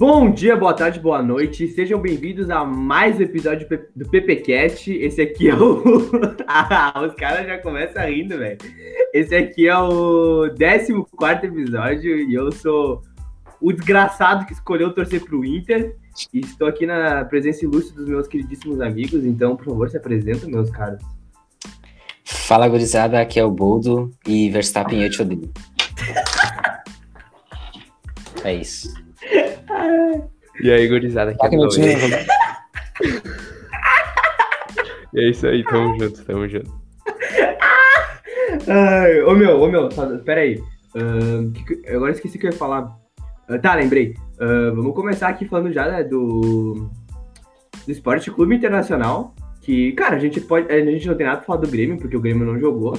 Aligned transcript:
Bom 0.00 0.30
dia, 0.30 0.56
boa 0.56 0.72
tarde, 0.72 0.98
boa 0.98 1.22
noite. 1.22 1.68
Sejam 1.68 2.00
bem-vindos 2.00 2.48
a 2.48 2.64
mais 2.64 3.18
um 3.18 3.22
episódio 3.22 3.68
do 3.94 4.08
PPCast. 4.08 4.90
Esse 4.90 5.20
aqui 5.20 5.50
é 5.50 5.54
o. 5.54 5.82
ah, 6.48 6.94
os 7.06 7.12
caras 7.16 7.46
já 7.46 7.58
começam 7.58 8.02
rindo, 8.06 8.38
velho. 8.38 8.56
Esse 9.12 9.36
aqui 9.36 9.68
é 9.68 9.76
o 9.76 10.48
14 10.56 11.46
episódio 11.48 12.16
e 12.16 12.32
eu 12.32 12.50
sou 12.50 13.02
o 13.60 13.70
desgraçado 13.74 14.46
que 14.46 14.54
escolheu 14.54 14.94
torcer 14.94 15.22
pro 15.22 15.44
Inter. 15.44 15.94
E 16.32 16.40
estou 16.40 16.66
aqui 16.66 16.86
na 16.86 17.22
presença 17.26 17.66
ilustre 17.66 17.94
dos 17.94 18.08
meus 18.08 18.26
queridíssimos 18.26 18.80
amigos. 18.80 19.22
Então, 19.22 19.54
por 19.54 19.66
favor, 19.66 19.90
se 19.90 19.98
apresentem, 19.98 20.50
meus 20.50 20.70
caros. 20.70 21.02
Fala, 22.24 22.66
gurizada. 22.68 23.20
Aqui 23.20 23.38
é 23.38 23.44
o 23.44 23.50
Boldo 23.50 24.10
e 24.26 24.48
Verstappen 24.48 25.02
eu 25.02 25.10
te 25.10 25.20
odeio. 25.20 25.52
é 28.42 28.54
isso. 28.54 29.09
E 30.62 30.70
aí, 30.70 30.88
gurizada, 30.88 31.30
aqui 31.30 31.56
é 31.56 31.58
o 31.58 31.68
E 35.12 35.20
é 35.20 35.30
isso 35.30 35.46
aí, 35.46 35.64
tamo 35.64 35.98
junto, 35.98 36.24
tamo 36.24 36.48
junto. 36.48 36.70
Ai, 38.68 39.22
ô 39.22 39.34
meu, 39.34 39.60
ô 39.60 39.68
meu, 39.68 39.88
pera 40.24 40.42
aí. 40.42 40.62
Uh, 40.94 41.50
que, 41.52 41.88
agora 41.88 42.12
esqueci 42.12 42.36
o 42.36 42.40
que 42.40 42.46
eu 42.46 42.50
ia 42.50 42.56
falar. 42.56 42.96
Uh, 43.48 43.58
tá, 43.60 43.74
lembrei. 43.74 44.14
Uh, 44.34 44.74
vamos 44.74 44.94
começar 44.94 45.28
aqui 45.28 45.46
falando 45.46 45.72
já 45.72 45.88
né, 45.88 46.04
do, 46.04 46.88
do 47.86 47.92
Esporte 47.92 48.30
Clube 48.30 48.54
Internacional. 48.54 49.34
Que, 49.62 49.92
cara, 49.92 50.16
a 50.16 50.18
gente 50.18 50.40
pode. 50.40 50.72
A 50.72 50.84
gente 50.84 51.06
não 51.06 51.16
tem 51.16 51.26
nada 51.26 51.38
pra 51.38 51.46
falar 51.46 51.60
do 51.60 51.68
Grêmio, 51.68 51.98
porque 51.98 52.16
o 52.16 52.20
Grêmio 52.20 52.46
não 52.46 52.58
jogou. 52.58 52.98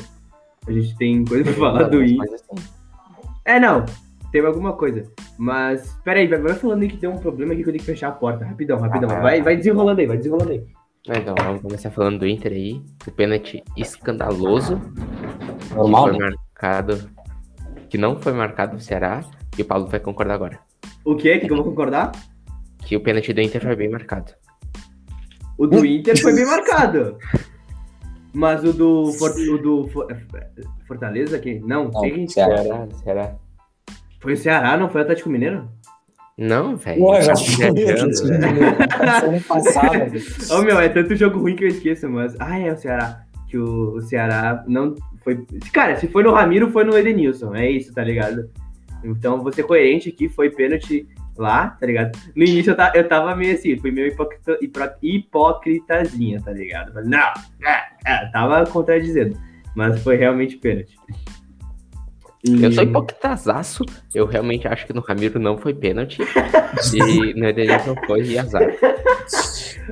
A 0.67 0.71
gente 0.71 0.95
tem 0.97 1.23
coisa 1.25 1.43
pra 1.43 1.53
falar 1.53 1.83
do 1.83 2.03
Inter. 2.03 2.33
Assim. 2.33 2.63
É, 3.45 3.59
não. 3.59 3.85
Teve 4.31 4.47
alguma 4.47 4.73
coisa. 4.73 5.05
Mas, 5.41 5.99
peraí, 6.03 6.27
vai, 6.27 6.39
vai 6.39 6.53
falando 6.53 6.83
aí 6.83 6.87
que 6.87 6.97
tem 6.97 7.09
um 7.09 7.17
problema 7.17 7.53
aqui 7.53 7.63
que 7.63 7.69
eu 7.69 7.73
tenho 7.73 7.83
que 7.83 7.91
fechar 7.91 8.09
a 8.09 8.11
porta. 8.11 8.45
Rapidão, 8.45 8.77
rapidão. 8.77 9.09
Ah, 9.09 9.21
vai, 9.21 9.41
vai 9.41 9.57
desenrolando 9.57 9.99
aí, 9.99 10.05
vai 10.05 10.17
desenrolando 10.17 10.51
aí. 10.51 10.63
Então, 11.07 11.33
vamos 11.35 11.63
começar 11.63 11.89
falando 11.89 12.19
do 12.19 12.27
Inter 12.27 12.51
aí. 12.51 12.79
O 13.07 13.11
pênalti 13.11 13.63
escandaloso. 13.75 14.79
Normal, 15.75 16.03
que 16.03 16.09
foi 16.11 16.19
né? 16.19 16.29
marcado. 16.29 17.09
Que 17.89 17.97
não 17.97 18.21
foi 18.21 18.33
marcado 18.33 18.73
no 18.73 18.79
Ceará. 18.79 19.23
E 19.57 19.63
o 19.63 19.65
Paulo 19.65 19.87
vai 19.87 19.99
concordar 19.99 20.35
agora. 20.35 20.59
O 21.03 21.15
quê? 21.15 21.39
Que 21.39 21.51
eu 21.51 21.55
vou 21.55 21.65
concordar? 21.65 22.11
Que 22.85 22.95
o 22.95 23.01
pênalti 23.01 23.33
do 23.33 23.41
Inter 23.41 23.63
foi 23.63 23.75
bem 23.75 23.89
marcado. 23.89 24.33
O 25.57 25.65
do 25.65 25.83
Inter 25.83 26.21
foi 26.21 26.35
bem 26.35 26.45
marcado. 26.45 27.17
Mas 28.31 28.63
o 28.63 28.71
do, 28.71 29.05
o 29.05 29.57
do 29.57 29.89
Fortaleza 30.87 31.35
aqui? 31.35 31.59
Não, 31.65 31.85
não 31.85 32.27
Ceará, 32.27 32.87
Ceará. 33.03 33.35
Foi 34.21 34.33
o 34.33 34.37
Ceará, 34.37 34.77
não 34.77 34.87
foi 34.87 35.01
o 35.01 35.03
Atlético 35.03 35.29
Mineiro? 35.29 35.67
Não, 36.37 36.75
velho. 36.75 36.99
Pô, 36.99 37.21
já 37.21 37.35
foi 37.35 39.39
passado. 39.41 40.11
Ô, 40.51 40.61
meu, 40.61 40.79
é 40.79 40.89
tanto 40.89 41.15
jogo 41.15 41.39
ruim 41.39 41.55
que 41.55 41.63
eu 41.63 41.67
esqueço, 41.67 42.09
mas. 42.09 42.35
Ah, 42.39 42.57
é 42.57 42.71
o 42.71 42.77
Ceará. 42.77 43.23
Que 43.47 43.57
o, 43.57 43.95
o 43.95 44.01
Ceará 44.01 44.63
não 44.67 44.95
foi. 45.23 45.45
Cara, 45.73 45.97
se 45.97 46.07
foi 46.07 46.23
no 46.23 46.31
Ramiro, 46.31 46.71
foi 46.71 46.83
no 46.83 46.97
Edenilson. 46.97 47.53
É 47.53 47.69
isso, 47.69 47.93
tá 47.93 48.03
ligado? 48.03 48.49
Então, 49.03 49.41
vou 49.41 49.51
ser 49.51 49.63
coerente 49.63 50.09
aqui, 50.09 50.29
foi 50.29 50.49
pênalti 50.49 51.07
lá, 51.37 51.69
tá 51.69 51.85
ligado? 51.85 52.17
No 52.35 52.43
início 52.43 52.71
eu, 52.71 52.75
tava, 52.75 52.97
eu 52.97 53.07
tava 53.07 53.35
meio 53.35 53.55
assim, 53.55 53.77
fui 53.77 53.91
meio 53.91 54.07
hipocrita, 54.07 54.57
hipocritazinha, 55.01 56.41
tá 56.41 56.51
ligado? 56.51 56.91
Mas 56.93 57.07
não, 57.07 57.33
é, 57.63 57.81
é, 58.05 58.25
tava 58.31 58.65
contradizendo. 58.65 59.37
Mas 59.75 60.01
foi 60.03 60.17
realmente 60.17 60.57
pênalti. 60.57 60.95
Eu 62.43 62.71
sou 62.71 62.83
hipocritazaço. 62.83 63.85
Eu 64.13 64.25
realmente 64.25 64.67
acho 64.67 64.87
que 64.87 64.93
no 64.93 65.01
Ramiro 65.01 65.39
não 65.39 65.57
foi 65.57 65.73
pênalti. 65.73 66.21
e 66.93 67.33
no 67.33 67.45
Edenilson 67.45 67.95
foi 68.07 68.23
e 68.23 68.39
azar. 68.39 68.63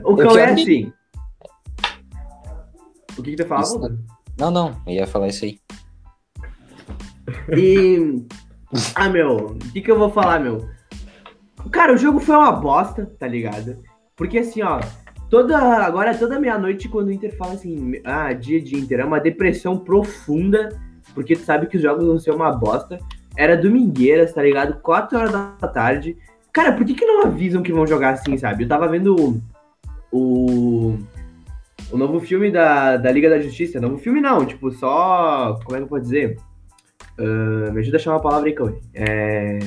O 0.04 0.16
Cão 0.16 0.38
é 0.38 0.46
assim. 0.52 0.92
O 3.18 3.22
que, 3.22 3.36
que 3.36 3.44
tu 3.44 3.48
fala? 3.48 3.64
Não, 4.38 4.50
não. 4.50 4.82
Eu 4.88 4.94
ia 4.94 5.08
falar 5.08 5.28
isso 5.28 5.46
aí. 5.46 5.60
E. 7.56 8.26
Ah, 8.96 9.10
meu. 9.10 9.36
O 9.48 9.58
que, 9.72 9.82
que 9.82 9.92
eu 9.92 10.00
vou 10.00 10.10
falar, 10.10 10.40
meu? 10.40 10.68
Cara, 11.72 11.94
o 11.94 11.98
jogo 11.98 12.20
foi 12.20 12.36
uma 12.36 12.52
bosta, 12.52 13.06
tá 13.20 13.28
ligado? 13.28 13.78
Porque 14.16 14.40
assim, 14.40 14.62
ó. 14.64 14.80
Toda, 15.30 15.60
agora, 15.86 16.18
toda 16.18 16.40
meia-noite, 16.40 16.90
quando 16.90 17.10
o 17.10 17.12
Inter 17.12 17.38
fala 17.38 17.54
assim, 17.54 18.02
ah, 18.04 18.34
dia 18.34 18.60
de 18.60 18.76
Inter, 18.76 19.02
é 19.02 19.06
uma 19.06 19.20
depressão 19.20 19.78
profunda 19.78 20.70
porque 21.14 21.36
tu 21.36 21.44
sabe 21.44 21.68
que 21.68 21.78
os 21.78 21.84
jogos 21.84 22.06
vão 22.06 22.20
ser 22.20 22.32
uma 22.32 22.52
bosta. 22.52 23.00
Era 23.36 23.56
domingueiras, 23.56 24.34
tá 24.34 24.42
ligado? 24.42 24.82
4 24.82 25.18
horas 25.18 25.32
da 25.32 25.68
tarde. 25.68 26.18
Cara, 26.52 26.74
por 26.74 26.86
que, 26.86 26.94
que 26.94 27.06
não 27.06 27.24
avisam 27.24 27.62
que 27.62 27.72
vão 27.72 27.86
jogar 27.86 28.12
assim, 28.12 28.38
sabe? 28.38 28.64
Eu 28.64 28.68
tava 28.68 28.88
vendo 28.88 29.16
o. 29.16 29.42
O, 30.12 30.98
o 31.92 31.98
novo 31.98 32.20
filme 32.20 32.52
da, 32.52 32.98
da 32.98 33.12
Liga 33.12 33.30
da 33.30 33.40
Justiça. 33.40 33.80
Novo 33.80 33.98
filme 33.98 34.20
não, 34.20 34.46
tipo, 34.46 34.72
só. 34.72 35.60
Como 35.64 35.76
é 35.76 35.80
que 35.80 35.84
eu 35.84 35.88
posso 35.88 36.04
dizer? 36.04 36.38
Uh, 37.20 37.72
me 37.72 37.80
ajuda 37.80 37.98
a 37.98 38.00
chamar 38.00 38.18
a 38.18 38.22
palavra 38.22 38.50
aí, 38.50 38.56
Cauê. 38.56 38.80
É. 38.94 39.60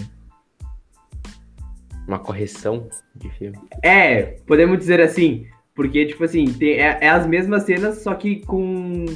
Uma 2.07 2.19
correção 2.19 2.89
de 3.15 3.31
filme. 3.31 3.57
É, 3.83 4.23
podemos 4.47 4.79
dizer 4.79 5.01
assim. 5.01 5.47
Porque, 5.75 6.05
tipo 6.05 6.23
assim, 6.25 6.45
tem, 6.53 6.73
é, 6.73 6.99
é 7.01 7.09
as 7.09 7.27
mesmas 7.27 7.63
cenas, 7.63 8.03
só 8.03 8.15
que 8.15 8.45
com 8.45 9.07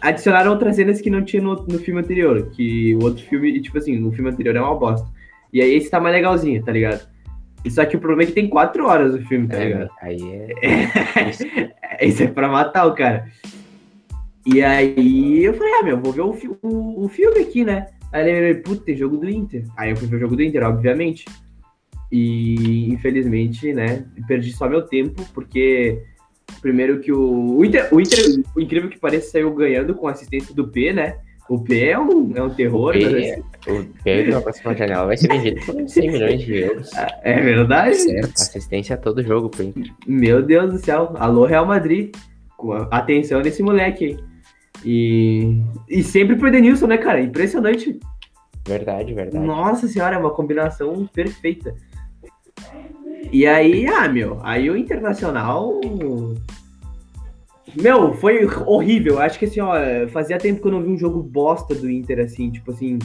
adicionaram 0.00 0.50
outras 0.50 0.76
cenas 0.76 1.00
que 1.00 1.10
não 1.10 1.24
tinha 1.24 1.42
no, 1.42 1.54
no 1.54 1.78
filme 1.78 2.00
anterior. 2.00 2.50
Que 2.50 2.94
o 2.96 3.04
outro 3.04 3.24
filme, 3.24 3.60
tipo 3.60 3.78
assim, 3.78 4.02
o 4.04 4.12
filme 4.12 4.30
anterior 4.30 4.56
é 4.56 4.60
uma 4.60 4.74
bosta. 4.74 5.08
E 5.52 5.60
aí 5.60 5.74
esse 5.74 5.90
tá 5.90 6.00
mais 6.00 6.14
legalzinho, 6.14 6.62
tá 6.62 6.72
ligado? 6.72 7.06
Só 7.70 7.84
que 7.84 7.96
o 7.96 8.00
problema 8.00 8.24
é 8.24 8.26
que 8.26 8.32
tem 8.32 8.48
quatro 8.48 8.86
horas 8.86 9.14
o 9.14 9.22
filme, 9.22 9.48
tá 9.48 9.56
é, 9.56 9.64
ligado? 9.64 9.90
Aí 10.02 10.20
é. 10.60 12.04
Isso 12.04 12.22
é 12.22 12.26
pra 12.26 12.48
matar 12.48 12.86
o 12.86 12.94
cara. 12.94 13.26
E 14.44 14.62
aí 14.62 15.42
eu 15.42 15.54
falei, 15.54 15.72
ah, 15.80 15.82
meu, 15.82 15.98
vou 15.98 16.12
ver 16.12 16.20
o, 16.20 16.58
o, 16.62 17.04
o 17.04 17.08
filme 17.08 17.40
aqui, 17.40 17.64
né? 17.64 17.86
Aí 18.12 18.22
eu 18.22 18.34
lembrei, 18.34 18.54
puta, 18.56 18.84
tem 18.84 18.96
jogo 18.96 19.16
do 19.16 19.30
Inter. 19.30 19.64
Aí 19.76 19.90
eu 19.90 19.96
fui 19.96 20.06
ver 20.06 20.16
o 20.16 20.20
jogo 20.20 20.36
do 20.36 20.42
Inter, 20.42 20.62
obviamente. 20.64 21.24
E 22.12 22.92
infelizmente, 22.92 23.72
né, 23.72 24.04
perdi 24.28 24.52
só 24.52 24.68
meu 24.68 24.82
tempo, 24.82 25.24
porque 25.32 26.02
Primeiro 26.60 27.00
que 27.00 27.12
o, 27.12 27.56
o 27.58 27.64
Inter, 27.64 27.88
o 27.92 28.00
Inter, 28.00 28.42
o 28.56 28.60
incrível 28.60 28.88
que 28.88 28.98
pareça, 28.98 29.32
saiu 29.32 29.52
ganhando 29.54 29.94
com 29.94 30.08
assistência 30.08 30.54
do 30.54 30.68
P, 30.68 30.92
né? 30.92 31.18
O 31.48 31.62
P 31.62 31.88
é 31.88 31.98
um, 31.98 32.32
é 32.34 32.42
um 32.42 32.48
terror. 32.48 32.90
O 32.90 32.92
P, 32.92 33.04
mas, 33.04 33.14
assim... 33.14 33.42
o 33.78 33.84
P 34.02 34.24
na 34.30 34.40
próxima 34.40 34.74
janela 34.74 35.06
vai 35.06 35.16
ser 35.16 35.28
vendido 35.28 35.60
por 35.66 35.88
100 35.88 36.10
milhões 36.10 36.40
de 36.40 36.56
euros. 36.56 36.90
É 37.22 37.40
verdade? 37.40 37.96
Certo. 37.96 38.32
Assistência 38.34 38.94
a 38.94 38.98
todo 38.98 39.22
jogo 39.22 39.50
pro 39.50 39.62
Inter. 39.62 39.92
Meu 40.06 40.42
Deus 40.42 40.72
do 40.72 40.78
céu. 40.78 41.14
Alô, 41.16 41.44
Real 41.44 41.66
Madrid. 41.66 42.14
Atenção 42.90 43.42
nesse 43.42 43.62
moleque 43.62 44.04
aí. 44.06 44.18
E, 44.84 45.62
e 45.88 46.02
sempre 46.02 46.36
pro 46.36 46.48
Edenilson, 46.48 46.86
né, 46.86 46.96
cara? 46.96 47.20
Impressionante. 47.20 47.98
Verdade, 48.66 49.12
verdade. 49.12 49.44
Nossa 49.44 49.86
senhora, 49.86 50.16
é 50.16 50.18
uma 50.18 50.30
combinação 50.30 51.06
perfeita. 51.12 51.74
E 53.34 53.48
aí, 53.48 53.84
ah, 53.88 54.08
meu, 54.08 54.38
aí 54.44 54.70
o 54.70 54.76
Internacional. 54.76 55.80
Meu, 57.74 58.14
foi 58.14 58.46
horrível. 58.64 59.18
Acho 59.18 59.40
que 59.40 59.46
assim, 59.46 59.58
ó, 59.58 59.74
fazia 60.10 60.38
tempo 60.38 60.62
que 60.62 60.68
eu 60.68 60.70
não 60.70 60.80
vi 60.80 60.90
um 60.90 60.96
jogo 60.96 61.20
bosta 61.20 61.74
do 61.74 61.90
Inter, 61.90 62.20
assim, 62.20 62.48
tipo 62.52 62.70
assim. 62.70 62.96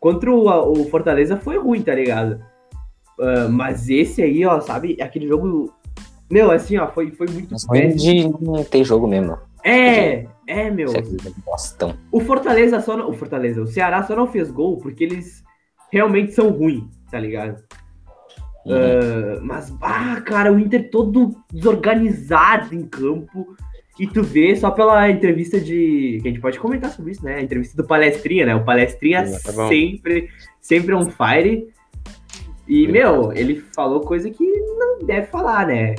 Contra 0.00 0.32
o, 0.32 0.72
o 0.72 0.84
Fortaleza 0.86 1.36
foi 1.36 1.58
ruim, 1.58 1.80
tá 1.80 1.94
ligado? 1.94 2.40
Uh, 3.20 3.48
mas 3.48 3.88
esse 3.88 4.20
aí, 4.20 4.44
ó, 4.44 4.60
sabe, 4.60 4.96
aquele 5.00 5.28
jogo. 5.28 5.72
Meu, 6.28 6.50
assim, 6.50 6.76
ó, 6.76 6.88
foi, 6.88 7.12
foi 7.12 7.28
muito 7.28 7.54
ruim 7.68 7.94
de 7.94 8.28
não 8.40 8.64
ter 8.64 8.82
jogo 8.82 9.06
mesmo. 9.06 9.38
É, 9.62 10.26
é, 10.48 10.70
meu. 10.72 10.90
É 10.90 11.02
bostão. 11.46 11.94
O 12.10 12.18
Fortaleza 12.18 12.80
só 12.80 12.96
não. 12.96 13.10
O 13.10 13.12
Fortaleza, 13.12 13.62
o 13.62 13.66
Ceará 13.68 14.02
só 14.02 14.16
não 14.16 14.26
fez 14.26 14.50
gol 14.50 14.78
porque 14.78 15.04
eles 15.04 15.44
realmente 15.92 16.32
são 16.32 16.50
ruins, 16.50 16.82
tá 17.08 17.20
ligado? 17.20 17.62
Uh, 18.68 19.40
mas, 19.42 19.74
ah, 19.80 20.20
cara, 20.20 20.52
o 20.52 20.58
Inter 20.58 20.90
todo 20.90 21.34
desorganizado 21.52 22.74
em 22.74 22.86
campo. 22.86 23.56
E 23.98 24.06
tu 24.06 24.22
vê 24.22 24.54
só 24.54 24.70
pela 24.70 25.10
entrevista 25.10 25.60
de. 25.60 26.20
Que 26.22 26.28
a 26.28 26.30
gente 26.30 26.40
pode 26.40 26.60
comentar 26.60 26.90
sobre 26.90 27.12
isso, 27.12 27.24
né? 27.24 27.36
A 27.36 27.42
entrevista 27.42 27.76
do 27.76 27.86
Palestrinha, 27.86 28.46
né? 28.46 28.54
O 28.54 28.64
Palestrinha 28.64 29.24
tá 29.24 29.68
sempre, 29.68 30.28
sempre 30.60 30.94
on 30.94 31.10
fire. 31.10 31.68
E, 32.68 32.86
meu, 32.86 33.32
ele 33.32 33.56
falou 33.74 34.02
coisa 34.02 34.30
que 34.30 34.44
não 34.44 34.98
deve 35.04 35.26
falar, 35.28 35.66
né? 35.66 35.94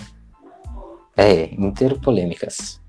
É, 1.17 1.53
Inter 1.55 1.99
polêmicas. 1.99 2.79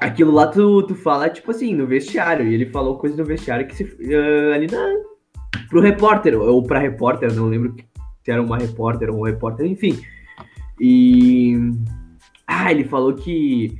Aquilo 0.00 0.32
lá 0.32 0.48
tu, 0.48 0.82
tu 0.82 0.94
fala, 0.94 1.28
tipo 1.28 1.50
assim, 1.50 1.74
no 1.74 1.86
vestiário. 1.86 2.48
E 2.48 2.54
ele 2.54 2.66
falou 2.66 2.98
coisa 2.98 3.16
no 3.16 3.24
vestiário 3.24 3.66
que 3.68 3.76
se, 3.76 3.84
uh, 3.84 4.52
ali 4.52 4.66
na, 4.66 4.94
pro 5.68 5.80
repórter, 5.80 6.38
ou 6.40 6.62
pra 6.62 6.78
repórter, 6.78 7.32
não 7.34 7.46
lembro 7.46 7.74
se 8.24 8.30
era 8.30 8.42
uma 8.42 8.58
repórter 8.58 9.10
ou 9.10 9.20
um 9.20 9.24
repórter, 9.24 9.66
enfim. 9.66 9.98
E. 10.80 11.54
Ah, 12.46 12.70
ele 12.70 12.84
falou 12.84 13.14
que, 13.14 13.76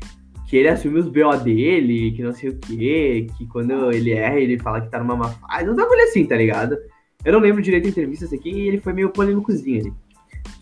que 0.49 0.57
ele 0.57 0.69
assume 0.69 0.99
os 0.99 1.07
BO 1.09 1.37
dele, 1.43 2.13
que 2.13 2.23
não 2.23 2.33
sei 2.33 2.51
o 2.51 2.59
quê, 2.59 3.27
que 3.37 3.47
quando 3.47 3.93
ele 3.93 4.11
erra, 4.13 4.39
ele 4.41 4.59
fala 4.59 4.81
que 4.81 4.91
tá 4.91 4.99
numa 4.99 5.17
má 5.17 5.29
fase. 5.29 5.67
Não 5.67 5.77
tá 5.77 5.87
coisa 5.87 6.05
assim, 6.05 6.25
tá 6.27 6.37
ligado? 6.37 6.77
Eu 7.25 7.33
não 7.33 7.41
lembro 7.41 7.63
direito 7.63 7.87
a 7.87 7.91
entrevista 7.91 8.35
aqui 8.35 8.51
e 8.51 8.69
ele 8.69 8.79
foi 8.79 8.93
meio 8.93 9.11
polêmicozinho 9.11 9.81
ali. 9.81 9.93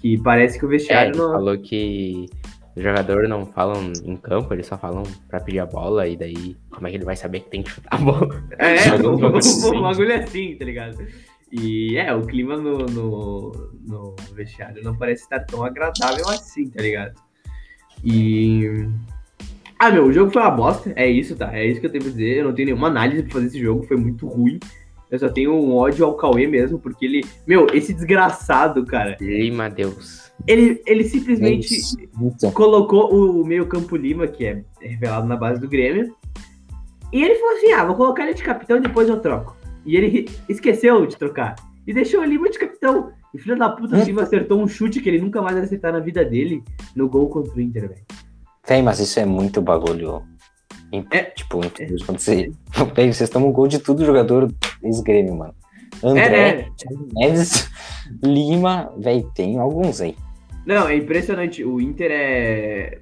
Que 0.00 0.18
parece 0.18 0.58
que 0.58 0.64
o 0.66 0.68
É, 0.68 0.70
vestiário 0.70 1.10
ele 1.12 1.18
não. 1.18 1.32
falou 1.32 1.58
que 1.58 2.26
os 2.76 2.82
jogadores 2.82 3.28
não 3.28 3.46
falam 3.46 3.92
em 4.04 4.16
campo, 4.16 4.52
eles 4.52 4.66
só 4.66 4.76
falam 4.76 5.04
pra 5.28 5.40
pedir 5.40 5.60
a 5.60 5.66
bola, 5.66 6.08
e 6.08 6.16
daí 6.16 6.56
como 6.70 6.86
é 6.86 6.90
que 6.90 6.96
ele 6.96 7.04
vai 7.04 7.16
saber 7.16 7.40
que 7.40 7.50
tem 7.50 7.62
que 7.62 7.70
chutar 7.70 7.94
a 7.94 7.98
bola? 7.98 8.44
É, 8.58 8.76
jogo 8.98 9.36
assim. 9.36 9.76
um 9.76 9.82
bagulho 9.82 10.14
assim, 10.14 10.56
tá 10.56 10.64
ligado? 10.64 11.06
E 11.52 11.96
é, 11.96 12.12
o 12.12 12.22
clima 12.22 12.56
no, 12.56 12.78
no, 12.78 13.52
no 13.86 14.16
vestiário 14.34 14.82
não 14.82 14.96
parece 14.96 15.22
estar 15.22 15.40
tão 15.40 15.62
agradável 15.62 16.28
assim, 16.28 16.68
tá 16.68 16.82
ligado? 16.82 17.14
E. 18.02 18.88
Ah, 19.78 19.90
meu, 19.90 20.06
o 20.06 20.12
jogo 20.12 20.32
foi 20.32 20.42
uma 20.42 20.50
bosta, 20.50 20.92
é 20.96 21.06
isso, 21.06 21.36
tá? 21.36 21.56
É 21.56 21.64
isso 21.64 21.80
que 21.80 21.86
eu 21.86 21.90
tenho 21.90 22.02
pra 22.02 22.12
dizer. 22.12 22.38
Eu 22.38 22.44
não 22.46 22.54
tenho 22.54 22.66
nenhuma 22.66 22.88
análise 22.88 23.22
pra 23.22 23.32
fazer 23.32 23.46
esse 23.46 23.60
jogo, 23.60 23.86
foi 23.86 23.96
muito 23.96 24.26
ruim. 24.26 24.58
Eu 25.10 25.18
só 25.18 25.28
tenho 25.28 25.52
um 25.52 25.76
ódio 25.76 26.04
ao 26.04 26.16
Cauê 26.16 26.46
mesmo, 26.46 26.78
porque 26.78 27.04
ele. 27.04 27.24
Meu, 27.46 27.68
esse 27.72 27.94
desgraçado, 27.94 28.84
cara, 28.84 29.16
Lima 29.20 29.70
Deus. 29.70 30.23
Ele, 30.46 30.82
ele 30.86 31.04
simplesmente 31.04 31.68
Então, 32.20 32.50
colocou 32.50 33.12
o 33.12 33.44
meio-campo 33.46 33.96
Lima, 33.96 34.26
que 34.26 34.44
é 34.44 34.62
revelado 34.80 35.26
na 35.26 35.36
base 35.36 35.60
do 35.60 35.68
Grêmio. 35.68 36.14
E 37.12 37.22
ele 37.22 37.36
falou 37.36 37.56
assim: 37.56 37.72
ah, 37.72 37.84
vou 37.84 37.96
colocar 37.96 38.24
ele 38.24 38.34
de 38.34 38.42
capitão 38.42 38.76
e 38.76 38.80
depois 38.80 39.08
eu 39.08 39.20
troco. 39.20 39.56
E 39.86 39.96
ele 39.96 40.28
esqueceu 40.48 41.06
de 41.06 41.16
trocar. 41.16 41.54
E 41.86 41.92
deixou 41.92 42.20
o 42.20 42.24
Lima 42.24 42.48
de 42.50 42.58
capitão. 42.58 43.12
E 43.32 43.38
filho 43.38 43.58
da 43.58 43.68
puta, 43.68 43.96
o 43.96 44.02
Lima 44.02 44.22
acertou 44.22 44.60
um 44.60 44.68
chute 44.68 45.00
que 45.00 45.08
ele 45.08 45.20
nunca 45.20 45.42
mais 45.42 45.54
vai 45.56 45.64
acertar 45.64 45.92
na 45.92 46.00
vida 46.00 46.24
dele 46.24 46.62
no 46.94 47.08
gol 47.08 47.28
contra 47.28 47.52
o 47.54 47.60
Inter, 47.60 47.88
velho. 47.88 48.04
Véi, 48.66 48.82
mas 48.82 48.98
isso 49.00 49.18
é 49.20 49.24
muito 49.24 49.60
bagulho. 49.60 50.22
É. 51.10 51.22
Tipo, 51.24 51.60
você. 52.08 52.50
Véi, 52.94 53.12
vocês 53.12 53.28
tomam 53.28 53.50
gol 53.50 53.66
de 53.66 53.78
tudo 53.78 54.04
jogador 54.04 54.52
ex-grêmio, 54.82 55.36
mano. 55.36 55.54
André, 56.02 56.24
É, 56.24 56.56
né? 56.56 56.70
Thiago 56.76 57.08
Neves, 57.14 57.70
Lima, 58.22 58.92
véi, 58.98 59.24
tem 59.34 59.58
alguns 59.58 60.00
aí. 60.00 60.16
Não, 60.66 60.88
é 60.88 60.96
impressionante. 60.96 61.62
O 61.64 61.80
Inter 61.80 62.10
é. 62.10 62.98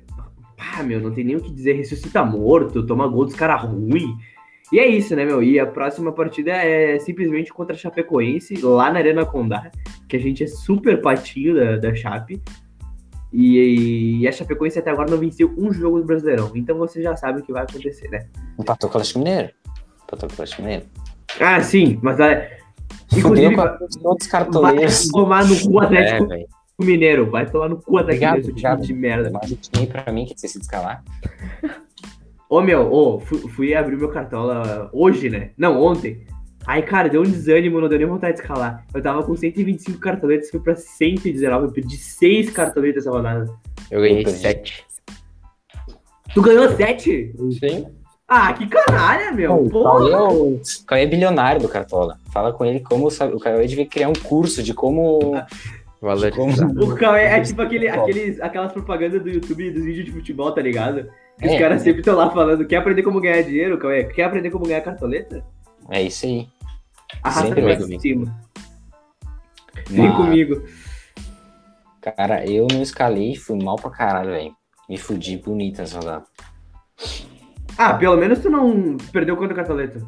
Pá, 0.56 0.82
meu, 0.82 1.00
não 1.00 1.12
tem 1.12 1.24
nem 1.24 1.36
o 1.36 1.40
que 1.40 1.50
dizer. 1.52 1.74
Ressuscita 1.74 2.24
morto, 2.24 2.84
toma 2.86 3.06
gol 3.06 3.24
dos 3.24 3.34
caras 3.34 3.62
ruins. 3.62 4.16
E 4.72 4.78
é 4.78 4.86
isso, 4.86 5.14
né, 5.14 5.24
meu? 5.24 5.42
E 5.42 5.60
a 5.60 5.66
próxima 5.66 6.12
partida 6.12 6.50
é 6.52 6.98
simplesmente 6.98 7.52
contra 7.52 7.74
a 7.74 7.78
Chapecoense, 7.78 8.56
lá 8.62 8.90
na 8.90 9.00
Arena 9.00 9.26
Condá, 9.26 9.70
que 10.08 10.16
a 10.16 10.18
gente 10.18 10.42
é 10.42 10.46
super 10.46 11.00
patinho 11.02 11.54
da, 11.54 11.76
da 11.76 11.94
Chape. 11.94 12.40
E, 13.32 14.20
e 14.20 14.28
a 14.28 14.32
Chapecoense 14.32 14.78
até 14.78 14.90
agora 14.90 15.10
não 15.10 15.18
venceu 15.18 15.52
um 15.58 15.72
jogo 15.72 15.98
do 16.00 16.04
Brasileirão. 16.06 16.52
Então 16.54 16.76
você 16.78 17.02
já 17.02 17.14
sabe 17.16 17.40
o 17.40 17.42
que 17.42 17.52
vai 17.52 17.62
acontecer, 17.64 18.08
né? 18.08 18.26
Empatou 18.58 18.88
com 18.90 18.96
o 18.96 19.00
Atlético 19.00 19.18
Mineiro. 19.20 19.50
Empatou 20.04 20.18
com 20.28 20.32
o 20.32 20.34
Atlético 20.34 20.62
Mineiro. 20.62 20.84
Ah, 21.40 21.60
sim, 21.62 21.98
mas 22.02 22.18
é. 22.20 22.58
Fudeu 23.08 23.18
Inclusive, 23.20 23.50
com 23.50 23.56
vai 23.56 23.66
a- 23.68 23.78
os 23.84 24.04
outros 24.04 24.28
cartoleiros. 24.30 25.08
tomar 25.08 25.46
no 25.46 25.60
cu 25.60 25.82
É, 25.82 25.84
Atlético 25.86 26.28
velho. 26.28 26.46
Mineiro. 26.84 27.30
Vai 27.30 27.46
tomar 27.46 27.68
no 27.68 27.76
cu 27.76 27.98
Atlético 27.98 28.26
Obrigado, 28.50 28.80
time 28.80 28.86
de 28.86 28.94
merda. 28.94 29.30
Mas 29.32 29.50
o 29.50 29.56
time 29.56 29.86
pra 29.86 30.12
mim 30.12 30.24
que 30.24 30.34
decide 30.34 30.64
escalar. 30.64 31.02
Ô, 32.48 32.60
meu, 32.60 32.92
ô, 32.92 33.18
fui, 33.20 33.38
fui 33.50 33.74
abrir 33.74 33.96
meu 33.96 34.10
cartola 34.10 34.90
hoje, 34.92 35.30
né? 35.30 35.50
Não, 35.56 35.80
ontem. 35.82 36.26
Aí, 36.66 36.82
cara, 36.82 37.08
deu 37.08 37.22
um 37.22 37.24
desânimo, 37.24 37.80
não 37.80 37.88
deu 37.88 37.98
nem 37.98 38.06
vontade 38.06 38.34
de 38.34 38.42
escalar. 38.42 38.86
Eu 38.94 39.02
tava 39.02 39.22
com 39.22 39.34
125 39.34 39.98
cartoletas, 39.98 40.50
fui 40.50 40.60
pra 40.60 40.76
119, 40.76 41.66
eu 41.66 41.72
perdi 41.72 41.96
6 41.96 42.50
cartoletas 42.50 43.04
essa 43.04 43.10
rodada. 43.10 43.46
Eu 43.90 44.00
ganhei 44.00 44.20
Eu 44.20 44.24
perdi. 44.24 44.38
sete. 44.38 44.84
Tu 46.34 46.40
ganhou 46.40 46.70
7? 46.76 47.34
Sim. 47.58 47.86
Ah, 48.28 48.52
que 48.54 48.66
canalha, 48.66 49.32
meu. 49.32 49.68
Cauê 49.68 50.12
é, 50.12 50.16
o... 50.16 50.54
o 50.54 50.60
Cauê 50.86 51.02
é 51.02 51.06
bilionário 51.06 51.60
do 51.60 51.68
Cartola. 51.68 52.18
Fala 52.32 52.52
com 52.52 52.64
ele 52.64 52.80
como 52.80 53.10
sabe. 53.10 53.34
O 53.34 53.38
Cauê 53.38 53.66
devia 53.66 53.84
criar 53.84 54.08
um 54.08 54.14
curso 54.14 54.62
de 54.62 54.72
como. 54.72 55.34
Valorizar. 56.02 56.66
O 56.82 56.94
Cauê 56.96 57.22
é 57.22 57.40
tipo 57.40 57.62
aquele, 57.62 57.88
aqueles, 57.88 58.40
aquelas 58.40 58.72
propagandas 58.72 59.22
do 59.22 59.28
YouTube 59.30 59.70
dos 59.70 59.84
vídeos 59.84 60.04
de 60.06 60.12
futebol, 60.12 60.52
tá 60.52 60.60
ligado? 60.60 61.08
Que 61.38 61.46
Os 61.46 61.52
É. 61.52 61.58
caras 61.58 61.80
sempre 61.82 62.00
estão 62.00 62.16
lá 62.16 62.28
falando, 62.30 62.66
quer 62.66 62.76
aprender 62.76 63.02
como 63.04 63.20
ganhar 63.20 63.40
dinheiro, 63.42 63.78
Cauê? 63.78 64.04
Quer 64.04 64.24
aprender 64.24 64.50
como 64.50 64.66
ganhar 64.66 64.80
cartoleta? 64.80 65.44
É 65.88 66.02
isso 66.02 66.26
aí. 66.26 66.48
Arrasta 67.22 67.54
pra 67.54 67.76
comigo. 67.76 68.00
cima. 68.00 68.40
Vem 69.88 70.08
Mas, 70.08 70.16
comigo. 70.16 70.62
Cara, 72.00 72.44
eu 72.50 72.66
não 72.72 72.82
escalei, 72.82 73.36
fui 73.36 73.62
mal 73.62 73.76
pra 73.76 73.90
caralho, 73.90 74.30
velho. 74.30 74.52
Me 74.88 74.98
fudi 74.98 75.36
bonito 75.38 75.78
nessa 75.78 75.98
rodada. 75.98 76.24
Ah, 77.78 77.94
pelo 77.94 78.16
menos 78.16 78.40
tu 78.40 78.50
não 78.50 78.96
perdeu 79.12 79.36
quanto 79.36 79.54
cartoleta? 79.54 80.00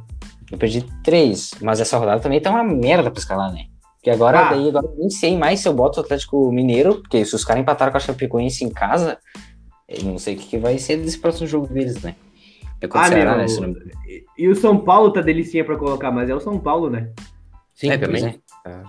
Eu 0.51 0.59
perdi 0.59 0.85
três, 1.03 1.53
mas 1.63 1.81
essa 1.81 1.97
rodada 1.97 2.21
também 2.21 2.41
tá 2.41 2.51
uma 2.51 2.65
merda 2.65 3.11
pra 3.11 3.19
escalar, 3.19 3.53
né? 3.53 3.67
Porque 4.05 4.11
agora, 4.11 4.39
Ah. 4.39 4.51
daí, 4.51 4.69
agora 4.69 4.87
nem 4.99 5.09
sei 5.09 5.35
mais 5.35 5.61
se 5.61 5.67
eu 5.69 5.73
boto 5.73 5.99
o 5.99 6.05
Atlético 6.05 6.53
Mineiro, 6.53 6.97
porque 6.97 7.25
se 7.25 7.35
os 7.35 7.43
caras 7.43 7.63
empataram 7.63 7.91
com 7.91 7.97
a 7.97 8.01
Chapecoense 8.01 8.63
em 8.63 8.69
casa, 8.69 9.17
eu 9.89 10.03
não 10.05 10.19
sei 10.19 10.35
o 10.35 10.39
que, 10.39 10.47
que 10.47 10.59
vai 10.59 10.77
ser 10.77 10.99
desse 10.99 11.19
próximo 11.19 11.47
jogo 11.47 11.67
deles, 11.73 12.03
né? 12.03 12.15
É 12.83 12.87
Ah, 12.93 13.09
Ceará, 13.09 13.35
meu, 13.39 13.61
né? 13.63 13.75
E, 14.07 14.25
e 14.45 14.49
o 14.49 14.55
São 14.55 14.77
Paulo 14.79 15.11
tá 15.11 15.23
delicinha 15.23 15.65
pra 15.65 15.79
colocar, 15.79 16.11
mas 16.11 16.29
é 16.29 16.35
o 16.35 16.41
São 16.41 16.59
Paulo, 16.61 16.91
né? 16.91 17.13
Sim, 17.75 17.89
É, 17.93 17.97
também. 17.97 18.39
é. 18.67 18.83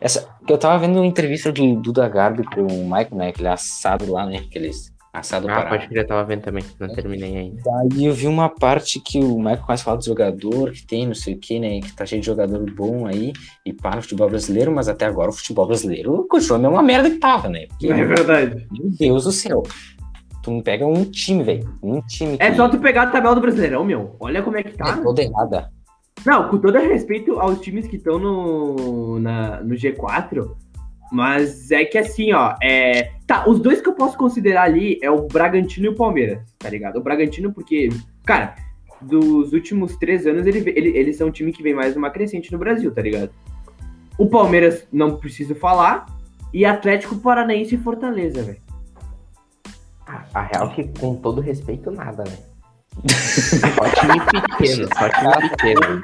Essa, 0.00 0.28
que 0.44 0.52
eu 0.52 0.58
tava 0.58 0.80
vendo 0.80 0.96
uma 0.96 1.06
entrevista 1.06 1.52
do 1.52 1.76
Duda 1.76 2.08
Garbi 2.08 2.42
com 2.42 2.62
o 2.62 2.84
Michael, 2.84 3.14
né? 3.14 3.28
Aquele 3.28 3.46
assado 3.48 4.10
lá, 4.10 4.26
né? 4.26 4.38
Aqueles 4.48 4.92
assado 5.14 5.48
Ah, 5.48 5.54
parado. 5.54 5.68
pode 5.76 5.88
que 5.88 5.98
eu 5.98 6.06
tava 6.06 6.24
vendo 6.24 6.42
também. 6.42 6.64
Não 6.78 6.88
terminei 6.94 7.36
ainda. 7.36 7.62
Daí 7.64 8.04
eu 8.04 8.12
vi 8.12 8.26
uma 8.26 8.48
parte 8.48 9.00
que 9.00 9.18
o 9.20 9.38
Michael 9.38 9.58
começa 9.62 9.82
a 9.82 9.84
falar 9.84 9.96
do 9.98 10.04
jogador 10.04 10.72
que 10.72 10.84
tem, 10.86 11.06
não 11.06 11.14
sei 11.14 11.34
o 11.34 11.38
que, 11.38 11.58
né? 11.60 11.80
Que 11.80 11.92
tá 11.94 12.04
cheio 12.04 12.20
de 12.20 12.26
jogador 12.26 12.68
bom 12.74 13.06
aí 13.06 13.32
e 13.64 13.72
para 13.72 13.98
o 13.98 14.02
futebol 14.02 14.28
brasileiro, 14.28 14.72
mas 14.74 14.88
até 14.88 15.06
agora 15.06 15.30
o 15.30 15.32
futebol 15.32 15.66
brasileiro 15.66 16.26
continua 16.28 16.58
a 16.58 16.60
mesma 16.60 16.82
merda 16.82 17.08
que 17.10 17.16
tava, 17.18 17.48
né? 17.48 17.66
Porque, 17.68 17.86
É 17.86 18.04
verdade. 18.04 18.66
meu 18.70 18.90
Deus 18.98 19.24
do 19.24 19.32
céu. 19.32 19.62
Tu 20.42 20.50
não 20.50 20.60
pega 20.60 20.86
um 20.86 21.04
time, 21.06 21.42
velho. 21.42 21.78
Um 21.82 22.02
time 22.02 22.36
É 22.38 22.50
que 22.50 22.56
só 22.56 22.68
tu 22.68 22.78
pegar 22.78 23.04
a 23.04 23.06
tabela 23.06 23.34
do 23.34 23.40
Brasileirão, 23.40 23.82
meu. 23.82 24.14
Olha 24.20 24.42
como 24.42 24.58
é 24.58 24.62
que 24.62 24.76
tá. 24.76 24.90
é 24.98 25.02
toda 25.02 25.22
errada. 25.22 25.70
Não, 26.26 26.48
com 26.48 26.58
todo 26.58 26.76
respeito 26.78 27.40
aos 27.40 27.60
times 27.60 27.86
que 27.86 27.96
estão 27.96 28.18
no, 28.18 29.18
na- 29.20 29.60
no 29.62 29.74
G4, 29.74 30.50
mas 31.10 31.70
é 31.70 31.84
que 31.84 31.96
assim, 31.98 32.32
ó, 32.32 32.54
é... 32.62 33.10
Tá, 33.26 33.48
os 33.48 33.58
dois 33.58 33.80
que 33.80 33.88
eu 33.88 33.94
posso 33.94 34.18
considerar 34.18 34.64
ali 34.64 34.98
é 35.02 35.10
o 35.10 35.26
Bragantino 35.26 35.86
e 35.86 35.88
o 35.88 35.94
Palmeiras, 35.94 36.40
tá 36.58 36.68
ligado? 36.68 36.96
O 36.98 37.02
Bragantino 37.02 37.52
porque, 37.52 37.88
cara, 38.24 38.54
dos 39.00 39.52
últimos 39.52 39.96
três 39.96 40.26
anos 40.26 40.46
ele, 40.46 40.58
ele- 40.76 40.96
eles 40.96 41.16
são 41.16 41.28
um 41.28 41.30
time 41.30 41.50
que 41.52 41.62
vem 41.62 41.72
mais 41.74 41.94
numa 41.94 42.10
crescente 42.10 42.52
no 42.52 42.58
Brasil, 42.58 42.92
tá 42.92 43.00
ligado? 43.00 43.30
O 44.18 44.28
Palmeiras, 44.28 44.86
não 44.92 45.16
preciso 45.16 45.54
falar, 45.54 46.06
e 46.52 46.64
Atlético 46.64 47.16
Paranaense 47.16 47.74
e 47.74 47.78
Fortaleza, 47.78 48.42
velho. 48.42 48.62
A 50.34 50.42
real 50.42 50.70
é 50.70 50.74
que, 50.74 51.00
com 51.00 51.16
todo 51.16 51.40
respeito, 51.40 51.90
nada, 51.90 52.24
né? 52.24 52.36
Só 53.08 53.88
time 53.88 54.20
pequeno, 54.20 54.88
só 54.94 55.08
time 55.08 55.48
pequeno. 55.50 56.02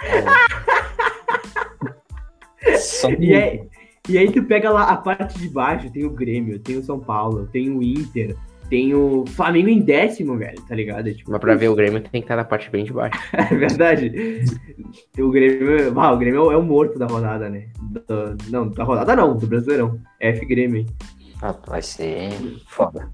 Só 2.79 3.11
E 3.11 3.35
aí, 3.35 3.63
e 4.11 4.19
aí 4.19 4.31
tu 4.31 4.43
pega 4.45 4.71
lá 4.71 4.85
a 4.91 4.97
parte 4.97 5.39
de 5.39 5.49
baixo, 5.49 5.91
tem 5.91 6.05
o 6.05 6.11
Grêmio, 6.11 6.59
tem 6.59 6.77
o 6.77 6.83
São 6.83 6.99
Paulo, 7.01 7.47
tem 7.53 7.71
o 7.71 7.83
Inter, 7.83 8.37
tem 8.69 8.95
o 8.95 9.25
Flamengo 9.27 9.69
em 9.69 9.81
décimo, 9.81 10.37
velho, 10.37 10.61
tá 10.63 10.75
ligado? 10.75 11.09
É, 11.09 11.13
tipo, 11.15 11.31
Mas 11.31 11.41
pra 11.41 11.55
ver 11.55 11.69
o 11.69 11.75
Grêmio 11.75 12.01
tem 12.01 12.21
que 12.21 12.25
estar 12.27 12.37
na 12.37 12.45
parte 12.45 12.71
bem 12.71 12.85
de 12.85 12.93
baixo. 12.93 13.19
É 13.33 13.55
verdade. 13.55 14.13
O 15.19 15.31
Grêmio, 15.31 15.99
ah, 16.01 16.13
o 16.13 16.19
Grêmio 16.19 16.51
é 16.53 16.57
o- 16.57 16.63
morto 16.63 16.99
da 16.99 17.07
rodada, 17.07 17.49
né? 17.49 17.69
Do- 17.81 18.37
não, 18.51 18.69
da 18.69 18.85
rodada 18.85 19.17
não, 19.17 19.37
do 19.37 19.47
Brasileirão. 19.47 19.99
F 20.21 20.45
Grêmio. 20.47 20.87
Ah, 21.43 21.55
vai 21.67 21.83
ser 21.83 22.31
foda. 22.69 23.09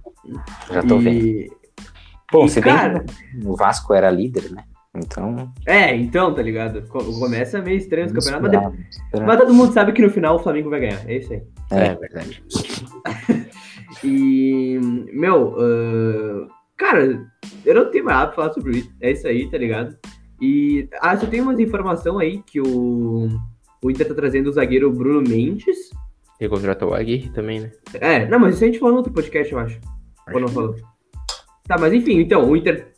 Já 0.73 0.83
tô 0.83 0.99
vendo. 0.99 1.25
E, 1.25 1.51
Bom, 2.33 2.45
e, 2.47 2.49
se 2.49 2.61
bem 2.61 2.75
cara, 2.75 3.05
o 3.45 3.55
Vasco 3.57 3.95
era 3.95 4.11
líder, 4.11 4.51
né? 4.51 4.65
Então. 4.99 5.53
é, 5.67 5.95
então, 5.95 6.35
tá 6.35 6.43
ligado? 6.43 6.83
Co- 6.89 7.05
Começa 7.19 7.61
meio 7.63 7.77
estranho 7.79 8.07
os 8.07 8.13
campeonatos, 8.13 8.43
mas, 8.43 8.53
esperava, 8.55 8.77
de- 8.77 8.89
esperava. 8.91 9.27
mas 9.27 9.41
todo 9.41 9.55
mundo 9.55 9.73
sabe 9.73 9.93
que 9.93 10.03
no 10.03 10.11
final 10.11 10.37
o 10.37 10.39
Flamengo 10.39 10.71
vai 10.71 10.81
ganhar. 10.81 11.09
É 11.09 11.17
isso 11.17 11.33
aí. 11.33 11.43
É. 11.71 11.87
É, 11.89 11.95
verdade. 11.95 12.43
E, 14.05 14.79
meu, 15.13 15.55
ah, 15.59 16.47
cara, 16.77 17.27
eu 17.65 17.75
não 17.75 17.91
tenho 17.91 18.05
mais 18.05 18.17
nada 18.19 18.27
pra 18.33 18.37
falar 18.37 18.53
sobre 18.53 18.79
isso. 18.79 18.93
É 19.01 19.11
isso 19.11 19.27
aí, 19.27 19.49
tá 19.51 19.57
ligado? 19.59 19.97
E, 20.41 20.89
ah, 21.01 21.17
só 21.17 21.27
tem 21.27 21.41
umas 21.41 21.59
informação 21.59 22.19
aí 22.19 22.43
que 22.43 22.61
o, 22.61 23.29
o 23.83 23.91
Inter 23.91 24.07
tá 24.09 24.15
trazendo 24.15 24.49
o 24.49 24.53
zagueiro 24.53 24.93
Bruno 24.93 25.27
Mendes. 25.27 25.77
E 26.39 26.49
contratou 26.49 26.91
o 26.91 26.95
Aguirre 26.95 27.31
também, 27.31 27.61
né? 27.61 27.71
É, 27.95 28.27
não, 28.29 28.39
mas 28.39 28.57
isso 28.57 28.65
a 28.65 28.67
gente 28.67 28.79
falou 28.79 28.93
no 28.93 28.99
outro 28.99 29.13
podcast, 29.15 29.51
eu 29.53 29.59
acho. 29.59 29.81
Ou 30.33 30.41
não 30.41 30.49
falou? 30.49 30.75
Tá, 31.67 31.77
mas 31.79 31.93
enfim, 31.93 32.19
então, 32.21 32.49
o 32.49 32.57
Inter, 32.57 32.89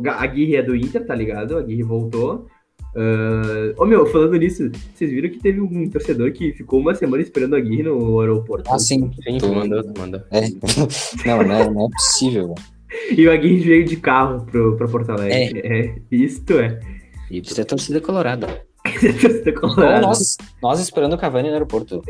Ga- 0.00 0.14
a 0.14 0.22
Aguirre 0.24 0.56
é 0.56 0.62
do 0.62 0.74
Inter, 0.74 1.04
tá 1.06 1.14
ligado? 1.14 1.56
A 1.56 1.60
Aguirre 1.60 1.82
voltou. 1.82 2.46
Ah, 2.96 3.72
Ô, 3.78 3.84
meu, 3.86 4.04
falando 4.06 4.36
nisso, 4.36 4.68
vocês 4.94 5.10
viram 5.10 5.28
que 5.30 5.38
teve 5.38 5.60
um 5.60 5.88
torcedor 5.88 6.32
que 6.32 6.52
ficou 6.52 6.80
uma 6.80 6.94
semana 6.94 7.22
esperando 7.22 7.54
a 7.54 7.58
Aguirre 7.58 7.84
no 7.84 8.18
aeroporto? 8.20 8.68
Ah, 8.72 8.78
sim. 8.78 9.10
Sim, 9.22 9.38
tu 9.38 9.52
mandou, 9.54 9.82
tu 9.84 10.00
mandou. 10.00 10.20
É. 10.32 10.40
Não, 11.26 11.42
não 11.44 11.54
é, 11.54 11.70
não 11.70 11.86
é 11.86 11.90
possível. 11.90 12.54
E 13.16 13.26
o 13.28 13.32
Aguirre 13.32 13.60
veio 13.60 13.84
de 13.84 13.96
carro 13.96 14.44
pro, 14.46 14.76
pra 14.76 14.88
Porto 14.88 15.10
Alegre. 15.10 15.60
É. 15.64 15.94
isto 16.10 16.54
é. 16.58 16.80
E 17.30 17.38
Isso 17.40 17.60
é 17.60 17.64
torcida 17.64 18.00
colorada. 18.00 18.48
Torcida 19.20 19.50
Ou 19.54 19.60
colorada. 19.60 20.00
nós, 20.00 20.36
nós 20.60 20.80
esperando 20.80 21.12
o 21.12 21.18
Cavani 21.18 21.46
no 21.48 21.54
aeroporto. 21.54 22.02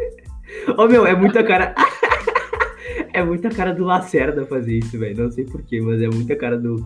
Ô, 0.79 0.87
meu, 0.89 1.07
é 1.07 1.15
muita 1.15 1.43
cara. 1.45 1.75
é 3.13 3.23
muita 3.23 3.49
cara 3.51 3.73
do 3.73 3.85
Lacerda 3.85 4.45
fazer 4.47 4.79
isso, 4.79 4.99
velho. 4.99 5.25
Não 5.25 5.31
sei 5.31 5.45
porquê, 5.45 5.81
mas 5.81 6.01
é 6.01 6.09
muita 6.09 6.37
cara 6.37 6.59
do, 6.59 6.77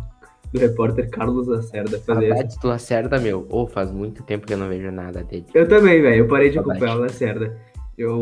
do 0.52 0.58
repórter 0.60 1.08
Carlos 1.10 1.46
Lacerda 1.46 1.98
fazer 2.00 2.26
isso. 2.26 2.34
Saudades 2.34 2.56
do 2.58 2.68
Lacerda, 2.68 3.18
meu. 3.18 3.46
Ô, 3.50 3.66
faz 3.66 3.90
muito 3.90 4.22
tempo 4.22 4.46
que 4.46 4.52
eu 4.52 4.58
não 4.58 4.68
vejo 4.68 4.90
nada 4.90 5.22
dele. 5.22 5.46
Eu 5.54 5.68
também, 5.68 6.00
velho. 6.00 6.24
Eu 6.24 6.28
parei 6.28 6.48
de 6.48 6.54
Saudade. 6.54 6.78
acompanhar 6.78 6.96
o 6.96 7.00
Lacerda. 7.00 7.56
Eu, 7.96 8.12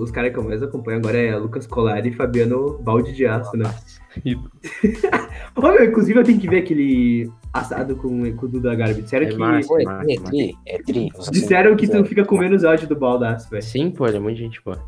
os 0.00 0.10
caras 0.10 0.32
que 0.32 0.38
eu 0.38 0.42
mais 0.42 0.62
acompanho 0.62 0.98
agora 0.98 1.18
é 1.18 1.36
Lucas 1.36 1.66
Colari 1.66 2.08
e 2.08 2.14
Fabiano 2.14 2.78
Balde 2.78 3.12
de 3.12 3.26
Aço, 3.26 3.56
né? 3.58 3.64
Ô, 5.54 5.60
meu, 5.60 5.84
inclusive 5.84 6.18
eu 6.18 6.24
tenho 6.24 6.40
que 6.40 6.48
ver 6.48 6.60
aquele 6.60 7.30
assado 7.52 7.94
com, 7.96 8.32
com 8.34 8.46
o 8.46 8.48
Duda 8.48 8.74
Garbi. 8.74 9.02
Disseram 9.02 9.26
É 9.26 9.30
que. 9.30 9.36
massa. 9.36 9.68
Pô, 9.68 9.78
é 9.78 9.84
massa, 9.84 10.10
é 10.10 10.18
massa. 10.18 10.30
tri, 10.30 10.54
é 10.66 10.78
tri. 10.82 11.08
Disseram 11.30 11.76
que 11.76 11.86
tu 11.86 12.04
fica 12.06 12.24
com 12.24 12.38
menos 12.38 12.64
ódio 12.64 12.88
do 12.88 12.96
baldaço, 12.96 13.50
velho. 13.50 13.62
Sim, 13.62 13.90
pô, 13.90 14.06
ele 14.06 14.16
é 14.16 14.20
muito 14.20 14.38
gente 14.38 14.62
boa. 14.64 14.82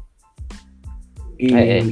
E, 1.39 1.53
É, 1.55 1.79
é. 1.79 1.83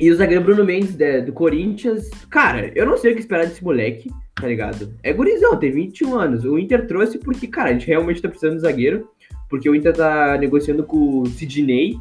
E 0.00 0.10
o 0.10 0.16
zagueiro 0.16 0.42
Bruno 0.42 0.64
Mendes 0.64 0.96
né, 0.96 1.20
do 1.20 1.30
Corinthians, 1.30 2.08
cara, 2.30 2.72
eu 2.74 2.86
não 2.86 2.96
sei 2.96 3.12
o 3.12 3.14
que 3.14 3.20
esperar 3.20 3.46
desse 3.46 3.62
moleque, 3.62 4.10
tá 4.34 4.46
ligado? 4.46 4.94
É 5.02 5.12
gurizão, 5.12 5.58
tem 5.58 5.70
21 5.70 6.14
anos. 6.16 6.44
O 6.46 6.58
Inter 6.58 6.86
trouxe 6.86 7.18
porque, 7.18 7.46
cara, 7.46 7.68
a 7.68 7.72
gente 7.74 7.86
realmente 7.86 8.22
tá 8.22 8.28
precisando 8.28 8.56
de 8.56 8.62
zagueiro, 8.62 9.10
porque 9.48 9.68
o 9.68 9.74
Inter 9.74 9.94
tá 9.94 10.38
negociando 10.38 10.84
com 10.84 11.20
o 11.20 11.26
Sidney, 11.26 11.98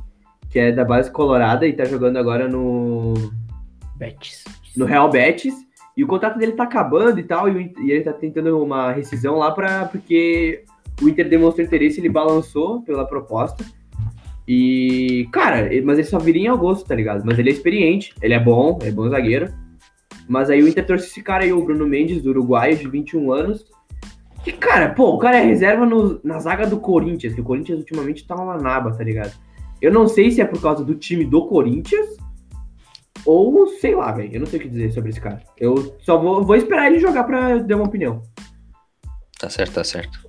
que 0.49 0.57
é 0.57 0.71
da 0.71 0.85
base 0.85 1.11
colorada 1.11 1.67
e 1.67 1.73
tá 1.73 1.83
jogando 1.83 2.15
agora 2.15 2.47
no, 2.47 3.13
Betis. 3.97 4.45
no 4.77 4.85
Real 4.85 5.09
Betis. 5.09 5.53
E 5.97 6.03
o 6.03 6.07
contrato 6.07 6.39
dele 6.39 6.53
tá 6.53 6.63
acabando 6.63 7.19
e 7.19 7.23
tal, 7.23 7.49
e, 7.49 7.73
e 7.83 7.91
ele 7.91 8.03
tá 8.05 8.13
tentando 8.13 8.63
uma 8.63 8.93
rescisão 8.93 9.35
lá 9.35 9.51
pra, 9.51 9.83
porque 9.83 10.63
o 11.01 11.09
Inter 11.09 11.27
demonstrou 11.27 11.65
interesse, 11.65 11.99
ele 11.99 12.07
balançou 12.07 12.81
pela 12.83 13.05
proposta. 13.05 13.65
E, 14.51 15.27
cara, 15.31 15.69
mas 15.83 15.99
ele 15.99 16.07
só 16.07 16.17
viria 16.17 16.45
em 16.45 16.47
agosto, 16.47 16.83
tá 16.87 16.95
ligado? 16.95 17.23
Mas 17.23 17.37
ele 17.37 17.51
é 17.51 17.53
experiente, 17.53 18.15
ele 18.19 18.33
é 18.33 18.39
bom, 18.39 18.79
é 18.81 18.89
bom 18.89 19.07
zagueiro. 19.07 19.53
Mas 20.27 20.49
aí 20.49 20.63
o 20.63 20.67
Inter 20.67 20.83
trouxe 20.87 21.05
esse 21.05 21.21
cara 21.21 21.43
aí, 21.43 21.53
o 21.53 21.63
Bruno 21.63 21.87
Mendes, 21.87 22.23
do 22.23 22.31
Uruguai, 22.31 22.75
de 22.75 22.87
21 22.87 23.31
anos. 23.31 23.63
Que, 24.43 24.51
cara, 24.51 24.89
pô, 24.89 25.09
o 25.13 25.19
cara 25.19 25.37
é 25.37 25.43
reserva 25.45 25.85
no- 25.85 26.19
na 26.23 26.39
zaga 26.39 26.65
do 26.65 26.79
Corinthians, 26.79 27.35
que 27.35 27.41
o 27.41 27.43
Corinthians 27.43 27.77
ultimamente 27.79 28.25
tá 28.25 28.33
uma 28.35 28.57
naba, 28.57 28.91
tá 28.91 29.03
ligado? 29.03 29.33
Eu 29.79 29.91
não 29.93 30.07
sei 30.07 30.31
se 30.31 30.41
é 30.41 30.45
por 30.45 30.59
causa 30.59 30.83
do 30.83 30.95
time 30.95 31.25
do 31.25 31.45
Corinthians 31.45 32.17
ou 33.25 33.67
sei 33.67 33.93
lá, 33.95 34.11
velho. 34.11 34.33
Eu 34.33 34.39
não 34.39 34.47
sei 34.47 34.57
o 34.59 34.61
que 34.63 34.67
dizer 34.69 34.91
sobre 34.93 35.11
esse 35.11 35.21
cara. 35.21 35.43
Eu 35.59 35.95
só 35.99 36.17
vou, 36.17 36.43
vou 36.43 36.55
esperar 36.55 36.87
ele 36.87 36.99
jogar 36.99 37.23
pra 37.23 37.57
dar 37.57 37.75
uma 37.75 37.85
opinião. 37.85 38.23
Tá 39.39 39.47
certo, 39.47 39.73
tá 39.73 39.83
certo. 39.83 40.19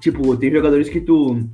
Tipo, 0.00 0.36
tem 0.36 0.50
jogadores 0.50 0.90
que 0.90 1.00
tu. 1.00 1.48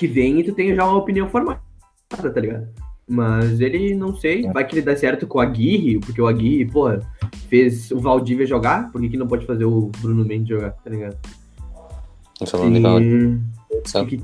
Que 0.00 0.06
vem 0.06 0.40
e 0.40 0.44
tu 0.44 0.54
tem 0.54 0.74
já 0.74 0.82
uma 0.82 0.96
opinião 0.96 1.28
formada, 1.28 1.60
tá 2.08 2.40
ligado? 2.40 2.68
Mas 3.06 3.60
ele 3.60 3.94
não 3.94 4.16
sei. 4.16 4.46
É. 4.46 4.52
Vai 4.52 4.66
que 4.66 4.74
ele 4.74 4.82
dá 4.82 4.96
certo 4.96 5.26
com 5.26 5.36
o 5.36 5.40
Aguirre, 5.42 5.98
porque 5.98 6.22
o 6.22 6.26
Aguirre, 6.26 6.64
porra, 6.64 7.00
fez 7.50 7.90
o 7.90 8.00
Valdívia 8.00 8.46
jogar. 8.46 8.90
Por 8.90 8.98
que, 8.98 9.10
que 9.10 9.16
não 9.18 9.26
pode 9.26 9.44
fazer 9.44 9.66
o 9.66 9.90
Bruno 10.00 10.24
Mendes 10.24 10.48
jogar, 10.48 10.70
tá 10.70 10.88
ligado? 10.88 11.18
Tô 12.38 12.46
falando. 12.46 13.02
E... 13.02 13.40
O 13.98 14.06
que, 14.06 14.16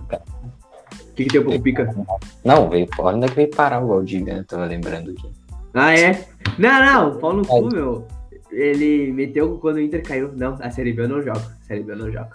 que, 1.15 1.25
que 1.25 1.29
tem 1.29 1.43
pouco 1.43 1.61
pica? 1.61 1.95
Não, 2.43 2.71
veio, 2.71 2.89
ainda 3.05 3.29
que 3.29 3.35
veio 3.35 3.51
parar 3.51 3.85
o 3.85 3.89
Valdívia, 3.89 4.37
né? 4.37 4.45
Tava 4.49 4.65
lembrando 4.65 5.11
aqui. 5.11 5.31
Ah, 5.75 5.93
é? 5.93 6.27
Não, 6.59 7.11
não, 7.11 7.19
Paulo 7.19 7.39
no 7.39 7.47
cu, 7.47 7.69
meu. 7.69 8.07
Ele 8.51 9.13
meteu 9.13 9.59
quando 9.59 9.77
o 9.77 9.81
Inter 9.81 10.03
caiu. 10.03 10.33
Não, 10.35 10.57
a 10.59 10.71
Série 10.71 10.95
B 10.95 11.03
eu 11.03 11.09
não 11.09 11.21
jogo. 11.21 11.39
A 11.39 11.65
Série 11.67 11.83
B 11.83 11.93
eu 11.93 11.97
não 11.97 12.11
jogo. 12.11 12.31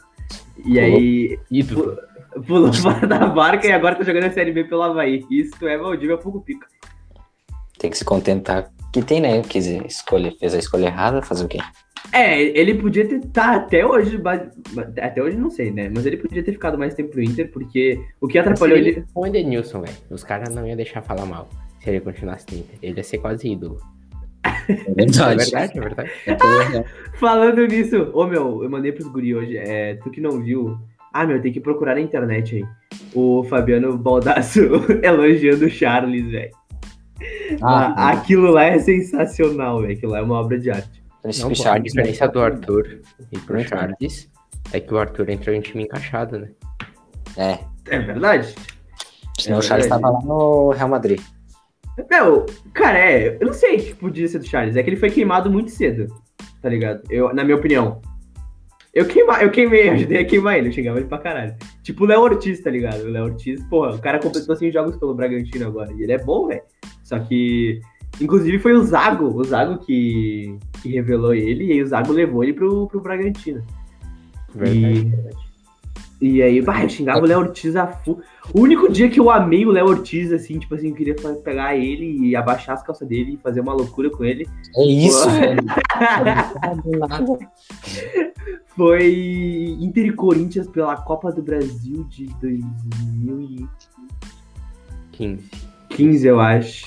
E 0.64 0.80
aí. 0.80 1.40
Pulou 2.46 2.72
fora 2.74 3.06
da 3.08 3.28
barca 3.28 3.68
e 3.68 3.72
agora 3.72 3.96
tá 3.96 4.04
jogando 4.04 4.26
a 4.26 4.32
Série 4.32 4.52
B 4.52 4.64
pelo 4.64 4.84
Havaí. 4.84 5.26
Isso 5.30 5.68
é 5.68 5.78
Valdívia 5.78 6.18
pouco 6.18 6.42
pica. 6.42 6.68
Tem 7.78 7.90
que 7.90 7.98
se 7.98 8.06
contentar. 8.06 8.72
Que 8.94 9.02
tem, 9.02 9.22
né? 9.22 9.42
Quer 9.42 9.60
dizer, 9.60 9.86
escolha, 9.86 10.34
fez 10.40 10.54
a 10.54 10.60
escolha 10.60 10.86
errada, 10.88 11.22
fazer 11.22 11.46
o 11.46 11.48
quê? 11.48 11.60
É, 12.12 12.42
ele 12.42 12.76
podia 12.76 13.08
ter 13.08 13.22
tá 13.28 13.56
até 13.56 13.86
hoje, 13.86 14.20
até 15.02 15.22
hoje 15.22 15.38
não 15.38 15.50
sei, 15.50 15.72
né? 15.72 15.90
Mas 15.94 16.06
ele 16.06 16.18
podia 16.18 16.44
ter 16.44 16.52
ficado 16.52 16.78
mais 16.78 16.94
tempo 16.94 17.16
no 17.16 17.24
Inter, 17.24 17.50
porque 17.52 18.00
o 18.20 18.28
que 18.28 18.38
atrapalhou 18.38 18.78
ele. 18.78 19.06
O 19.16 19.26
Edenilson, 19.26 19.82
velho. 19.82 19.96
Os 20.10 20.24
caras 20.24 20.54
não 20.54 20.68
iam 20.68 20.76
deixar 20.76 21.02
falar 21.02 21.26
mal 21.26 21.48
se 21.80 21.90
ele 21.90 22.02
continuasse 22.02 22.46
no 22.52 22.58
Inter. 22.60 22.78
Ele 22.82 22.98
ia 22.98 23.04
ser 23.04 23.20
quase 23.20 23.48
ídolo. 23.48 23.78
É 24.44 24.50
É 24.72 24.94
verdade. 24.94 25.38
verdade, 25.38 25.78
é 25.78 25.82
verdade. 25.82 26.12
É 26.26 26.36
verdade. 26.36 26.86
Falando 27.16 27.66
nisso, 27.68 28.10
ô 28.14 28.26
meu, 28.26 28.64
eu 28.64 28.70
mandei 28.70 28.92
pros 28.92 29.08
guri 29.08 29.36
hoje, 29.36 29.58
é, 29.58 29.96
tu 29.96 30.10
que 30.10 30.20
não 30.20 30.42
viu. 30.42 30.78
Ah, 31.14 31.26
meu, 31.26 31.42
tem 31.42 31.52
que 31.52 31.60
procurar 31.60 31.96
na 31.96 32.02
internet 32.02 32.56
aí. 32.56 32.66
O 33.14 33.44
Fabiano 33.44 33.98
Baldasso 33.98 34.60
elogiando 35.04 35.66
o 35.66 35.70
Charles, 35.70 36.32
velho. 36.32 36.52
Ah, 37.62 37.94
Ah, 37.98 38.10
aquilo 38.12 38.50
lá 38.52 38.64
é 38.66 38.80
sensacional, 38.80 39.82
velho. 39.82 39.94
Aquilo 39.94 40.12
lá 40.14 40.20
é 40.20 40.22
uma 40.22 40.40
obra 40.40 40.58
de 40.58 40.72
arte. 40.72 41.04
esse 41.26 41.42
Não, 41.42 41.50
pô, 41.50 41.54
a 41.54 41.56
Charles, 41.56 41.92
diferença 41.94 42.28
do 42.28 42.40
Arthur 42.42 43.00
e 43.32 43.38
pro 43.40 43.60
Charles 43.62 44.30
é 44.74 44.80
que 44.80 44.94
o 44.94 44.98
Arthur 44.98 45.30
entrou 45.30 45.54
em 45.56 45.60
time 45.62 45.84
encaixado, 45.84 46.40
né? 46.40 46.50
É, 47.38 47.60
É 47.90 48.00
verdade? 48.00 48.56
senão 49.38 49.58
É 49.58 49.60
o 49.60 49.62
Charles 49.62 49.88
verdade. 49.88 50.02
tava 50.02 50.14
lá 50.14 50.22
no 50.24 50.70
Real 50.72 50.88
Madrid. 50.90 51.20
Meu, 52.10 52.46
cara, 52.74 52.98
é. 52.98 53.38
Eu 53.40 53.48
não 53.48 53.54
sei 53.54 53.76
o 53.76 53.84
que 53.84 53.94
podia 53.96 54.28
ser 54.28 54.40
do 54.40 54.46
Charles. 54.48 54.76
É 54.78 54.82
que 54.84 54.90
ele 54.90 54.98
foi 54.98 55.10
queimado 55.12 55.52
muito 55.52 55.72
cedo. 55.72 56.08
Tá 56.62 56.70
ligado? 56.70 57.02
Eu, 57.10 57.34
na 57.34 57.44
minha 57.44 57.58
opinião. 57.58 58.02
Eu, 58.94 59.06
queima, 59.06 59.42
eu 59.42 59.50
queimei, 59.50 59.88
eu 59.90 59.94
ajudei 59.94 60.20
a 60.20 60.26
queimar 60.26 60.58
ele, 60.58 60.70
eu 60.70 60.74
xingava 60.74 61.00
ele 61.00 61.08
pra 61.08 61.18
caralho. 61.18 61.56
Tipo 61.82 62.04
o 62.04 62.08
Léo 62.08 62.22
Ortiz, 62.22 62.62
tá 62.62 62.70
ligado? 62.70 63.04
O 63.04 63.10
Léo 63.10 63.26
Ortiz, 63.26 63.64
porra, 63.66 63.96
o 63.96 64.02
cara 64.02 64.20
completou 64.20 64.56
100 64.56 64.72
jogos 64.72 64.98
pelo 64.98 65.16
Bragantino 65.16 65.68
agora. 65.68 65.92
E 65.94 66.04
ele 66.04 66.12
é 66.12 66.18
bom, 66.18 66.48
velho. 66.48 66.64
Só 67.04 67.20
que. 67.20 67.80
Inclusive 68.20 68.60
foi 68.60 68.74
o 68.74 68.84
Zago, 68.84 69.26
o 69.28 69.44
Zago 69.44 69.80
que, 69.80 70.58
que 70.82 70.90
revelou 70.90 71.34
ele, 71.34 71.74
e 71.74 71.82
o 71.82 71.88
Zago 71.88 72.12
levou 72.12 72.44
ele 72.44 72.54
pro, 72.54 72.88
pro 72.88 73.00
Bragantino. 73.00 73.64
Verdade. 74.54 75.12
E 76.22 76.42
aí, 76.44 76.62
bah, 76.62 76.84
eu 76.84 76.90
xingava 76.90 77.20
o 77.20 77.26
Léo 77.26 77.40
Ortiz 77.40 77.76
a 77.76 77.88
fu... 77.88 78.22
O 78.54 78.62
único 78.62 78.92
dia 78.92 79.10
que 79.10 79.20
eu 79.20 79.32
amei 79.32 79.66
o 79.66 79.72
Léo 79.72 79.88
Ortiz, 79.88 80.32
assim, 80.32 80.60
tipo 80.60 80.76
assim, 80.76 80.90
eu 80.90 80.94
queria 80.94 81.16
pegar 81.44 81.76
ele 81.76 82.28
e 82.28 82.36
abaixar 82.36 82.76
as 82.76 82.84
calças 82.84 83.08
dele 83.08 83.34
e 83.34 83.38
fazer 83.38 83.62
uma 83.62 83.74
loucura 83.74 84.08
com 84.12 84.24
ele, 84.24 84.48
É 84.78 84.86
isso, 84.86 85.24
Pô. 85.24 85.32
velho. 85.32 85.64
Foi 88.78 89.76
Inter 89.80 90.06
e 90.06 90.12
Corinthians 90.12 90.68
pela 90.68 90.96
Copa 90.96 91.32
do 91.32 91.42
Brasil 91.42 92.06
de 92.08 92.28
2015, 92.40 93.68
15. 95.90 96.28
eu 96.28 96.40
acho. 96.40 96.86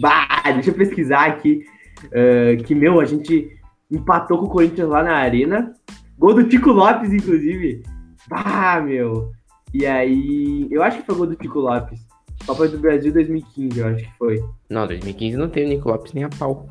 Bah, 0.00 0.42
deixa 0.52 0.70
eu 0.70 0.74
pesquisar 0.74 1.26
aqui. 1.26 1.64
ah, 2.06 2.56
que, 2.64 2.74
meu, 2.74 3.00
a 3.00 3.04
gente 3.04 3.56
empatou 3.88 4.38
com 4.38 4.46
o 4.46 4.50
Corinthians 4.50 4.88
lá 4.88 5.04
na 5.04 5.14
Arena. 5.14 5.72
Gol 6.18 6.34
do 6.34 6.48
Tico 6.48 6.70
Lopes, 6.70 7.12
inclusive. 7.12 7.84
Bah, 8.28 8.80
meu. 8.80 9.32
E 9.72 9.86
aí, 9.86 10.68
eu 10.70 10.82
acho 10.82 10.98
que 10.98 11.06
foi 11.06 11.14
gol 11.14 11.26
do 11.26 11.36
Tico 11.36 11.58
Lopes. 11.60 12.00
Copa 12.46 12.68
do 12.68 12.78
Brasil 12.78 13.12
2015, 13.12 13.78
eu 13.78 13.86
acho 13.86 14.04
que 14.04 14.18
foi. 14.18 14.44
Não, 14.68 14.86
2015 14.86 15.36
não 15.36 15.48
teve 15.48 15.66
o 15.66 15.68
Nico 15.70 15.88
Lopes 15.88 16.12
nem 16.12 16.24
a 16.24 16.28
pau. 16.28 16.68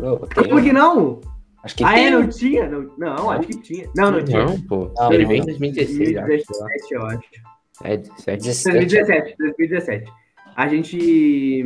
Não, 0.00 0.16
tem- 0.28 0.48
Como 0.48 0.62
que 0.62 0.72
não? 0.72 1.20
Acho 1.62 1.76
que 1.76 1.84
ah, 1.84 1.92
tem. 1.92 2.06
é, 2.06 2.10
não 2.10 2.28
tinha? 2.28 2.68
Não, 2.68 2.90
não, 2.96 3.30
acho 3.30 3.48
que 3.48 3.60
tinha. 3.60 3.90
Não, 3.94 4.10
não 4.10 4.24
tinha. 4.24 4.46
Não, 4.46 4.60
pô. 4.62 4.90
Não, 4.96 5.12
ele 5.12 5.26
veio 5.26 5.36
em 5.36 5.40
não. 5.40 5.46
2016, 5.46 6.10
eu 6.10 6.22
acho. 6.22 6.44
sei 6.44 6.58
lá. 6.58 6.66
2017, 6.68 6.94
eu 6.94 7.02
acho. 7.06 7.28
É, 7.84 7.96
17. 7.96 8.44
17. 8.44 8.76
2017, 8.78 9.36
2017. 9.38 10.12
A 10.56 10.68
gente. 10.68 11.64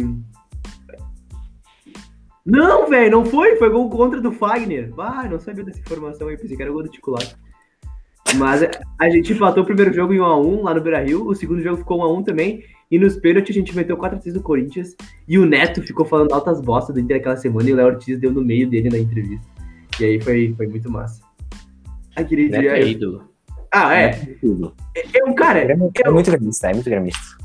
Não, 2.45 2.88
velho, 2.88 3.11
não 3.11 3.25
foi. 3.25 3.57
Foi 3.57 3.71
gol 3.71 3.88
contra 3.88 4.21
do 4.21 4.33
Fagner. 4.33 4.93
Ah, 4.99 5.29
não 5.29 5.38
sabia 5.38 5.64
dessa 5.64 5.81
informação 5.81 6.29
aí. 6.29 6.37
Pensei 6.37 6.57
que 6.57 6.62
era 6.62 6.73
gol 6.73 6.83
do 6.83 6.88
Tico 6.88 7.11
Lopes. 7.12 7.37
Mas 8.36 8.62
a 8.98 9.10
gente 9.10 9.32
empatou 9.32 9.62
o 9.62 9.66
primeiro 9.66 9.92
jogo 9.92 10.12
em 10.12 10.18
1x1 10.18 10.62
lá 10.62 10.74
no 10.74 10.80
Beira 10.80 11.02
Rio. 11.02 11.26
O 11.26 11.34
segundo 11.34 11.62
jogo 11.62 11.78
ficou 11.78 11.98
1x1 12.00 12.24
também. 12.24 12.64
E 12.90 12.98
nos 12.98 13.16
pênaltis 13.16 13.56
a 13.56 13.58
gente 13.58 13.74
meteu 13.74 13.96
4x3 13.96 14.32
do 14.32 14.42
Corinthians. 14.42 14.94
E 15.26 15.38
o 15.38 15.46
Neto 15.46 15.82
ficou 15.82 16.04
falando 16.04 16.32
altas 16.32 16.60
bostas 16.60 16.94
do 16.94 17.00
Inter 17.00 17.18
aquela 17.18 17.36
semana. 17.36 17.68
E 17.68 17.72
o 17.72 17.76
Léo 17.76 17.86
Ortiz 17.86 18.18
deu 18.18 18.32
no 18.32 18.44
meio 18.44 18.68
dele 18.68 18.90
na 18.90 18.98
entrevista. 18.98 19.46
E 20.00 20.04
aí 20.04 20.20
foi, 20.20 20.54
foi 20.56 20.66
muito 20.66 20.90
massa. 20.90 21.22
Aquele 22.16 22.48
Neto 22.48 22.60
dia. 22.60 22.72
é 22.72 22.86
ídolo. 22.86 23.32
Ah, 23.70 23.94
é. 23.94 24.10
Tudo. 24.40 24.74
Eu, 25.14 25.34
cara, 25.34 25.60
É 25.60 25.74
muito, 25.74 25.98
é 26.04 26.10
muito 26.10 26.30
gremista, 26.30 26.68
é 26.68 26.74
muito 26.74 26.90
gremista. 26.90 27.42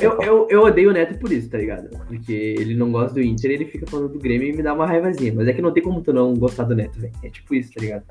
Eu, 0.00 0.20
eu, 0.22 0.46
eu 0.50 0.62
odeio 0.62 0.90
o 0.90 0.92
Neto 0.92 1.18
por 1.18 1.30
isso, 1.30 1.50
tá 1.50 1.58
ligado? 1.58 1.88
Porque 2.06 2.32
ele 2.32 2.74
não 2.74 2.90
gosta 2.90 3.14
do 3.14 3.22
Inter, 3.22 3.50
ele 3.50 3.66
fica 3.66 3.86
falando 3.86 4.12
do 4.12 4.18
Grêmio 4.18 4.48
e 4.48 4.52
me 4.56 4.62
dá 4.62 4.72
uma 4.72 4.86
raivazinha. 4.86 5.32
Mas 5.34 5.48
é 5.48 5.52
que 5.52 5.62
não 5.62 5.72
tem 5.72 5.82
como 5.82 6.02
tu 6.02 6.12
não 6.12 6.34
gostar 6.34 6.64
do 6.64 6.74
Neto, 6.74 7.00
velho. 7.00 7.12
É 7.22 7.28
tipo 7.28 7.54
isso, 7.54 7.72
tá 7.72 7.80
ligado? 7.80 8.04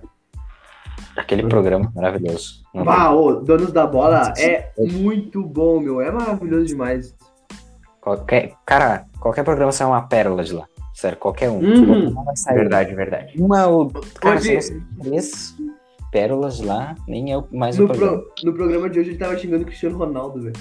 Aquele 1.16 1.48
programa 1.48 1.92
maravilhoso. 1.96 2.64
Bah, 2.74 3.12
ô, 3.12 3.34
Donos 3.36 3.72
da 3.72 3.86
Bola 3.86 4.34
é 4.38 4.72
muito 4.78 5.44
bom, 5.44 5.80
meu. 5.80 6.02
É 6.02 6.12
maravilhoso 6.12 6.66
demais. 6.66 7.16
Qualquer, 8.02 8.54
cara, 8.66 9.06
qualquer 9.20 9.44
programa 9.44 9.72
sai 9.72 9.88
uma 9.88 10.02
pérola 10.02 10.44
de 10.44 10.54
lá. 10.54 10.66
Sério, 10.94 11.18
qualquer 11.18 11.50
um. 11.50 11.60
Uhum. 11.60 12.14
Vai 12.24 12.36
sair. 12.36 12.56
Verdade, 12.56 12.94
verdade. 12.96 13.34
Uma 13.42 13.66
ou. 13.68 13.90
Cara, 14.20 14.36
Hoje- 14.38 14.60
três. 15.02 15.56
pérolas 16.12 16.60
lá, 16.60 16.96
nem 17.08 17.32
é 17.32 17.38
o 17.38 17.46
mais 17.52 17.78
No, 17.78 17.86
o 17.86 17.88
programa. 17.88 18.18
pro- 18.20 18.32
no 18.46 18.54
programa 18.54 18.90
de 18.90 19.00
hoje 19.00 19.10
ele 19.12 19.18
tava 19.18 19.38
xingando 19.38 19.64
o 19.64 19.66
Cristiano 19.66 19.98
Ronaldo, 19.98 20.42
velho. 20.42 20.56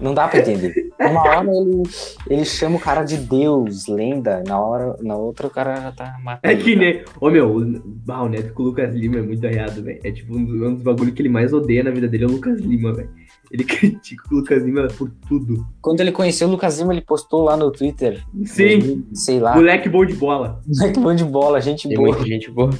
Não 0.00 0.14
dá 0.14 0.26
pra 0.28 0.40
entender. 0.40 0.90
Uma 1.00 1.22
hora 1.22 1.46
ele, 1.50 1.82
ele 2.28 2.44
chama 2.44 2.76
o 2.76 2.80
cara 2.80 3.02
de 3.04 3.16
Deus, 3.16 3.86
lenda, 3.86 4.42
na 4.46 4.60
hora, 4.60 4.96
na 5.00 5.14
outra 5.16 5.46
o 5.46 5.50
cara 5.50 5.76
já 5.76 5.92
tá 5.92 6.16
matando. 6.22 6.52
É 6.52 6.56
que 6.56 6.74
nem. 6.76 7.04
Ô 7.20 7.30
meu, 7.30 7.56
o, 7.56 7.64
bah, 7.84 8.22
o 8.22 8.28
Neto 8.28 8.52
com 8.52 8.62
o 8.62 8.66
Lucas 8.66 8.94
Lima 8.94 9.18
é 9.18 9.22
muito 9.22 9.46
arreado, 9.46 9.82
velho. 9.82 10.00
É 10.04 10.10
tipo 10.10 10.36
um 10.36 10.44
dos, 10.44 10.60
um 10.60 10.74
dos 10.74 10.82
bagulhos 10.82 11.14
que 11.14 11.22
ele 11.22 11.28
mais 11.28 11.52
odeia 11.52 11.84
na 11.84 11.90
vida 11.90 12.08
dele 12.08 12.24
é 12.24 12.26
o 12.26 12.30
Lucas 12.32 12.58
Lima, 12.60 12.92
velho. 12.92 13.10
Ele 13.50 13.62
critica 13.64 14.24
o 14.30 14.36
Lucas 14.36 14.62
Lima 14.64 14.88
por 14.96 15.10
tudo. 15.28 15.66
Quando 15.80 16.00
ele 16.00 16.10
conheceu 16.12 16.48
o 16.48 16.50
Lucas 16.50 16.78
Lima, 16.78 16.92
ele 16.92 17.02
postou 17.02 17.42
lá 17.44 17.56
no 17.56 17.70
Twitter. 17.70 18.22
Sim, 18.44 19.04
Sei 19.12 19.38
lá. 19.38 19.54
moleque 19.54 19.88
bom 19.88 20.04
de 20.04 20.14
bola. 20.14 20.60
Moleque 20.66 20.98
bom 21.00 21.14
de 21.14 21.24
bola, 21.24 21.60
gente 21.60 21.86
Tem 21.88 21.96
boa. 21.96 22.08
muita 22.10 22.24
gente 22.26 22.50
boa. 22.50 22.70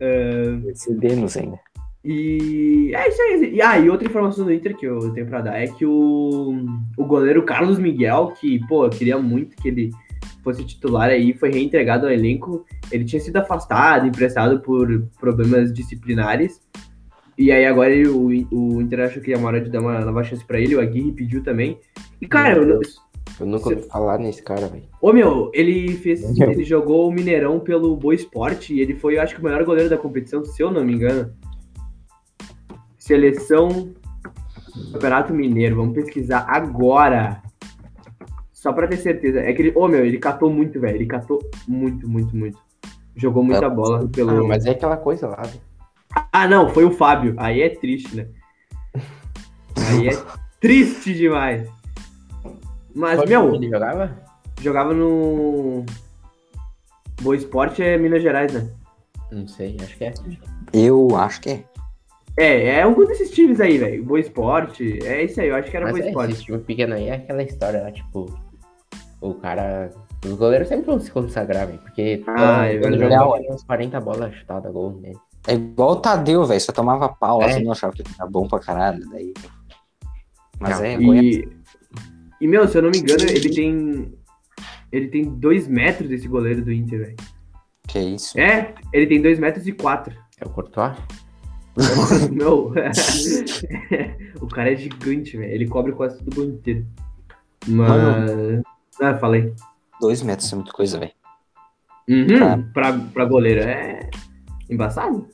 Ah, 0.00 0.72
Cedemos 0.74 1.36
ainda. 1.36 1.58
E 2.04 2.92
é 2.94 3.08
isso 3.08 3.20
aí. 3.20 3.54
E, 3.54 3.62
ah, 3.62 3.78
e 3.78 3.90
outra 3.90 4.06
informação 4.08 4.44
do 4.44 4.52
Inter 4.52 4.76
que 4.76 4.86
eu 4.86 5.10
tenho 5.12 5.26
pra 5.26 5.40
dar 5.40 5.56
é 5.58 5.66
que 5.66 5.84
o, 5.84 6.64
o 6.96 7.04
goleiro 7.04 7.42
Carlos 7.42 7.78
Miguel, 7.78 8.32
que, 8.40 8.60
pô, 8.66 8.84
eu 8.84 8.90
queria 8.90 9.18
muito 9.18 9.56
que 9.56 9.68
ele 9.68 9.90
fosse 10.42 10.64
titular 10.64 11.10
aí, 11.10 11.32
foi 11.34 11.50
reentregado 11.50 12.06
ao 12.06 12.12
elenco. 12.12 12.64
Ele 12.90 13.04
tinha 13.04 13.20
sido 13.20 13.36
afastado, 13.36 14.06
emprestado 14.06 14.60
por 14.60 15.02
problemas 15.20 15.72
disciplinares. 15.72 16.60
E 17.36 17.52
aí 17.52 17.66
agora 17.66 17.90
ele- 17.90 18.08
o, 18.08 18.26
o 18.50 18.80
Inter 18.80 19.00
achou 19.00 19.22
que 19.22 19.30
ia 19.30 19.38
uma 19.38 19.48
hora 19.48 19.60
de 19.60 19.70
dar 19.70 19.80
uma 19.80 20.00
nova 20.00 20.24
chance 20.24 20.44
pra 20.44 20.58
ele, 20.60 20.74
o 20.74 20.80
Aguirre 20.80 21.12
pediu 21.12 21.42
também. 21.42 21.78
E, 22.20 22.26
cara, 22.26 22.56
eu, 22.56 22.80
Eu 23.38 23.46
nunca 23.46 23.68
ouvi 23.68 23.82
falar 23.82 24.18
nesse 24.18 24.42
cara, 24.42 24.66
velho. 24.66 24.84
Ô 25.00 25.12
meu, 25.12 25.50
ele 25.54 25.92
fez. 25.98 26.22
Ele 26.52 26.64
jogou 26.64 27.08
o 27.08 27.12
Mineirão 27.12 27.60
pelo 27.60 27.94
Boa 27.96 28.14
Esporte 28.14 28.74
e 28.74 28.80
ele 28.80 28.94
foi, 28.94 29.16
eu 29.16 29.22
acho 29.22 29.34
que, 29.34 29.40
o 29.40 29.44
melhor 29.44 29.62
goleiro 29.64 29.90
da 29.90 29.96
competição, 29.98 30.44
se 30.44 30.60
eu 30.62 30.70
não 30.70 30.84
me 30.84 30.94
engano. 30.94 31.30
Seleção 33.08 33.94
Campeonato 34.92 35.32
Mineiro, 35.32 35.76
vamos 35.76 35.94
pesquisar 35.94 36.44
agora. 36.46 37.42
Só 38.52 38.70
pra 38.72 38.86
ter 38.86 38.98
certeza. 38.98 39.40
É 39.40 39.50
que 39.54 39.62
ele. 39.62 39.72
Ô 39.74 39.88
meu, 39.88 40.04
ele 40.04 40.18
catou 40.18 40.50
muito, 40.50 40.78
velho. 40.78 40.96
Ele 40.96 41.06
catou 41.06 41.40
muito, 41.66 42.06
muito, 42.08 42.36
muito. 42.36 42.58
Jogou 43.16 43.42
muita 43.42 43.64
É. 43.64 43.70
bola 43.70 44.04
Ah, 44.04 44.08
pelo. 44.14 44.46
mas 44.46 44.66
é 44.66 44.70
aquela 44.70 44.96
coisa 44.96 45.26
lá, 45.26 45.42
velho. 45.42 45.60
Ah, 46.32 46.46
não, 46.46 46.68
foi 46.68 46.84
o 46.84 46.90
Fábio. 46.90 47.34
Aí 47.38 47.62
é 47.62 47.70
triste, 47.70 48.14
né? 48.14 48.26
Aí 49.88 50.08
é 50.08 50.22
triste 50.60 51.14
demais. 51.14 51.66
Mas, 52.94 53.16
Qual 53.20 53.26
meu. 53.28 53.54
Ele 53.54 53.70
jogava? 53.70 54.16
Jogava 54.60 54.92
no. 54.92 55.84
Boa 57.22 57.36
Esporte 57.36 57.82
é 57.82 57.96
Minas 57.96 58.22
Gerais, 58.22 58.52
né? 58.52 58.68
Não 59.32 59.48
sei, 59.48 59.76
acho 59.82 59.96
que 59.96 60.04
é. 60.04 60.14
Eu 60.72 61.16
acho 61.16 61.40
que 61.40 61.50
é. 61.50 61.64
É, 62.38 62.66
é 62.66 62.82
algum 62.82 63.04
desses 63.06 63.30
times 63.30 63.60
aí, 63.60 63.78
velho. 63.78 64.04
Boa 64.04 64.20
Esporte. 64.20 64.98
É 65.04 65.24
isso 65.24 65.40
aí, 65.40 65.48
eu 65.48 65.56
acho 65.56 65.70
que 65.70 65.76
era 65.76 65.86
Mas 65.86 65.94
Boa 65.96 66.04
é, 66.04 66.08
Esporte. 66.08 66.32
esse 66.32 66.44
time 66.44 66.58
pequeno 66.58 66.94
aí 66.94 67.08
é 67.08 67.14
aquela 67.14 67.42
história 67.42 67.82
lá, 67.82 67.90
tipo, 67.90 68.26
o 69.20 69.34
cara. 69.34 69.90
Os 70.24 70.34
goleiros 70.34 70.68
sempre 70.68 70.86
vão 70.86 70.98
se 70.98 71.10
consagrar, 71.10 71.66
velho. 71.66 71.78
Porque 71.78 72.22
Ah, 72.26 72.66
é 72.66 72.78
quando 72.78 72.96
tinha 72.96 73.54
uns 73.54 73.62
40 73.64 74.00
bolas 74.00 74.34
chutadas 74.34 74.72
gol 74.72 74.92
né? 74.94 75.08
nele. 75.08 75.18
É 75.46 75.54
igual 75.54 75.92
o 75.92 75.96
Tadeu, 75.96 76.44
velho. 76.44 76.60
Só 76.60 76.72
tomava 76.72 77.08
pau 77.08 77.38
lá, 77.38 77.46
É. 77.46 77.52
você 77.52 77.60
não 77.60 77.72
achava 77.72 77.92
que 77.92 78.02
ele 78.02 78.10
era 78.18 78.28
bom 78.28 78.46
pra 78.48 78.58
caralho. 78.58 79.08
Daí... 79.10 79.32
Mas 80.60 80.78
Não, 80.78 80.84
é, 80.84 80.96
Goiás. 80.96 81.24
E, 81.24 81.48
e, 82.40 82.48
meu, 82.48 82.66
se 82.66 82.76
eu 82.78 82.82
não 82.82 82.90
me 82.90 82.98
engano, 82.98 83.22
ele 83.22 83.48
tem. 83.48 84.12
Ele 84.90 85.08
tem 85.08 85.24
dois 85.24 85.68
metros 85.68 86.08
desse 86.08 86.26
goleiro 86.26 86.64
do 86.64 86.72
Inter, 86.72 86.98
velho. 87.00 87.16
Que 87.86 87.98
isso. 88.00 88.38
É, 88.38 88.74
ele 88.92 89.06
tem 89.06 89.22
dois 89.22 89.38
metros 89.38 89.66
e 89.66 89.72
quatro. 89.72 90.14
É 90.40 90.44
o 90.46 90.50
Courtois? 90.50 90.96
meu. 92.32 92.72
o 94.40 94.46
cara 94.48 94.72
é 94.72 94.76
gigante, 94.76 95.36
velho. 95.36 95.52
Ele 95.52 95.66
cobre 95.68 95.92
quase 95.92 96.18
todo 96.18 96.32
o 96.32 96.34
gol 96.34 96.44
inteiro. 96.46 96.86
Mas. 97.66 98.62
Ah, 99.00 99.14
falei. 99.18 99.52
Dois 100.00 100.22
metros 100.22 100.52
é 100.52 100.56
muita 100.56 100.72
coisa, 100.72 100.98
velho. 100.98 101.12
Uhum, 102.08 102.38
Tá. 102.38 102.58
pra, 102.72 102.92
pra 102.92 103.24
goleiro. 103.24 103.60
É. 103.60 104.08
Embaçado? 104.70 105.26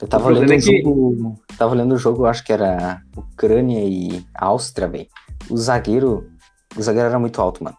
Eu 0.00 0.08
tava 0.08 0.24
O 0.24 0.26
problema 0.26 0.46
olhando 0.46 0.50
o 0.50 0.54
é 0.54 0.58
que- 0.72 0.82
jogo. 0.82 1.34
Tava 1.56 1.72
olhando 1.72 1.94
o 1.94 1.98
jogo, 1.98 2.24
acho 2.26 2.44
que 2.44 2.52
era 2.52 3.00
Ucrânia 3.16 3.80
e 3.84 4.24
Áustria, 4.34 4.88
velho. 4.88 5.06
O 5.50 5.56
zagueiro. 5.56 6.28
O 6.76 6.82
zagueiro 6.82 7.08
era 7.08 7.18
muito 7.18 7.40
alto, 7.40 7.62
mano. 7.62 7.76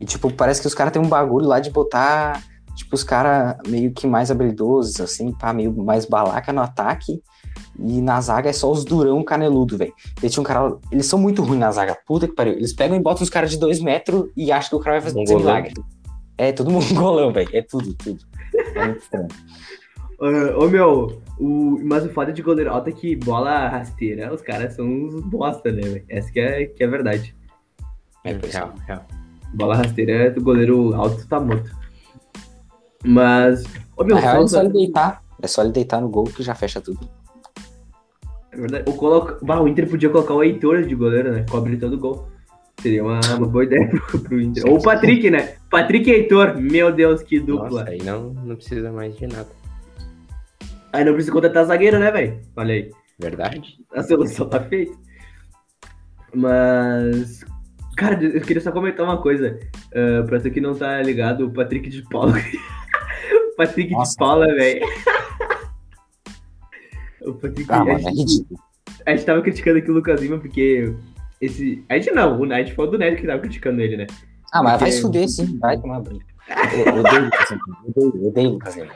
E, 0.00 0.04
tipo, 0.04 0.32
parece 0.32 0.60
que 0.60 0.66
os 0.66 0.74
caras 0.74 0.92
têm 0.92 1.00
um 1.02 1.08
bagulho 1.08 1.46
lá 1.46 1.58
de 1.60 1.70
botar. 1.70 2.42
Tipo, 2.74 2.94
os 2.94 3.04
caras 3.04 3.56
meio 3.68 3.92
que 3.92 4.06
mais 4.06 4.30
habilidosos, 4.30 5.00
assim, 5.00 5.32
pá, 5.32 5.52
meio 5.52 5.72
mais 5.72 6.04
balaca 6.06 6.52
no 6.52 6.60
ataque. 6.60 7.22
E 7.78 8.00
na 8.00 8.20
zaga 8.20 8.50
é 8.50 8.52
só 8.52 8.70
os 8.70 8.84
durão 8.84 9.22
caneludo, 9.24 9.76
velho. 9.76 9.92
E 10.22 10.28
tinha 10.28 10.40
um 10.40 10.44
cara. 10.44 10.76
Eles 10.90 11.06
são 11.06 11.18
muito 11.18 11.42
ruins 11.42 11.60
na 11.60 11.70
zaga. 11.72 11.96
Puta 12.06 12.26
que 12.26 12.34
pariu. 12.34 12.54
Eles 12.54 12.72
pegam 12.72 12.96
e 12.96 13.00
botam 13.00 13.22
os 13.22 13.30
caras 13.30 13.50
de 13.50 13.58
dois 13.58 13.80
metros 13.80 14.28
e 14.36 14.50
acham 14.52 14.70
que 14.70 14.76
o 14.76 14.80
cara 14.80 15.00
vai 15.00 15.02
fazer 15.02 15.20
Um 15.20 15.24
golão. 15.24 15.40
milagre. 15.40 15.74
É, 16.36 16.52
todo 16.52 16.70
mundo 16.70 16.92
golão, 16.94 17.32
velho. 17.32 17.48
É 17.52 17.62
tudo, 17.62 17.94
tudo. 17.94 18.18
É 18.54 18.84
muito 18.86 19.02
estranho. 19.02 19.28
Ô 20.56 20.68
meu, 20.68 21.20
o, 21.38 21.78
mas 21.84 22.04
o 22.04 22.08
foda 22.10 22.32
de 22.32 22.40
goleiro 22.40 22.70
alto 22.70 22.88
é 22.88 22.92
que 22.92 23.16
bola 23.16 23.68
rasteira, 23.68 24.32
os 24.32 24.40
caras 24.40 24.74
são 24.74 24.86
uns 24.86 25.20
bosta, 25.24 25.70
né, 25.72 25.82
velho? 25.82 26.04
Essa 26.08 26.30
que 26.32 26.40
é, 26.40 26.66
que 26.66 26.82
é 26.82 26.86
a 26.86 26.90
verdade. 26.90 27.34
É, 28.22 28.32
por 28.34 28.48
isso. 28.48 28.56
real, 28.56 28.74
real. 28.86 29.04
Bola 29.52 29.76
rasteira 29.76 30.30
do 30.30 30.40
goleiro 30.40 30.94
alto 30.94 31.26
tá 31.26 31.40
morto. 31.40 31.70
Mas. 33.04 33.62
Ô 33.96 34.02
meu, 34.04 34.16
Na 34.16 34.20
real, 34.22 34.42
é 34.44 34.48
só- 34.48 34.60
ele 34.62 34.72
deitar. 34.72 35.22
É 35.42 35.46
só 35.46 35.62
ele 35.62 35.72
deitar 35.72 36.00
no 36.00 36.08
gol 36.08 36.24
que 36.24 36.42
já 36.42 36.54
fecha 36.54 36.80
tudo. 36.80 37.00
é 38.50 38.56
verdade. 38.56 38.84
O, 38.90 39.44
bah, 39.44 39.60
o 39.60 39.68
Inter 39.68 39.88
podia 39.88 40.08
colocar 40.08 40.32
o 40.34 40.42
Heitor 40.42 40.82
de 40.84 40.94
goleiro, 40.94 41.32
né? 41.32 41.44
Cobre 41.50 41.76
todo 41.76 41.98
gol. 41.98 42.28
Seria 42.80 43.04
uma, 43.04 43.20
uma 43.36 43.46
boa 43.46 43.64
ideia 43.64 43.88
pro, 44.08 44.18
pro 44.20 44.40
Inter. 44.40 44.64
Ou 44.66 44.78
o 44.78 44.82
Patrick, 44.82 45.30
né? 45.30 45.56
Patrick 45.70 46.08
e 46.10 46.12
Heitor, 46.14 46.56
meu 46.60 46.90
Deus, 46.92 47.22
que 47.22 47.38
dupla. 47.40 47.80
Nossa, 47.80 47.90
aí 47.90 48.02
não, 48.02 48.30
não 48.32 48.56
precisa 48.56 48.90
mais 48.90 49.16
de 49.16 49.26
nada. 49.26 49.48
Aí 50.92 51.04
não 51.04 51.12
precisa 51.12 51.32
contratar 51.32 51.64
zagueiro, 51.66 51.98
né, 51.98 52.10
velho? 52.10 52.40
Olha 52.56 52.74
aí. 52.74 52.90
Verdade? 53.18 53.76
A 53.94 54.02
solução 54.02 54.48
tá 54.48 54.60
feita. 54.60 54.96
Mas. 56.34 57.44
Cara, 57.96 58.22
eu 58.22 58.40
queria 58.40 58.60
só 58.62 58.72
comentar 58.72 59.04
uma 59.06 59.20
coisa. 59.20 59.58
ah, 59.94 60.22
pra 60.26 60.40
tu 60.40 60.50
que 60.50 60.60
não 60.60 60.74
tá 60.74 61.00
ligado, 61.02 61.46
o 61.46 61.50
Patrick 61.52 61.88
de 61.90 62.02
Paula. 62.08 62.34
o 63.54 63.56
Patrick 63.56 63.92
Nossa. 63.92 64.10
de 64.12 64.16
Paula, 64.18 64.46
velho. 64.46 64.86
o 67.22 67.34
Patrick. 67.34 67.72
A, 67.72 67.78
mano, 67.78 67.90
é 67.92 67.98
gente, 67.98 68.16
ridículo. 68.18 68.60
a 69.06 69.10
gente 69.10 69.24
tava 69.24 69.42
criticando 69.42 69.78
aqui 69.78 69.90
o 69.90 69.94
Lucas 69.94 70.20
Lima 70.20 70.38
porque. 70.38 70.94
Esse. 71.40 71.84
A 71.88 71.94
gente 71.98 72.10
não, 72.12 72.40
o 72.40 72.46
Night 72.46 72.72
foi 72.74 72.86
o 72.86 72.90
do 72.90 72.98
Neto 72.98 73.20
que 73.20 73.26
tava 73.26 73.40
criticando 73.40 73.80
ele, 73.80 73.96
né? 73.96 74.06
Ah, 74.52 74.62
mas 74.62 74.72
vai 74.72 74.78
Porque- 74.78 74.92
se 74.92 75.02
fuder 75.02 75.28
sim, 75.28 75.58
vai 75.58 75.78
tomar 75.80 76.00
banho. 76.00 76.20
Eu 76.48 77.00
odeio 77.00 77.22
o 77.22 77.24
Lucas 77.24 77.50
Lima. 77.50 77.78
Odeio, 77.86 78.28
odeio 78.28 78.48
o 78.50 78.52
Lucas 78.52 78.76
Lima. 78.76 78.92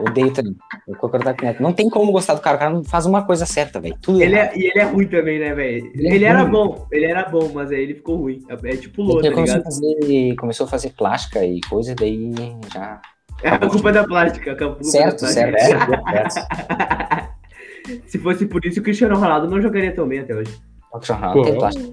Odeio 0.00 0.32
também. 0.32 0.56
Eu 0.88 0.96
concordar 0.96 1.34
com 1.34 1.42
o 1.42 1.44
Neto. 1.46 1.62
Não 1.62 1.72
tem 1.72 1.88
como 1.88 2.10
gostar 2.12 2.34
do 2.34 2.40
cara. 2.40 2.56
O 2.56 2.58
cara 2.58 2.70
não 2.72 2.82
faz 2.84 3.06
uma 3.06 3.24
coisa 3.24 3.46
certa, 3.46 3.80
velho. 3.80 3.96
Tudo 4.02 4.20
Ele 4.20 4.34
errado. 4.34 4.52
é, 4.54 4.58
e 4.58 4.64
ele 4.66 4.78
é 4.80 4.82
ruim 4.84 5.06
também, 5.06 5.38
né, 5.38 5.54
velho? 5.54 5.90
Ele 5.94 6.08
é 6.08 6.14
Ele, 6.14 6.24
era 6.24 6.42
ruim. 6.42 6.50
bom, 6.50 6.86
ele 6.90 7.04
era 7.06 7.28
bom, 7.28 7.50
mas 7.54 7.70
aí 7.70 7.80
ele 7.82 7.94
ficou 7.94 8.16
ruim. 8.16 8.44
É, 8.48 8.54
é 8.70 8.76
tipo 8.76 9.02
Lua, 9.02 9.22
tá 9.22 9.30
começou 9.30 9.40
a, 9.54 9.58
ligado? 9.58 9.64
fazer, 9.64 10.34
começou 10.36 10.66
a 10.66 10.68
fazer 10.68 10.90
plástica 10.90 11.44
e 11.44 11.60
coisa, 11.70 11.94
daí 11.94 12.30
já. 12.74 13.00
É 13.42 13.48
a 13.48 13.58
culpa 13.58 13.92
da 13.92 14.04
plástica. 14.04 14.52
A 14.52 14.56
culpa 14.56 14.84
Certo, 14.84 15.20
da 15.22 15.26
certo, 15.28 15.86
plástica. 15.88 16.30
certo. 16.30 17.32
Se 18.06 18.18
fosse 18.18 18.46
por 18.46 18.64
isso, 18.64 18.80
o 18.80 18.82
Cristiano 18.82 19.16
Ronaldo 19.16 19.48
não 19.48 19.60
jogaria 19.60 19.92
tão 19.94 20.06
bem 20.06 20.20
até 20.20 20.34
hoje. 20.34 20.56
O 20.92 21.00
jornal 21.04 21.34
não 21.34 21.42
tem 21.42 21.54
plástica. 21.58 21.92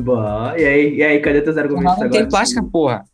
Bom, 0.00 0.22
e 0.56 0.64
aí, 0.64 0.94
e 0.96 1.02
aí 1.02 1.18
cadê 1.20 1.42
teus 1.42 1.56
argumentos 1.58 1.84
jornal 1.90 1.98
não 2.00 2.06
agora? 2.06 2.20
tem 2.22 2.28
plástica, 2.28 2.62
porra. 2.62 3.04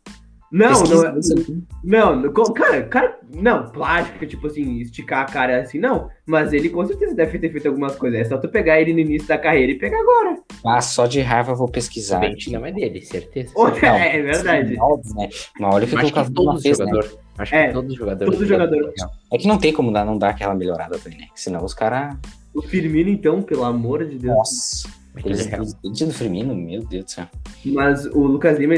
Não, 0.51 0.67
Pesquisa 0.67 0.95
não, 0.95 1.07
é- 1.07 1.61
não, 1.81 2.15
não, 2.23 2.33
cara, 2.53 2.83
cara, 2.83 3.17
não, 3.33 3.69
plástica, 3.71 4.27
tipo 4.27 4.47
assim, 4.47 4.79
esticar 4.81 5.21
a 5.21 5.25
cara 5.25 5.61
assim, 5.61 5.79
não. 5.79 6.09
Mas 6.27 6.51
ele 6.51 6.67
com 6.69 6.85
certeza 6.85 7.15
deve 7.15 7.39
ter 7.39 7.49
feito 7.49 7.69
algumas 7.69 7.95
coisas. 7.95 8.19
É 8.19 8.23
só 8.25 8.37
tu 8.37 8.49
pegar 8.49 8.79
ele 8.81 8.91
no 8.93 8.99
início 8.99 9.27
da 9.29 9.37
carreira 9.37 9.71
e 9.71 9.79
pegar 9.79 9.97
agora. 10.01 10.35
Ah, 10.65 10.81
só 10.81 11.05
de 11.07 11.21
raiva 11.21 11.53
eu 11.53 11.55
vou 11.55 11.67
O 11.67 11.71
pesquisar. 11.71 12.19
Bench 12.19 12.51
não 12.51 12.65
é 12.65 12.71
dele, 12.73 13.01
certeza. 13.01 13.53
Não, 13.57 13.67
é, 13.69 14.21
verdade. 14.21 14.73
sim, 14.75 14.81
Óbvio, 14.81 15.15
né? 15.15 15.29
Mas 15.57 15.73
olha 15.75 15.85
o 15.85 15.87
que 15.87 15.95
o 15.95 16.01
Lucas 16.01 16.29
Lima 16.29 16.59
fez, 16.59 16.79
né? 16.79 16.91
Acho 17.41 17.55
É, 17.55 17.67
que 17.67 17.73
todo 17.73 17.95
jogador. 17.95 18.25
todo 18.31 18.45
jogador. 18.45 18.93
É 19.31 19.37
que 19.37 19.47
não 19.47 19.57
tem 19.57 19.73
como 19.73 19.91
dar, 19.91 20.05
não 20.05 20.17
dar 20.17 20.29
aquela 20.29 20.53
melhorada 20.53 20.97
também, 20.99 21.19
né? 21.19 21.27
Senão 21.35 21.63
os 21.63 21.73
caras. 21.73 22.15
O 22.53 22.61
Firmino, 22.61 23.09
então, 23.09 23.41
pelo 23.41 23.63
amor 23.63 24.05
de 24.05 24.17
Deus. 24.17 24.35
Nossa. 24.35 24.89
Aquele 25.15 25.35
Eles 25.83 25.99
do 25.99 26.13
Firmino, 26.13 26.55
meu 26.55 26.83
Deus 26.85 27.05
do 27.05 27.11
céu. 27.11 27.27
Mas 27.65 28.05
o 28.05 28.19
Lucas 28.21 28.57
Lima 28.57 28.75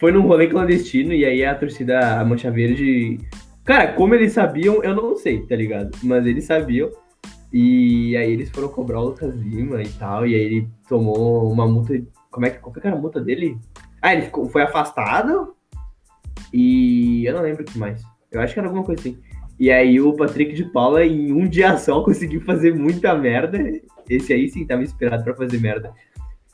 foi 0.00 0.12
num 0.12 0.22
rolê 0.22 0.46
clandestino 0.46 1.12
e 1.12 1.24
aí 1.24 1.44
a 1.44 1.54
torcida, 1.54 2.20
a 2.20 2.24
Mancha 2.24 2.50
Verde. 2.50 3.18
Cara, 3.64 3.92
como 3.92 4.14
eles 4.14 4.32
sabiam, 4.32 4.82
eu 4.82 4.94
não 4.94 5.16
sei, 5.16 5.40
tá 5.46 5.56
ligado? 5.56 5.90
Mas 6.02 6.24
eles 6.26 6.44
sabiam. 6.44 6.90
E 7.52 8.16
aí 8.16 8.32
eles 8.32 8.50
foram 8.50 8.68
cobrar 8.68 9.00
o 9.00 9.06
Lucas 9.06 9.34
Lima 9.34 9.82
e 9.82 9.88
tal. 9.88 10.26
E 10.26 10.34
aí 10.34 10.40
ele 10.40 10.68
tomou 10.88 11.50
uma 11.50 11.66
multa. 11.66 11.94
Como 12.30 12.46
é 12.46 12.50
que, 12.50 12.58
qual 12.58 12.72
que 12.72 12.86
era 12.86 12.96
a 12.96 13.00
multa 13.00 13.20
dele? 13.20 13.56
Ah, 14.02 14.12
ele 14.14 14.22
ficou, 14.22 14.48
foi 14.48 14.62
afastado. 14.62 15.54
E 16.52 17.24
eu 17.26 17.34
não 17.34 17.42
lembro 17.42 17.62
o 17.62 17.64
que 17.64 17.78
mais. 17.78 18.02
Eu 18.30 18.40
acho 18.40 18.52
que 18.54 18.60
era 18.60 18.68
alguma 18.68 18.84
coisa 18.84 19.00
assim. 19.00 19.18
E 19.58 19.70
aí 19.70 20.00
o 20.00 20.12
Patrick 20.14 20.52
de 20.52 20.64
Paula, 20.64 21.04
em 21.04 21.32
um 21.32 21.48
dia 21.48 21.76
só, 21.78 22.02
conseguiu 22.02 22.40
fazer 22.42 22.74
muita 22.74 23.14
merda. 23.14 23.58
Esse 24.08 24.32
aí 24.32 24.48
sim 24.48 24.66
tava 24.66 24.82
inspirado 24.82 25.24
pra 25.24 25.34
fazer 25.34 25.58
merda. 25.58 25.92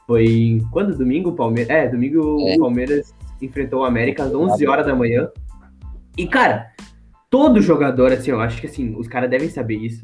Foi 0.06 0.60
quando? 0.70 0.96
Domingo 0.96 1.30
o 1.30 1.36
Palmeiras. 1.36 1.70
É, 1.70 1.88
domingo 1.88 2.48
É. 2.48 2.54
o 2.54 2.58
Palmeiras 2.58 3.14
enfrentou 3.40 3.80
o 3.80 3.84
América 3.84 4.24
às 4.24 4.34
11 4.34 4.66
horas 4.66 4.86
da 4.86 4.94
manhã. 4.94 5.30
E, 6.16 6.26
cara, 6.26 6.72
todo 7.30 7.60
jogador, 7.60 8.12
assim, 8.12 8.30
eu 8.30 8.40
acho 8.40 8.60
que 8.60 8.66
assim, 8.66 8.94
os 8.96 9.08
caras 9.08 9.30
devem 9.30 9.48
saber 9.48 9.76
isso. 9.76 10.02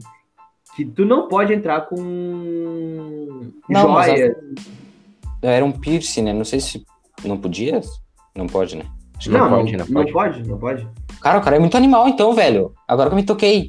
Que 0.75 0.85
tu 0.85 1.05
não 1.05 1.29
pode 1.29 1.53
entrar 1.53 1.83
com 1.83 1.97
Não, 3.69 3.89
mas 3.89 4.07
joia. 4.07 4.37
Era 5.43 5.65
um 5.65 5.73
piercing, 5.73 6.23
né? 6.23 6.33
Não 6.33 6.45
sei 6.45 6.61
se 6.61 6.85
não 7.25 7.37
podia. 7.37 7.81
Não 8.35 8.47
pode, 8.47 8.77
né? 8.77 8.85
Não, 9.27 9.39
não 9.39 9.51
não, 9.51 9.59
pode, 9.59 9.77
não 9.77 9.87
não 9.87 9.95
pode. 9.95 10.13
pode, 10.13 10.49
não 10.49 10.59
pode. 10.59 10.89
Cara, 11.21 11.39
o 11.39 11.43
cara 11.43 11.57
é 11.57 11.59
muito 11.59 11.77
animal, 11.77 12.07
então, 12.09 12.33
velho. 12.33 12.73
Agora 12.87 13.09
que 13.09 13.15
eu 13.15 13.17
me 13.19 13.25
toquei. 13.25 13.69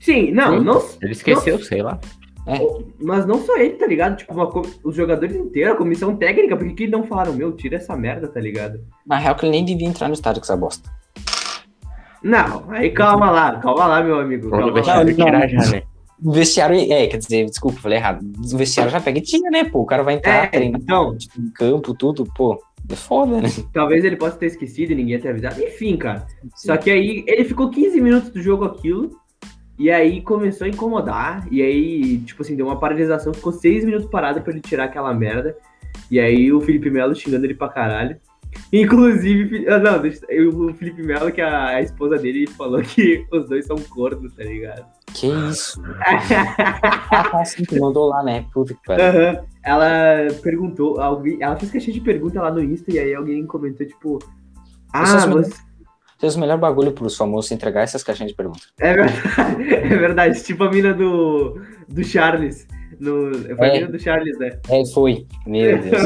Sim, 0.00 0.30
não, 0.32 0.58
Sim. 0.58 0.64
não, 0.64 0.82
Ele 1.02 1.12
esqueceu, 1.12 1.58
sei 1.62 1.82
lá. 1.82 1.98
mas 3.00 3.26
não 3.26 3.38
só 3.44 3.56
ele, 3.58 3.74
tá 3.74 3.86
ligado? 3.86 4.16
Tipo, 4.16 4.32
uma 4.32 4.50
os 4.82 4.96
jogadores 4.96 5.36
inteiros, 5.36 5.74
a 5.74 5.76
comissão 5.76 6.16
técnica, 6.16 6.56
por 6.56 6.66
que 6.68 6.74
que 6.74 6.86
não 6.88 7.04
falaram, 7.04 7.32
meu, 7.34 7.52
tira 7.52 7.76
essa 7.76 7.96
merda, 7.96 8.26
tá 8.26 8.40
ligado? 8.40 8.80
Na 9.06 9.18
real, 9.18 9.34
que 9.36 9.44
ele 9.44 9.52
nem 9.52 9.64
devia 9.64 9.86
entrar 9.86 10.08
no 10.08 10.14
estádio 10.14 10.40
com 10.40 10.46
essa 10.46 10.56
bosta. 10.56 10.90
Não, 12.22 12.64
aí 12.70 12.90
calma 12.90 13.30
lá, 13.30 13.56
calma 13.60 13.86
lá, 13.86 14.02
meu 14.02 14.20
amigo. 14.20 14.50
Calma 14.50 14.66
lá. 14.66 14.72
vestiário 14.72 15.16
não. 15.16 15.24
tirar 15.24 15.48
já, 15.48 15.70
né? 15.70 15.82
O 16.22 16.32
vestiário, 16.32 16.76
é, 16.92 17.06
quer 17.06 17.16
dizer, 17.16 17.46
desculpa, 17.46 17.80
falei 17.80 17.96
errado. 17.96 18.20
O 18.52 18.56
vestiário 18.58 18.92
já 18.92 19.00
pega 19.00 19.18
e 19.18 19.22
tira, 19.22 19.48
né, 19.50 19.64
pô? 19.64 19.80
O 19.80 19.86
cara 19.86 20.02
vai 20.02 20.14
entrar, 20.14 20.44
É, 20.44 20.46
treinar 20.48 20.78
então, 20.78 21.16
tipo, 21.16 21.40
em 21.40 21.50
campo, 21.50 21.94
tudo, 21.94 22.26
pô. 22.36 22.58
É 22.88 22.96
foda, 22.96 23.40
né? 23.40 23.48
talvez 23.72 24.04
ele 24.04 24.16
possa 24.16 24.36
ter 24.36 24.46
esquecido 24.46 24.92
e 24.92 24.94
ninguém 24.94 25.18
ter 25.20 25.28
avisado. 25.28 25.62
Enfim, 25.62 25.96
cara. 25.96 26.26
Só 26.56 26.76
que 26.76 26.90
aí 26.90 27.24
ele 27.26 27.44
ficou 27.44 27.70
15 27.70 28.00
minutos 28.00 28.30
do 28.30 28.42
jogo 28.42 28.64
aquilo. 28.64 29.10
E 29.78 29.90
aí 29.90 30.20
começou 30.20 30.66
a 30.66 30.70
incomodar. 30.70 31.46
E 31.50 31.62
aí, 31.62 32.18
tipo 32.18 32.42
assim, 32.42 32.54
deu 32.56 32.66
uma 32.66 32.78
paralisação. 32.78 33.32
Ficou 33.32 33.52
6 33.52 33.84
minutos 33.84 34.08
parado 34.10 34.40
pra 34.42 34.52
ele 34.52 34.60
tirar 34.60 34.84
aquela 34.84 35.14
merda. 35.14 35.56
E 36.10 36.18
aí 36.20 36.52
o 36.52 36.60
Felipe 36.60 36.90
Melo 36.90 37.14
xingando 37.14 37.46
ele 37.46 37.54
pra 37.54 37.68
caralho. 37.68 38.16
Inclusive, 38.72 39.68
ah, 39.68 39.78
não, 39.78 40.00
deixa- 40.02 40.26
o 40.50 40.74
Felipe 40.74 41.02
Melo, 41.02 41.30
que 41.30 41.40
a, 41.40 41.68
a 41.68 41.82
esposa 41.82 42.16
dele 42.18 42.46
falou 42.48 42.80
que 42.82 43.24
os 43.32 43.48
dois 43.48 43.64
são 43.66 43.76
cornos, 43.76 44.32
tá 44.34 44.42
ligado? 44.44 44.84
Que 45.20 45.26
isso? 45.26 45.82
ah, 47.12 47.44
sim, 47.44 47.62
tu 47.62 47.78
mandou 47.78 48.08
lá, 48.08 48.22
né? 48.22 48.46
Puta 48.54 48.72
que 48.72 48.80
pariu. 48.86 49.04
Aham. 49.04 49.44
Ela 49.62 50.28
perguntou, 50.42 50.98
alguém, 50.98 51.36
ela 51.42 51.56
fez 51.56 51.70
caixinha 51.70 51.92
de 51.92 52.00
pergunta 52.00 52.40
lá 52.40 52.50
no 52.50 52.64
Insta 52.64 52.90
e 52.90 52.98
aí 52.98 53.14
alguém 53.14 53.44
comentou, 53.44 53.86
tipo, 53.86 54.18
ah, 54.90 55.02
Essas 55.02 55.26
você, 55.26 55.52
Fez 56.18 56.36
o 56.36 56.40
melhor 56.40 56.56
bagulho 56.56 56.92
pros 56.92 57.18
famosos 57.18 57.50
entregar 57.50 57.82
essas 57.82 58.02
caixinhas 58.02 58.30
de 58.30 58.36
pergunta. 58.36 58.60
É 58.78 58.94
verdade, 58.94 59.74
é 59.74 59.88
verdade. 59.88 60.42
Tipo 60.42 60.64
a 60.64 60.70
mina 60.70 60.94
do, 60.94 61.60
do 61.86 62.02
Charles. 62.02 62.66
No, 63.00 63.32
foi 63.56 63.66
É. 63.68 63.86
do 63.86 63.98
Charles, 63.98 64.38
né? 64.38 64.60
É, 64.68 64.84
foi. 64.92 65.26
Meu 65.46 65.78
Deus. 65.82 66.02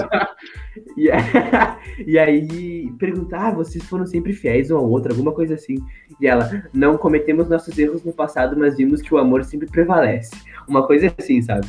E, 0.96 1.09
e 2.07 2.18
aí 2.18 2.90
perguntar, 2.98 3.48
ah, 3.48 3.50
vocês 3.54 3.85
foram 3.85 4.07
sempre 4.07 4.33
fiéis 4.33 4.70
um 4.70 4.76
ao 4.76 4.88
outro, 4.88 5.11
alguma 5.12 5.33
coisa 5.33 5.54
assim. 5.54 5.76
E 6.20 6.26
ela, 6.26 6.48
não 6.72 6.96
cometemos 6.96 7.48
nossos 7.48 7.76
erros 7.78 8.04
no 8.04 8.12
passado, 8.12 8.57
mas 8.57 8.76
vimos 8.76 9.02
que 9.02 9.12
o 9.12 9.18
amor 9.18 9.44
sempre 9.44 9.68
prevalece. 9.68 10.30
Uma 10.68 10.87
coisa 10.87 11.12
assim, 11.18 11.42
sabe? 11.42 11.66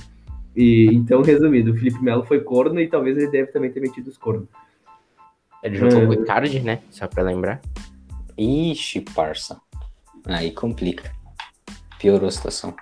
E 0.56 0.86
então, 0.94 1.22
resumido, 1.22 1.72
o 1.72 1.76
Felipe 1.76 2.02
Melo 2.02 2.24
foi 2.24 2.40
corno 2.42 2.80
e 2.80 2.88
talvez 2.88 3.18
ele 3.18 3.28
deve 3.32 3.52
também 3.52 3.72
ter 3.72 3.80
metido 3.82 4.08
os 4.08 4.18
cornos. 4.18 4.48
Ele 5.64 5.76
jogou 5.78 6.02
É. 6.02 6.06
com 6.06 6.12
o 6.12 6.14
Icardi, 6.14 6.60
né? 6.62 6.80
Só 6.92 7.08
pra 7.08 7.24
lembrar. 7.24 7.60
Ixi, 8.38 9.02
parça. 9.16 9.60
Aí 10.26 10.52
complica. 10.52 11.12
Piorou 12.00 12.28
a 12.28 12.32
situação. 12.32 12.74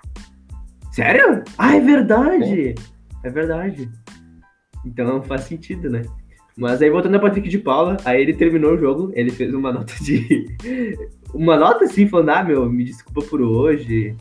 Sério? 0.94 1.44
Ah, 1.58 1.76
é 1.76 1.80
verdade! 1.80 2.76
É 3.24 3.30
verdade. 3.30 3.90
Então 4.86 5.22
faz 5.24 5.42
sentido, 5.46 5.90
né? 5.90 6.04
Mas 6.56 6.82
aí 6.82 6.90
voltando 6.90 7.16
a 7.16 7.20
Patrick 7.20 7.50
de 7.50 7.58
Paula, 7.58 7.98
aí 8.06 8.22
ele 8.22 8.34
terminou 8.34 8.74
o 8.74 8.78
jogo, 8.78 9.12
ele 9.16 9.32
fez 9.32 9.54
uma 9.54 9.72
nota 9.74 9.94
de. 10.04 10.46
Uma 11.34 11.58
nota 11.58 11.86
assim, 11.86 12.08
falando, 12.08 12.30
ah, 12.30 12.44
meu, 12.44 12.70
me 12.70 12.84
desculpa 12.84 13.24
por 13.28 13.42
hoje. 13.42 14.16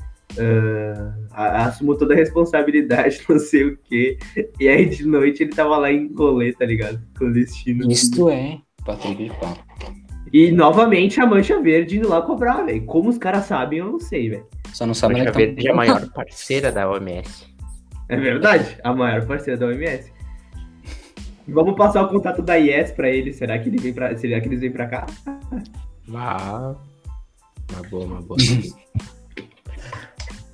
a- 1.31 1.67
assumo 1.67 1.95
toda 1.95 2.15
a 2.15 2.17
responsabilidade, 2.17 3.21
não 3.29 3.39
sei 3.39 3.65
o 3.67 3.77
quê. 3.85 4.17
E 4.59 4.67
aí 4.67 4.87
de 4.89 5.07
noite 5.07 5.43
ele 5.43 5.53
tava 5.53 5.77
lá 5.77 5.93
em 5.93 6.11
rolê, 6.15 6.55
tá 6.55 6.65
ligado? 6.65 6.99
Clandestino. 7.15 7.91
Isto 7.93 8.31
é 8.31 8.59
Patrick 8.87 9.25
de 9.25 9.31
Paula. 9.39 9.59
E 10.33 10.51
novamente 10.51 11.21
a 11.21 11.27
Mancha 11.27 11.61
Verde 11.61 11.99
indo 11.99 12.09
lá 12.09 12.23
cobrar, 12.23 12.63
velho. 12.63 12.85
Como 12.87 13.11
os 13.11 13.19
caras 13.19 13.45
sabem, 13.45 13.81
eu 13.81 13.93
não 13.93 14.01
sei, 14.01 14.31
velho. 14.31 14.47
Só 14.73 14.87
não 14.87 14.93
A 14.93 14.95
sabe 14.95 15.15
onde 15.15 15.25
Mancha 15.25 15.39
Verde 15.39 15.69
é 15.69 15.71
a 15.71 15.75
maior 15.75 16.09
parceira 16.11 16.73
da 16.73 16.91
OMS. 16.91 17.47
É 18.09 18.17
verdade, 18.17 18.79
a 18.83 18.95
maior 18.95 19.27
parceira 19.27 19.59
da 19.59 19.67
OMS. 19.67 20.11
Vamos 21.47 21.77
passar 21.77 22.03
o 22.03 22.09
contato 22.09 22.41
da 22.41 22.57
IES 22.57 22.93
pra 22.93 23.11
ele. 23.11 23.33
Será 23.33 23.59
que 23.59 23.69
ele 23.69 23.79
vem 23.79 23.93
para? 23.93 24.17
Será 24.17 24.41
que 24.41 24.49
eles 24.49 24.61
vêm 24.61 24.73
pra 24.73 24.87
cá? 24.87 25.07
Ah, 26.15 26.75
uma 27.73 27.89
boa, 27.91 28.05
uma 28.05 28.23
boa. 28.23 28.39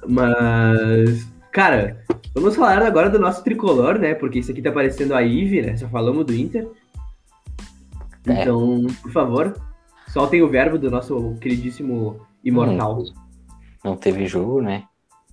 Mas, 0.09 1.29
cara, 1.53 2.03
vamos 2.35 2.57
falar 2.57 2.83
agora 2.83 3.11
do 3.11 3.19
nosso 3.19 3.45
tricolor, 3.45 3.99
né? 3.99 4.15
Porque 4.15 4.39
isso 4.39 4.51
aqui 4.51 4.63
tá 4.63 4.73
parecendo 4.73 5.15
a 5.15 5.23
Ive, 5.23 5.63
né? 5.63 5.77
Só 5.77 5.87
falamos 5.89 6.25
do 6.25 6.35
Inter. 6.35 6.67
É. 8.27 8.43
Então, 8.43 8.87
por 9.03 9.13
favor, 9.13 9.55
soltem 10.09 10.43
o 10.43 10.49
verbo 10.49 10.79
do 10.79 10.91
nosso 10.91 11.35
queridíssimo 11.41 12.21
imortal. 12.45 13.05
Não 13.85 13.97
teve 13.97 14.27
jogo, 14.27 14.61
né? 14.61 14.85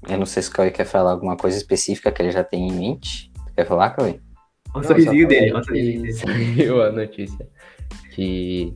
Eu 0.08 0.18
não 0.18 0.26
sei 0.26 0.44
se 0.44 0.50
o 0.50 0.52
Cauê 0.52 0.72
quer 0.72 0.86
falar 0.86 1.12
alguma 1.12 1.36
coisa 1.36 1.58
específica 1.58 2.12
que 2.12 2.22
ele 2.22 2.32
já 2.32 2.44
tem 2.44 2.68
em 2.68 2.72
mente. 2.72 3.32
Quer 3.56 3.66
falar, 3.66 3.92
Cauê? 3.92 4.20
Olha 4.74 4.84
o 4.84 4.88
sorrisinho 4.88 5.24
só 5.24 5.28
dele, 5.30 5.54
o 5.54 5.64
sorrisinho 5.64 6.02
que 6.02 6.02
dele. 6.02 6.14
Saiu 6.14 6.84
a 6.84 6.92
notícia 6.92 7.50
que 8.12 8.76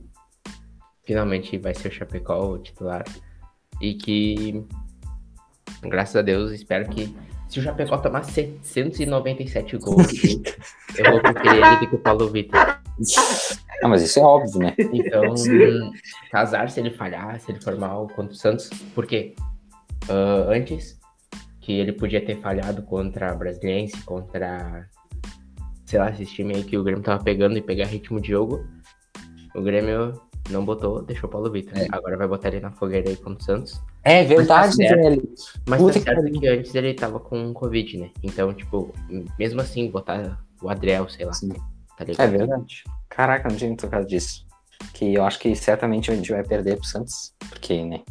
finalmente 1.03 1.57
vai 1.57 1.73
ser 1.73 1.89
o 1.89 1.91
Chapecó 1.91 2.51
o 2.51 2.57
titular. 2.59 3.03
E 3.81 3.93
que, 3.93 4.65
graças 5.81 6.15
a 6.15 6.21
Deus, 6.21 6.51
espero 6.51 6.89
que 6.89 7.15
se 7.47 7.59
o 7.59 7.63
Chapecó 7.63 7.97
tomar 7.97 8.23
797 8.23 9.77
gols, 9.77 10.07
eu 10.97 11.11
vou 11.11 11.21
preferir 11.21 11.65
ele 11.65 11.87
que 11.87 11.95
o 11.95 11.99
Paulo 11.99 12.29
Vitor. 12.29 12.79
Ah, 13.81 13.87
mas 13.87 14.01
isso 14.03 14.19
é 14.19 14.23
óbvio, 14.23 14.59
né? 14.59 14.75
Então, 14.77 15.33
casar 16.31 16.69
se 16.69 16.79
ele 16.79 16.91
falhar, 16.91 17.39
se 17.39 17.51
ele 17.51 17.61
for 17.61 17.77
mal 17.77 18.07
contra 18.07 18.33
o 18.33 18.35
Santos, 18.35 18.69
porque 18.93 19.35
ah, 20.09 20.47
antes 20.49 20.99
que 21.61 21.73
ele 21.73 21.93
podia 21.93 22.23
ter 22.23 22.37
falhado 22.41 22.81
contra 22.83 23.31
a 23.31 23.35
Brasiliense, 23.35 24.01
contra 24.03 24.87
sei 25.85 25.99
lá, 25.99 26.09
esses 26.11 26.29
times 26.29 26.57
aí 26.57 26.63
que 26.63 26.77
o 26.77 26.83
Grêmio 26.83 27.03
tava 27.03 27.23
pegando 27.23 27.57
e 27.57 27.61
pegar 27.61 27.85
ritmo 27.85 28.21
de 28.21 28.29
jogo, 28.29 28.63
o 29.55 29.61
Grêmio 29.61 30.21
não 30.49 30.63
botou, 30.63 31.01
deixou 31.01 31.27
o 31.27 31.31
Paulo 31.31 31.51
Vitor. 31.51 31.77
É. 31.77 31.87
Agora 31.91 32.17
vai 32.17 32.27
botar 32.27 32.49
ele 32.49 32.59
na 32.59 32.71
fogueira 32.71 33.09
aí 33.09 33.15
contra 33.15 33.41
o 33.41 33.43
Santos. 33.43 33.81
É 34.03 34.23
verdade, 34.23 34.75
Mas 34.77 34.89
tá 34.89 34.95
velho. 34.95 35.33
Mas 35.67 35.81
Puta 35.81 35.93
tá 35.93 35.99
que 35.99 36.05
certo 36.05 36.21
pariu. 36.21 36.39
que 36.39 36.47
antes 36.47 36.75
ele 36.75 36.93
tava 36.93 37.19
com 37.19 37.53
Covid, 37.53 37.97
né? 37.97 38.11
Então, 38.23 38.53
tipo, 38.53 38.93
mesmo 39.37 39.61
assim, 39.61 39.89
botar 39.89 40.39
o 40.61 40.69
Adriel, 40.69 41.09
sei 41.09 41.25
lá, 41.25 41.33
Sim. 41.33 41.53
Tá 41.99 42.05
ligado? 42.05 42.33
É 42.33 42.37
verdade. 42.37 42.83
Caraca, 43.09 43.49
não 43.49 43.55
tinha 43.57 43.69
me 43.69 43.75
tocado 43.75 44.07
disso. 44.07 44.45
Que 44.93 45.13
eu 45.13 45.25
acho 45.25 45.37
que 45.39 45.53
certamente 45.55 46.09
a 46.09 46.15
gente 46.15 46.31
vai 46.31 46.43
perder 46.43 46.77
pro 46.77 46.85
Santos. 46.85 47.33
Porque, 47.49 47.83
né? 47.83 48.01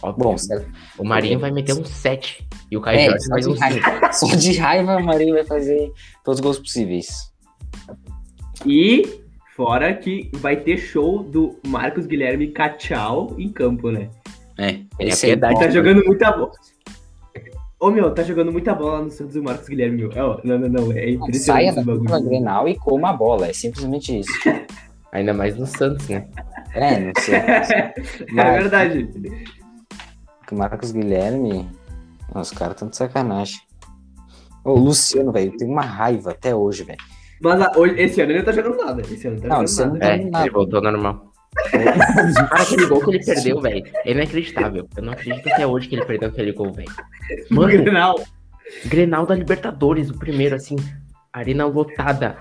Óbvio. 0.00 0.24
Bom, 0.24 0.38
certo. 0.38 0.70
O 0.96 1.04
Marinho 1.04 1.40
vai 1.40 1.50
meter 1.50 1.74
um 1.74 1.84
7 1.84 2.46
e 2.70 2.76
o 2.76 2.80
Caio 2.80 2.98
É, 2.98 3.18
Jorge 3.20 3.48
um 3.48 3.56
5. 3.56 3.58
raiva. 3.58 4.12
Só 4.12 4.26
de 4.36 4.56
raiva, 4.56 4.94
a 4.94 5.00
Marinho 5.00 5.34
vai 5.34 5.44
fazer 5.44 5.92
todos 6.24 6.38
os 6.38 6.40
gols 6.40 6.58
possíveis. 6.58 7.32
E 8.64 9.22
fora 9.56 9.92
que 9.94 10.30
vai 10.34 10.56
ter 10.56 10.78
show 10.78 11.22
do 11.24 11.58
Marcos 11.66 12.06
Guilherme 12.06 12.48
Cachau 12.48 13.34
em 13.38 13.48
campo, 13.50 13.90
né? 13.90 14.08
É, 14.56 14.80
É 15.00 15.08
esse 15.08 15.26
aí 15.26 15.32
piedade. 15.32 15.58
Tá 15.58 15.70
jogando 15.70 16.04
muita 16.04 16.30
bola. 16.30 16.52
Ô 17.80 17.90
meu, 17.90 18.12
tá 18.12 18.22
jogando 18.24 18.50
muita 18.50 18.74
bola 18.74 19.02
no 19.02 19.10
Santos 19.10 19.36
o 19.36 19.42
Marcos 19.42 19.68
Guilherme, 19.68 19.98
meu. 19.98 20.12
É, 20.12 20.22
ó, 20.22 20.40
não, 20.42 20.58
não, 20.58 20.68
não. 20.68 20.92
É 20.92 20.94
Saia 20.94 21.10
impressionante 21.14 21.74
da 21.74 21.80
esse 21.80 21.84
dupla 21.84 22.10
bagulho. 22.10 22.28
Grenal 22.28 22.68
e 22.68 22.76
coma 22.76 23.10
a 23.10 23.12
bola. 23.12 23.46
É 23.46 23.52
simplesmente 23.52 24.18
isso. 24.18 24.32
Ainda 25.12 25.32
mais 25.32 25.56
no 25.56 25.64
Santos, 25.66 26.08
né? 26.08 26.26
É, 26.74 26.98
não 27.00 27.12
sei. 27.18 27.34
é 27.36 27.92
verdade. 28.58 29.08
O 30.50 30.54
Marcos 30.56 30.90
Guilherme. 30.92 31.68
Os 32.34 32.50
caras 32.50 32.74
estão 32.74 32.88
de 32.88 32.96
sacanagem. 32.96 33.60
Ô, 34.64 34.72
o 34.72 34.78
Luciano, 34.78 35.32
velho, 35.32 35.56
tem 35.56 35.66
uma 35.68 35.82
raiva 35.82 36.32
até 36.32 36.54
hoje, 36.54 36.82
velho. 36.84 36.98
Mas 37.40 37.60
ah, 37.60 37.72
hoje- 37.76 37.94
esse 38.00 38.20
ano 38.20 38.32
ele 38.32 38.38
não 38.40 38.44
tá 38.44 38.52
jogando 38.52 38.76
nada. 38.76 39.00
Esse 39.02 39.26
ano 39.28 39.36
não 39.36 39.42
tá 39.42 39.48
Não, 39.48 39.62
esse 39.62 39.76
jogando 39.76 39.90
ano 39.92 39.98
nada. 40.00 40.12
É, 40.12 40.18
Não, 40.24 40.30
nada. 40.30 40.44
ele 40.44 40.52
voltou 40.54 40.76
ao 40.78 40.82
normal. 40.92 41.27
Cara, 41.70 42.62
aquele 42.62 42.86
gol 42.86 43.00
que 43.00 43.10
ele 43.10 43.24
perdeu, 43.24 43.60
velho, 43.62 43.84
é 44.04 44.10
inacreditável. 44.12 44.88
Eu 44.96 45.02
não 45.02 45.12
acredito 45.12 45.48
até 45.48 45.66
hoje 45.66 45.88
que 45.88 45.96
ele 45.96 46.04
perdeu 46.04 46.28
aquele 46.28 46.52
gol, 46.52 46.72
velho. 46.72 46.88
No 47.50 47.56
Mano, 47.62 47.68
Grenal. 47.72 48.20
Grenal 48.86 49.26
da 49.26 49.34
Libertadores, 49.34 50.10
o 50.10 50.18
primeiro, 50.18 50.54
assim, 50.56 50.76
arena 51.32 51.64
lotada. 51.66 52.36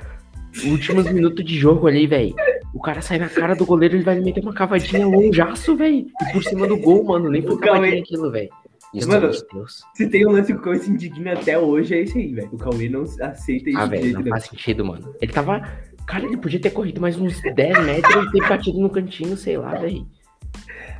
Últimos 0.65 1.11
minutos 1.11 1.43
de 1.45 1.57
jogo 1.57 1.87
ali, 1.87 2.07
velho. 2.07 2.33
O 2.73 2.81
cara 2.81 3.01
sai 3.01 3.17
na 3.17 3.29
cara 3.29 3.55
do 3.55 3.65
goleiro, 3.65 3.95
ele 3.95 4.03
vai 4.03 4.19
meter 4.19 4.41
uma 4.41 4.53
cavadinha 4.53 5.05
longaço, 5.05 5.75
velho. 5.75 6.05
E 6.21 6.31
por 6.31 6.43
cima 6.43 6.67
do 6.67 6.77
gol, 6.77 7.03
mano. 7.03 7.29
Nem 7.29 7.41
foi 7.41 7.57
Cauê- 7.59 7.73
cavadinha 7.73 8.01
aquilo, 8.01 8.31
velho. 8.31 8.49
Isso, 8.93 9.07
Mano, 9.09 9.29
Deus. 9.53 9.81
Se 9.95 10.07
tem 10.09 10.25
um 10.25 10.31
lance 10.31 10.53
que 10.53 10.57
o 10.59 10.61
Cauê 10.61 10.79
se 10.79 10.89
indigna 10.89 11.33
até 11.33 11.59
hoje, 11.59 11.93
é 11.93 12.01
esse 12.01 12.17
aí, 12.17 12.33
velho. 12.33 12.49
O 12.53 12.57
Cauê 12.57 12.87
não 12.87 13.03
aceita 13.21 13.69
isso 13.69 13.77
Ah, 13.77 13.85
velho, 13.85 14.13
não 14.13 14.25
faz 14.27 14.45
sentido, 14.45 14.85
mano. 14.85 15.13
Ele 15.21 15.31
tava. 15.31 15.61
Cara, 16.07 16.25
ele 16.25 16.37
podia 16.37 16.59
ter 16.59 16.69
corrido 16.71 17.01
mais 17.01 17.17
uns 17.19 17.41
10 17.41 17.85
metros 17.85 18.25
e 18.25 18.31
ter 18.31 18.47
batido 18.49 18.79
no 18.79 18.89
cantinho, 18.89 19.35
sei 19.37 19.57
lá, 19.57 19.75
velho. 19.75 20.07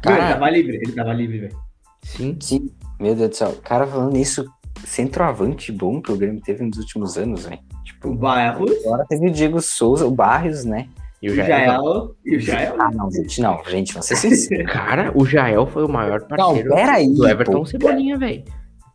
Não, 0.06 0.12
ele 0.12 0.20
Cara- 0.22 0.34
tava 0.34 0.50
livre, 0.50 0.76
ele 0.76 0.92
tava 0.92 1.14
livre, 1.14 1.40
velho. 1.40 1.58
Sim. 2.04 2.38
Sim, 2.42 2.70
meu 3.00 3.16
Deus 3.16 3.30
do 3.30 3.36
céu. 3.36 3.56
Cara, 3.64 3.88
falando 3.88 4.12
nisso, 4.14 4.46
centroavante 4.86 5.72
bom 5.72 6.02
que 6.02 6.12
o 6.12 6.18
Grêmio 6.18 6.42
teve 6.42 6.64
nos 6.64 6.78
últimos 6.78 7.18
anos, 7.18 7.46
velho. 7.46 7.60
O 7.80 7.84
Tipo, 7.84 8.14
Barros, 8.14 8.72
agora 8.86 9.06
teve 9.10 9.28
o 9.28 9.32
Diego 9.32 9.62
Souza, 9.62 10.06
o 10.06 10.12
Barrios, 10.12 10.66
né? 10.66 10.88
E 11.22 11.30
o 11.30 11.32
o 11.32 11.36
Jael. 11.36 11.50
Jael 11.50 12.16
e 12.26 12.36
o 12.36 12.40
Jael. 12.40 12.76
Ah, 12.80 12.92
não, 12.92 13.10
gente, 13.12 13.42
não, 13.42 13.64
gente, 13.66 13.94
vamos 13.94 14.06
ser 14.08 14.16
sinceros. 14.18 14.70
Cara, 14.72 15.12
o 15.16 15.26
Jael 15.26 15.66
foi 15.66 15.84
o 15.84 15.90
maior 15.90 16.20
Não, 16.22 16.28
parceiro 16.28 16.70
peraí. 16.76 17.12
do 17.14 17.28
Everton 17.28 17.54
pô. 17.60 17.66
Cebolinha, 17.66 18.18
velho. 18.18 18.44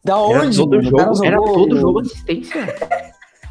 Da 0.05 0.13
Era 0.15 0.21
onde? 0.45 0.57
todo 0.57 0.77
mano? 0.77 0.89
O 0.89 0.97
cara 0.97 1.13
jogo, 1.15 1.25
era 1.27 1.37
todo 1.37 1.81
jogo 1.81 2.01
assistência. 2.01 2.75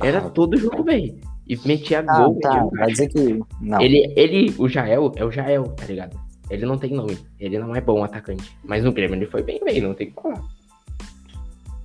Era 0.02 0.22
todo 0.22 0.58
jogo, 0.58 0.84
velho. 0.84 1.16
E 1.52 1.60
metia 1.68 2.00
Ah, 2.08 2.18
gol, 2.24 2.40
tá, 2.40 2.66
vai 2.72 2.88
dizer 2.88 3.10
que. 3.10 3.38
Não. 3.60 3.82
Ele, 3.82 4.14
ele, 4.16 4.56
o 4.58 4.70
Jael, 4.70 5.12
é 5.18 5.26
o 5.26 5.30
Jael, 5.30 5.66
tá 5.76 5.84
ligado? 5.86 6.18
Ele 6.50 6.66
não 6.66 6.78
tem 6.78 6.92
nome. 6.94 7.18
Ele 7.38 7.60
não 7.60 7.76
é 7.76 7.82
bom 7.82 8.02
atacante. 8.06 8.58
Mas 8.64 8.86
no 8.86 8.94
Grêmio 8.94 9.18
ele 9.18 9.26
foi 9.26 9.44
bem, 9.44 9.60
velho. 9.60 9.90
Não 9.90 9.94
tem 9.94 10.08
o 10.08 10.12
que 10.14 10.22
falar. 10.22 10.42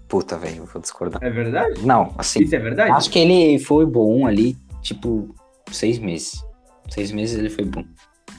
Puta, 0.07 0.39
velho, 0.39 0.59
eu 0.59 0.67
vou 0.67 0.81
discordar. 0.81 1.21
É 1.21 1.31
verdade? 1.31 1.85
Não, 1.85 2.15
assim, 2.17 2.45
Isso 2.45 2.55
é 2.55 2.61
verdade? 2.61 2.93
acho 2.93 3.11
que 3.11 3.19
ele 3.19 3.59
foi 3.59 3.85
bom 3.85 4.25
ali, 4.25 4.57
tipo, 4.83 5.35
seis 5.73 5.99
meses. 5.99 6.45
Seis 6.89 7.11
meses 7.11 7.37
ele 7.37 7.51
foi 7.51 7.65
bom. 7.65 7.83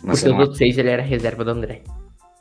Mas 0.02 0.20
Porque 0.22 0.30
eu 0.30 0.34
os 0.36 0.40
outros 0.40 0.58
seis 0.58 0.78
ele 0.78 0.90
era 0.90 1.02
reserva 1.02 1.44
do 1.44 1.52
André. 1.52 1.82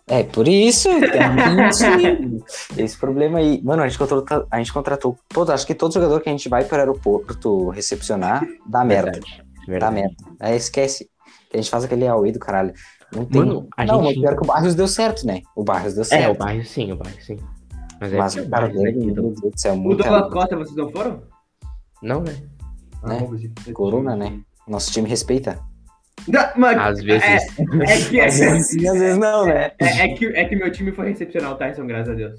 É, 0.09 0.23
por 0.23 0.47
isso, 0.47 0.89
tem 0.89 2.39
esse 2.85 2.97
problema 2.97 3.39
aí. 3.39 3.61
Mano, 3.63 3.83
a 3.83 3.89
gente 3.89 3.99
contratou, 3.99 4.47
a 4.51 4.59
gente 4.59 4.73
contratou 4.73 5.19
todo, 5.29 5.51
acho 5.51 5.67
que 5.67 5.75
todo 5.75 5.93
jogador 5.93 6.21
que 6.21 6.29
a 6.29 6.33
gente 6.33 6.49
vai 6.49 6.65
para 6.65 6.77
o 6.77 6.81
aeroporto 6.81 7.71
recepcionar 7.71 8.47
dá 8.65 8.85
merda. 8.85 9.19
Verdade. 9.67 9.81
Dá 9.81 9.91
merda. 9.91 10.15
Aí 10.39 10.57
esquece. 10.57 11.09
Que 11.51 11.57
a 11.57 11.61
gente 11.61 11.71
faz 11.71 11.85
aquele 11.85 12.07
Aue 12.07 12.31
do 12.31 12.39
caralho. 12.39 12.73
Não 13.15 13.25
tem. 13.25 13.41
Mano, 13.41 13.69
a 13.77 13.85
não, 13.85 13.99
mas 13.99 14.11
gente. 14.15 14.21
pior 14.21 14.37
que 14.37 14.43
o 14.45 14.47
Barrios 14.47 14.75
deu 14.77 14.87
certo, 14.89 15.27
né? 15.27 15.43
O 15.57 15.65
Barrios 15.65 15.95
deu 15.95 16.03
É, 16.03 16.07
o 16.07 16.09
certo. 16.09 16.39
bairro 16.39 16.65
sim, 16.65 16.93
o 16.93 16.97
bairro 16.97 17.21
sim. 17.23 17.37
Mas 18.01 18.13
é 18.13 18.17
mas 18.19 18.35
o 18.37 18.49
cara 18.49 18.67
Barrios 18.69 18.81
é 18.85 18.93
dele, 18.93 19.11
ídolo. 19.11 19.29
meu 19.31 19.41
Deus 19.41 19.53
do 19.55 19.61
céu, 19.61 19.75
O 19.75 19.95
Douglas 19.95 20.33
Costa, 20.33 20.57
vocês 20.57 20.77
não 20.77 20.91
foram? 20.93 21.23
Não, 22.03 22.21
né? 22.21 22.37
Né? 23.03 23.27
você- 23.29 23.73
corona, 23.73 24.15
né? 24.15 24.39
Nosso 24.69 24.93
time 24.93 25.09
respeita. 25.09 25.59
Não, 26.29 26.45
mas 26.57 26.79
Às 26.79 27.03
vezes. 27.03 27.23
É, 27.25 27.37
é 27.37 28.09
que, 28.09 28.21
Às 28.21 28.39
vezes 28.39 28.87
às 28.89 28.99
vezes 28.99 29.19
não, 29.19 29.47
né? 29.47 29.71
é, 29.79 30.05
é 30.05 30.09
que, 30.15 30.27
é 30.27 30.45
que 30.45 30.57
meu 30.57 30.71
time 30.73 30.91
foi 30.93 31.09
recepcionar 31.11 31.53
o 31.53 31.55
Tyson, 31.57 31.87
graças 31.87 32.09
a 32.13 32.15
Deus. 32.17 32.39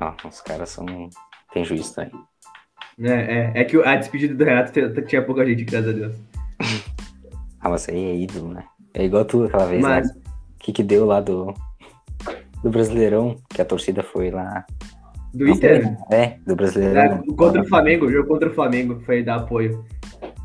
Ah, 0.00 0.14
os 0.26 0.40
caras 0.40 0.70
são. 0.70 0.86
Tem 1.52 1.64
juízo 1.64 1.94
também. 1.94 2.12
É, 3.02 3.10
é, 3.12 3.52
é 3.60 3.64
que 3.64 3.76
a 3.82 3.96
despedida 3.96 4.34
do 4.34 4.44
Renato 4.44 4.72
tinha 5.06 5.22
pouca 5.22 5.44
gente, 5.44 5.64
graças 5.64 5.90
a 5.90 5.92
Deus. 5.92 6.16
Ah, 7.60 7.68
mas 7.68 7.88
aí 7.88 7.96
é 8.04 8.16
ídolo, 8.16 8.52
né? 8.54 8.64
É 8.94 9.04
igual 9.04 9.24
tu 9.24 9.44
aquela 9.44 9.66
vez, 9.66 9.80
Mas- 9.82 10.08
né? 10.14 10.20
O 10.56 10.64
que, 10.64 10.72
que 10.72 10.82
deu 10.82 11.04
lá 11.06 11.20
do, 11.20 11.52
do 12.62 12.70
Brasileirão, 12.70 13.36
que 13.48 13.60
a 13.60 13.64
torcida 13.64 14.02
foi 14.02 14.30
lá. 14.30 14.64
Do 15.34 15.48
Inter, 15.48 15.82
foi, 15.82 16.16
É, 16.16 16.36
do 16.46 16.54
Brasileirão. 16.54 17.02
é, 17.28 17.34
contra 17.36 17.62
o 17.62 17.66
Flamengo, 17.68 18.06
o 18.06 18.12
jogo 18.12 18.28
contra 18.28 18.48
o 18.48 18.54
Flamengo, 18.54 19.00
foi 19.04 19.22
dar 19.24 19.36
apoio. 19.36 19.84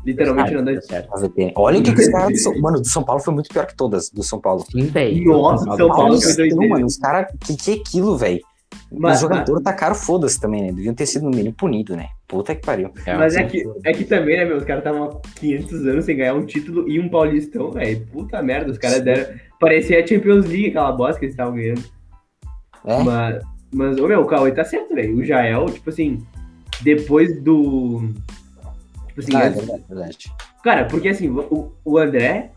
Literalmente 0.04 0.52
Tá 0.52 0.80
certo. 0.82 1.08
Fazer 1.08 1.28
pena. 1.30 1.52
Olha 1.56 1.80
o 1.80 1.82
que, 1.82 1.92
que 1.92 2.00
os 2.00 2.08
caras 2.08 2.28
do 2.28 2.38
São... 2.38 2.60
Mano, 2.60 2.80
do 2.80 2.88
São 2.88 3.02
Paulo 3.02 3.20
foi 3.20 3.34
muito 3.34 3.48
pior 3.50 3.66
que 3.66 3.76
todas, 3.76 4.10
do 4.10 4.22
São 4.22 4.40
Paulo. 4.40 4.64
Sim, 4.70 4.86
velho. 4.86 5.24
Nossa, 5.24 5.64
São 5.64 5.76
Paulo 5.76 5.94
Paulistão, 5.94 6.34
foi 6.34 6.48
doideira. 6.48 6.74
mano, 6.74 6.86
os 6.86 6.96
caras. 6.96 7.26
Que 7.40 7.56
que 7.56 7.70
é 7.72 7.74
aquilo, 7.74 8.16
velho? 8.16 8.40
Os 8.90 8.98
Mas, 8.98 9.20
jogadores 9.20 9.62
tacaram 9.62 9.94
foda-se 9.94 10.40
também, 10.40 10.62
né? 10.62 10.72
Deviam 10.72 10.94
ter 10.94 11.06
sido 11.06 11.24
no 11.24 11.30
mínimo 11.30 11.54
punido, 11.54 11.94
né? 11.96 12.08
Puta 12.26 12.54
que 12.54 12.64
pariu. 12.64 12.90
mas 13.06 13.36
é 13.36 13.44
que, 13.44 13.64
é 13.84 13.92
que 13.92 14.04
também, 14.04 14.36
né, 14.36 14.44
meu? 14.44 14.56
Os 14.56 14.64
caras 14.64 14.84
estavam 14.84 15.04
há 15.04 15.38
500 15.38 15.86
anos 15.86 16.04
sem 16.04 16.16
ganhar 16.16 16.34
um 16.34 16.46
título 16.46 16.88
e 16.88 16.98
um 16.98 17.08
Paulistão, 17.08 17.70
velho. 17.70 18.06
Puta 18.12 18.42
merda, 18.42 18.70
os 18.70 18.78
caras 18.78 19.02
deram. 19.02 19.34
Parecia 19.60 20.02
a 20.02 20.06
Champions 20.06 20.46
League, 20.46 20.68
aquela 20.68 20.92
bosta 20.92 21.18
que 21.18 21.26
eles 21.26 21.34
estavam 21.34 21.54
ganhando. 21.54 21.82
É? 22.84 23.02
Mas, 23.02 23.42
mas, 23.72 23.98
ô 23.98 24.06
meu, 24.06 24.22
o 24.22 24.26
Cauê 24.26 24.52
tá 24.52 24.64
certo, 24.64 24.94
velho. 24.94 25.16
O 25.16 25.24
Jael, 25.24 25.66
tipo 25.66 25.90
assim, 25.90 26.22
depois 26.82 27.40
do. 27.42 28.08
Tipo 29.18 29.20
assim, 29.20 29.36
Ah, 29.36 29.40
é 29.40 29.46
antes- 29.48 29.58
verdade, 29.64 29.84
verdade. 29.88 30.32
Cara, 30.62 30.84
porque 30.86 31.08
assim, 31.08 31.28
o, 31.28 31.72
o 31.84 31.98
André. 31.98 32.50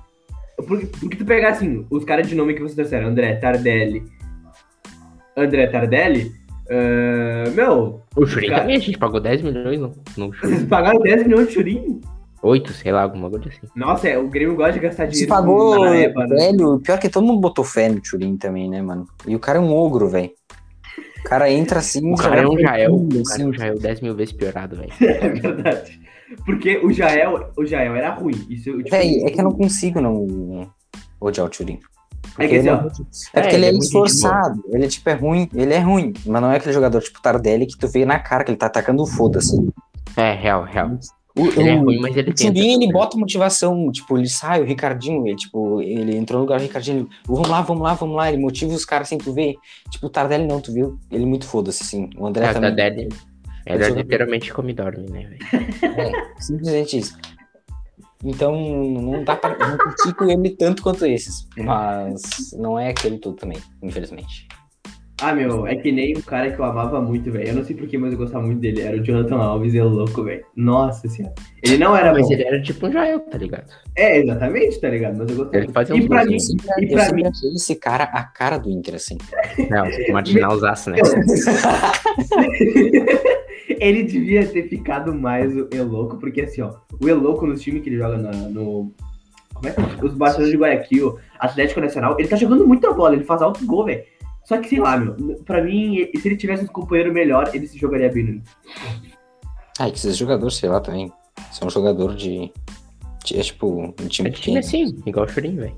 Porque, 0.68 0.86
porque 0.86 1.16
tu 1.16 1.26
pegar 1.26 1.50
assim, 1.50 1.86
os 1.90 2.04
caras 2.06 2.28
de 2.28 2.36
nome 2.36 2.54
que 2.54 2.60
vocês 2.62 2.76
trouxeram, 2.76 3.08
André 3.10 3.36
Tardelli. 3.36 4.04
André 5.36 5.68
Tardelli, 5.68 6.32
ah, 6.70 7.50
meu, 7.56 8.02
O 8.16 8.26
Churin 8.26 8.50
Cara- 8.50 8.62
também, 8.62 8.76
a 8.76 8.80
gente 8.80 8.98
pagou 8.98 9.20
10 9.20 9.42
milhões 9.42 9.80
no, 9.80 9.92
no 10.18 10.34
Churin. 10.34 10.54
vocês 10.56 10.64
pagaram 10.70 11.00
10 11.00 11.24
milhões 11.26 11.48
de 11.48 11.54
churinho? 11.54 12.02
8, 12.44 12.74
sei 12.74 12.92
lá, 12.92 13.04
alguma 13.04 13.30
coisa 13.30 13.50
assim. 13.50 13.60
Nossa, 13.76 14.08
é, 14.10 14.18
o 14.18 14.28
Grêmio 14.28 14.56
gosta 14.56 14.74
de 14.74 14.80
gastar 14.80 15.06
Se 15.06 15.12
dinheiro. 15.12 15.30
pagou, 15.30 15.80
na 15.86 15.96
Eva, 15.96 16.26
né? 16.28 16.36
velho, 16.36 16.80
pior 16.80 17.00
que 17.00 17.08
todo 17.10 17.26
mundo 17.26 17.40
botou 17.40 17.64
fé 17.64 17.88
no 17.88 18.02
Turin 18.02 18.36
também, 18.36 18.68
né, 18.70 18.82
mano? 18.82 19.08
E 19.28 19.36
o 19.36 19.40
cara 19.40 19.58
é 19.60 19.62
um 19.62 19.72
ogro, 19.72 20.08
velho. 20.10 20.32
O 21.20 21.24
cara 21.24 21.52
entra 21.52 21.80
assim, 21.80 22.12
O 22.12 22.16
cara 22.16 22.42
é 22.42 22.48
um 22.48 22.58
Jael. 22.60 22.90
tranquilo, 22.98 23.22
O 23.22 23.24
cara 23.24 23.42
é 23.42 23.46
um 23.46 23.54
Jael 23.54 23.80
10 23.80 24.02
mil 24.02 24.16
vezes 24.16 24.34
piorado, 24.34 24.76
velho. 24.76 24.92
É 25.02 25.30
verdade. 25.30 26.02
Porque 26.46 26.78
o 26.84 26.92
Jael, 26.92 27.52
o 27.58 27.66
Jael 27.66 27.96
era 27.96 28.14
ruim. 28.14 28.36
Isso, 28.50 28.72
tipo, 28.78 28.90
Véi, 28.90 29.24
é 29.24 29.30
que 29.32 29.40
eu 29.40 29.44
não 29.44 29.52
consigo 29.52 30.00
não 30.02 30.70
odiar 31.20 31.46
o 31.46 31.50
Turin. 31.50 31.80
É 32.38 32.48
que 32.48 32.56
assim, 32.58 32.70
ó, 32.70 32.76
É 32.76 32.80
porque 32.80 33.00
É, 33.34 33.40
ele 33.48 33.56
ele 33.56 33.66
é 33.66 33.70
é 33.70 33.72
muito 33.72 33.84
esforçado. 33.84 34.64
Ele, 34.70 34.88
tipo, 34.88 35.10
é 35.10 35.14
ruim. 35.14 35.50
Ele 35.54 35.74
é 35.74 35.80
ruim. 35.80 36.14
Mas 36.26 36.42
não 36.42 36.52
é 36.52 36.58
aquele 36.58 36.74
jogador, 36.74 37.02
tipo, 37.02 37.22
Tardelli, 37.22 37.66
que 37.68 37.78
tu 37.78 37.88
vê 37.88 38.06
na 38.06 38.20
cara 38.20 38.44
que 38.44 38.52
ele 38.52 38.58
tá 38.58 38.68
atacando 38.68 39.04
o 39.04 39.08
foda-se. 39.08 39.58
É, 40.16 40.34
real, 40.34 40.64
real. 40.64 40.92
O, 41.36 41.48
Ele 41.48 41.70
é 41.70 41.76
o- 41.76 41.80
ruim, 41.84 42.00
mas 42.02 42.16
ele 42.16 42.34
tenta. 42.34 42.54
Turin, 42.54 42.84
ele 42.84 42.92
bota 42.92 43.18
motivação. 43.18 43.90
Tipo, 43.92 44.18
ele 44.18 44.28
sai, 44.30 44.62
o 44.62 44.66
Ricardinho, 44.66 45.26
ele, 45.28 45.36
tipo, 45.38 45.82
ele 45.82 46.16
entrou 46.18 46.40
no 46.40 46.44
lugar 46.46 46.60
do 46.60 46.64
Ricardinho. 46.64 47.00
Ele, 47.00 47.08
vamos 47.26 47.48
lá, 47.50 47.62
vamos 47.62 47.84
lá, 47.84 47.94
vamos 47.94 48.16
lá. 48.16 48.32
Ele 48.32 48.42
motiva 48.42 48.74
os 48.74 48.84
caras 48.86 49.08
sem 49.08 49.18
tu 49.18 49.34
ver. 49.34 49.56
Tipo, 49.90 50.08
o 50.08 50.10
Tardelli 50.10 50.46
não, 50.46 50.60
tu 50.62 50.74
viu? 50.74 50.98
Ele 51.10 51.26
muito 51.26 51.46
foda-se, 51.48 51.84
assim. 51.84 52.10
O 52.18 52.28
André 52.28 52.46
É, 52.46 52.54
também. 52.54 52.70
Ele 52.72 53.10
Era 53.66 53.90
joga- 53.90 54.02
literalmente 54.02 54.54
come 54.54 54.72
e 54.72 54.76
dorme, 54.76 55.10
né, 55.10 55.28
velho? 55.28 56.00
É, 56.00 56.12
simplesmente 56.42 56.98
isso. 57.00 57.18
Então, 58.24 58.56
não 58.56 59.24
dá 59.24 59.36
pra. 59.36 59.54
eu 59.54 59.68
Não 59.70 59.78
critico 59.78 60.24
ele 60.26 60.50
tanto 60.52 60.84
quanto 60.84 61.06
esses. 61.06 61.48
Mas 61.58 62.22
não 62.58 62.78
é 62.78 62.90
aquele 62.90 63.18
todo 63.18 63.36
também, 63.36 63.58
infelizmente. 63.82 64.48
Ah, 65.24 65.36
meu, 65.36 65.68
é 65.68 65.76
que 65.76 65.92
nem 65.92 66.18
um 66.18 66.22
cara 66.22 66.52
que 66.52 66.60
eu 66.60 66.66
amava 66.66 67.00
muito, 67.00 67.32
velho. 67.32 67.50
Eu 67.50 67.54
não 67.56 67.64
sei 67.64 67.76
porquê, 67.76 67.96
mas 67.96 68.12
eu 68.12 68.18
gostava 68.18 68.44
muito 68.44 68.60
dele. 68.60 68.82
Era 68.82 68.98
o 68.98 69.04
Jonathan 69.04 69.36
Alves, 69.38 69.72
ele 69.76 69.84
é 69.84 69.86
louco, 69.88 70.24
velho. 70.24 70.44
Nossa 70.56 71.08
senhora. 71.08 71.36
Ele 71.64 71.78
não 71.78 71.96
era 71.96 72.12
Mas 72.12 72.26
bom. 72.28 72.34
ele 72.34 72.44
era 72.44 72.60
tipo 72.60 72.88
um 72.88 72.92
Jael, 72.92 73.20
tá 73.20 73.38
ligado? 73.38 73.72
É, 73.96 74.18
exatamente, 74.18 74.82
tá 74.82 74.90
ligado? 74.90 75.18
Mas 75.20 75.30
eu 75.30 75.36
gostava. 75.38 75.58
Ele 75.64 75.72
fazia 75.72 75.96
E 75.96 76.08
pra 76.08 76.26
mim, 76.26 76.34
Eu 76.34 76.40
sempre, 76.40 76.68
e 76.80 76.84
eu 76.86 76.90
pra 76.94 77.06
sempre 77.06 77.22
mim- 77.24 77.30
achei 77.30 77.50
esse 77.54 77.76
cara 77.76 78.06
a 78.06 78.24
cara 78.24 78.58
do 78.58 78.72
Inter, 78.72 78.96
assim. 78.96 79.16
Não, 79.70 79.84
marginalzaço, 80.12 80.90
né? 80.90 80.98
ele 83.82 84.04
devia 84.04 84.46
ter 84.48 84.70
ficado 84.70 85.14
mais 85.14 85.54
o 85.56 85.68
Eloco, 85.72 86.18
porque 86.18 86.42
assim, 86.42 86.62
ó, 86.62 86.74
o 87.02 87.10
Eloco 87.10 87.46
nos 87.48 87.62
times 87.62 87.82
que 87.84 87.90
ele 87.90 87.98
joga 87.98 88.18
na- 88.18 88.32
no. 88.32 88.94
Como 89.54 89.68
é 89.68 89.72
que 89.72 89.82
é? 89.82 90.06
Os 90.06 90.14
Barcelona 90.14 90.52
de 90.52 90.58
Guayaquil, 90.58 91.18
Atlético 91.40 91.82
Nacional, 91.82 92.16
ele 92.18 92.28
tá 92.28 92.36
jogando 92.38 92.66
muita 92.68 92.94
bola, 92.94 93.16
ele 93.16 93.24
faz 93.26 93.42
alto 93.42 93.66
gol, 93.66 93.86
velho. 93.86 94.04
Só 94.46 94.58
que, 94.58 94.70
sei 94.70 94.80
lá, 94.80 94.98
meu, 94.98 95.16
pra 95.46 95.64
mim, 95.64 96.08
se 96.20 96.28
ele 96.28 96.36
tivesse 96.38 96.64
um 96.64 96.68
companheiro 96.68 97.14
melhor, 97.14 97.50
ele 97.54 97.68
se 97.68 97.78
jogaria 97.78 98.10
bem 98.12 98.24
no 98.24 98.30
Inter. 98.36 98.54
Ah, 99.80 99.88
e 99.88 99.92
que 99.92 99.98
esses 99.98 100.18
jogadores, 100.18 100.56
sei 100.58 100.70
lá, 100.70 100.80
também. 100.80 101.12
São 101.52 101.68
um 101.68 101.72
jogador 101.72 102.16
de. 102.16 102.52
de- 103.26 103.40
é 103.40 103.42
tipo 103.42 103.68
um 104.00 104.08
time 104.08 104.30
É 104.30 104.32
time 104.32 104.58
assim, 104.60 104.96
igual 105.06 105.26
o 105.26 105.30
Churin, 105.30 105.56
velho. 105.56 105.76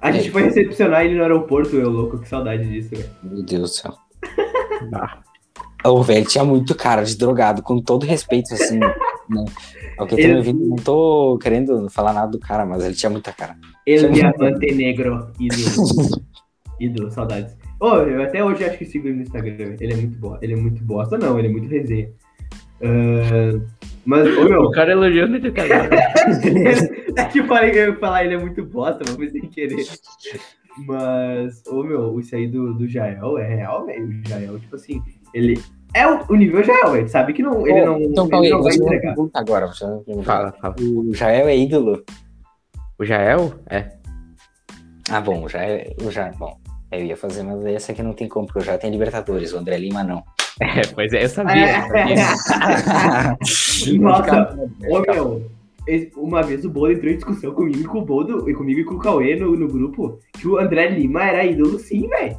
A 0.00 0.12
gente 0.12 0.30
foi 0.30 0.42
recepcionar 0.42 1.04
ele 1.04 1.14
no 1.16 1.22
aeroporto, 1.22 1.76
o 1.76 1.80
Eloco, 1.80 2.18
que 2.18 2.28
saudade 2.28 2.68
disso, 2.68 2.90
velho. 2.90 3.08
Meu 3.22 3.42
Deus 3.42 3.62
do 3.62 3.68
céu. 3.68 3.94
Ah, 4.94 5.18
O 5.88 6.02
velho 6.02 6.26
tinha 6.26 6.44
muito 6.44 6.74
cara 6.74 7.02
de 7.02 7.16
drogado, 7.16 7.62
com 7.62 7.80
todo 7.80 8.06
respeito, 8.06 8.52
assim. 8.54 8.78
né? 9.28 9.44
Ao 9.98 10.06
que 10.06 10.14
eu 10.14 10.18
tô 10.18 10.24
Ele- 10.24 10.36
ouvindo, 10.36 10.66
não 10.66 10.76
tô 10.76 11.38
querendo 11.40 11.88
falar 11.90 12.12
nada 12.12 12.30
do 12.30 12.38
cara, 12.38 12.64
mas 12.66 12.84
ele 12.84 12.94
tinha 12.94 13.10
muita 13.10 13.32
cara. 13.32 13.56
El 13.86 14.10
Diamante 14.10 14.74
Negro, 14.74 15.32
ídolo. 15.40 16.22
ídolo, 16.80 17.10
saudades. 17.10 17.56
Ô, 17.80 17.94
eu 17.96 18.22
até 18.22 18.42
hoje 18.42 18.64
acho 18.64 18.78
que 18.78 18.84
sigo 18.84 19.08
ele 19.08 19.16
no 19.16 19.22
Instagram, 19.22 19.76
ele 19.80 19.92
é 19.92 19.96
muito 19.96 20.18
bom. 20.18 20.38
Ele 20.40 20.52
é 20.52 20.56
muito 20.56 20.82
bosta, 20.84 21.18
não, 21.18 21.38
ele 21.38 21.48
é 21.48 21.50
muito 21.50 21.68
resenha. 21.68 22.10
Ah, 22.82 23.60
mas, 24.04 24.36
ô 24.36 24.44
meu, 24.44 24.62
o 24.62 24.70
cara 24.70 24.92
elogiando 24.92 25.36
ele 25.36 25.48
ligado? 25.48 25.92
é 27.16 27.24
que 27.24 27.40
eu 27.40 27.46
falei 27.46 27.70
que 27.70 27.78
eu 27.78 27.92
ia 27.92 27.98
falar, 27.98 28.24
ele 28.24 28.34
é 28.34 28.38
muito 28.38 28.64
bosta, 28.64 29.00
mas 29.06 29.16
foi 29.16 29.28
sem 29.30 29.42
querer. 29.42 29.84
Mas, 30.86 31.62
ô 31.66 31.82
meu, 31.82 32.20
isso 32.20 32.36
aí 32.36 32.46
do, 32.46 32.74
do 32.74 32.86
Jael 32.86 33.38
é 33.38 33.56
real, 33.56 33.86
velho. 33.86 34.06
O 34.06 34.28
Jael, 34.28 34.58
tipo 34.58 34.76
assim, 34.76 35.02
ele. 35.32 35.60
É 35.96 36.06
o, 36.06 36.22
o 36.28 36.36
nível 36.36 36.62
Jael, 36.62 36.92
velho. 36.92 37.08
Sabe 37.08 37.32
que 37.32 37.42
não, 37.42 37.66
ele 37.66 37.82
não, 37.82 37.98
então, 37.98 38.24
ele 38.24 38.30
Cauê, 38.30 38.50
não 38.50 38.62
vai 38.62 38.74
entregar. 38.74 39.14
pergunta 39.14 39.40
agora. 39.40 39.66
você 39.66 39.86
pergunta. 40.04 40.26
Fala, 40.26 40.52
fala. 40.52 40.74
O 40.78 41.14
Jael 41.14 41.48
é 41.48 41.56
ídolo? 41.56 42.04
O 42.98 43.04
Jael? 43.04 43.54
É. 43.70 43.88
Ah, 45.08 45.22
bom, 45.22 45.48
já 45.48 45.64
é. 45.64 45.94
eu 45.98 46.10
Já, 46.10 46.30
bom, 46.32 46.58
eu 46.92 47.02
ia 47.02 47.16
fazer, 47.16 47.42
mas 47.44 47.64
essa 47.64 47.92
aqui 47.92 48.02
não 48.02 48.12
tem 48.12 48.28
como, 48.28 48.46
porque 48.46 48.58
eu 48.58 48.64
já 48.64 48.76
tenho 48.76 48.92
Libertadores, 48.92 49.54
o 49.54 49.58
André 49.58 49.78
Lima 49.78 50.04
não. 50.04 50.22
É, 50.60 50.86
pois 50.94 51.10
é, 51.14 51.24
eu 51.24 51.28
sabia. 51.30 51.78
eu 51.78 52.16
sabia. 52.18 53.36
Nossa, 53.98 54.58
ô 54.90 55.00
meu, 55.00 55.50
uma 56.16 56.42
vez 56.42 56.62
o 56.66 56.70
Bolo 56.70 56.92
entrou 56.92 57.10
em 57.10 57.16
discussão 57.16 57.54
comigo 57.54 57.80
e 57.80 57.84
com 57.84 58.00
o 58.00 58.04
Bodo, 58.04 58.50
e 58.50 58.54
comigo 58.54 58.80
e 58.80 58.84
com 58.84 58.96
o 58.96 58.98
Cauê 58.98 59.36
no, 59.36 59.56
no 59.56 59.68
grupo, 59.68 60.18
que 60.34 60.46
o 60.46 60.58
André 60.58 60.88
Lima 60.88 61.24
era 61.24 61.44
ídolo 61.46 61.78
sim, 61.78 62.06
velho. 62.06 62.38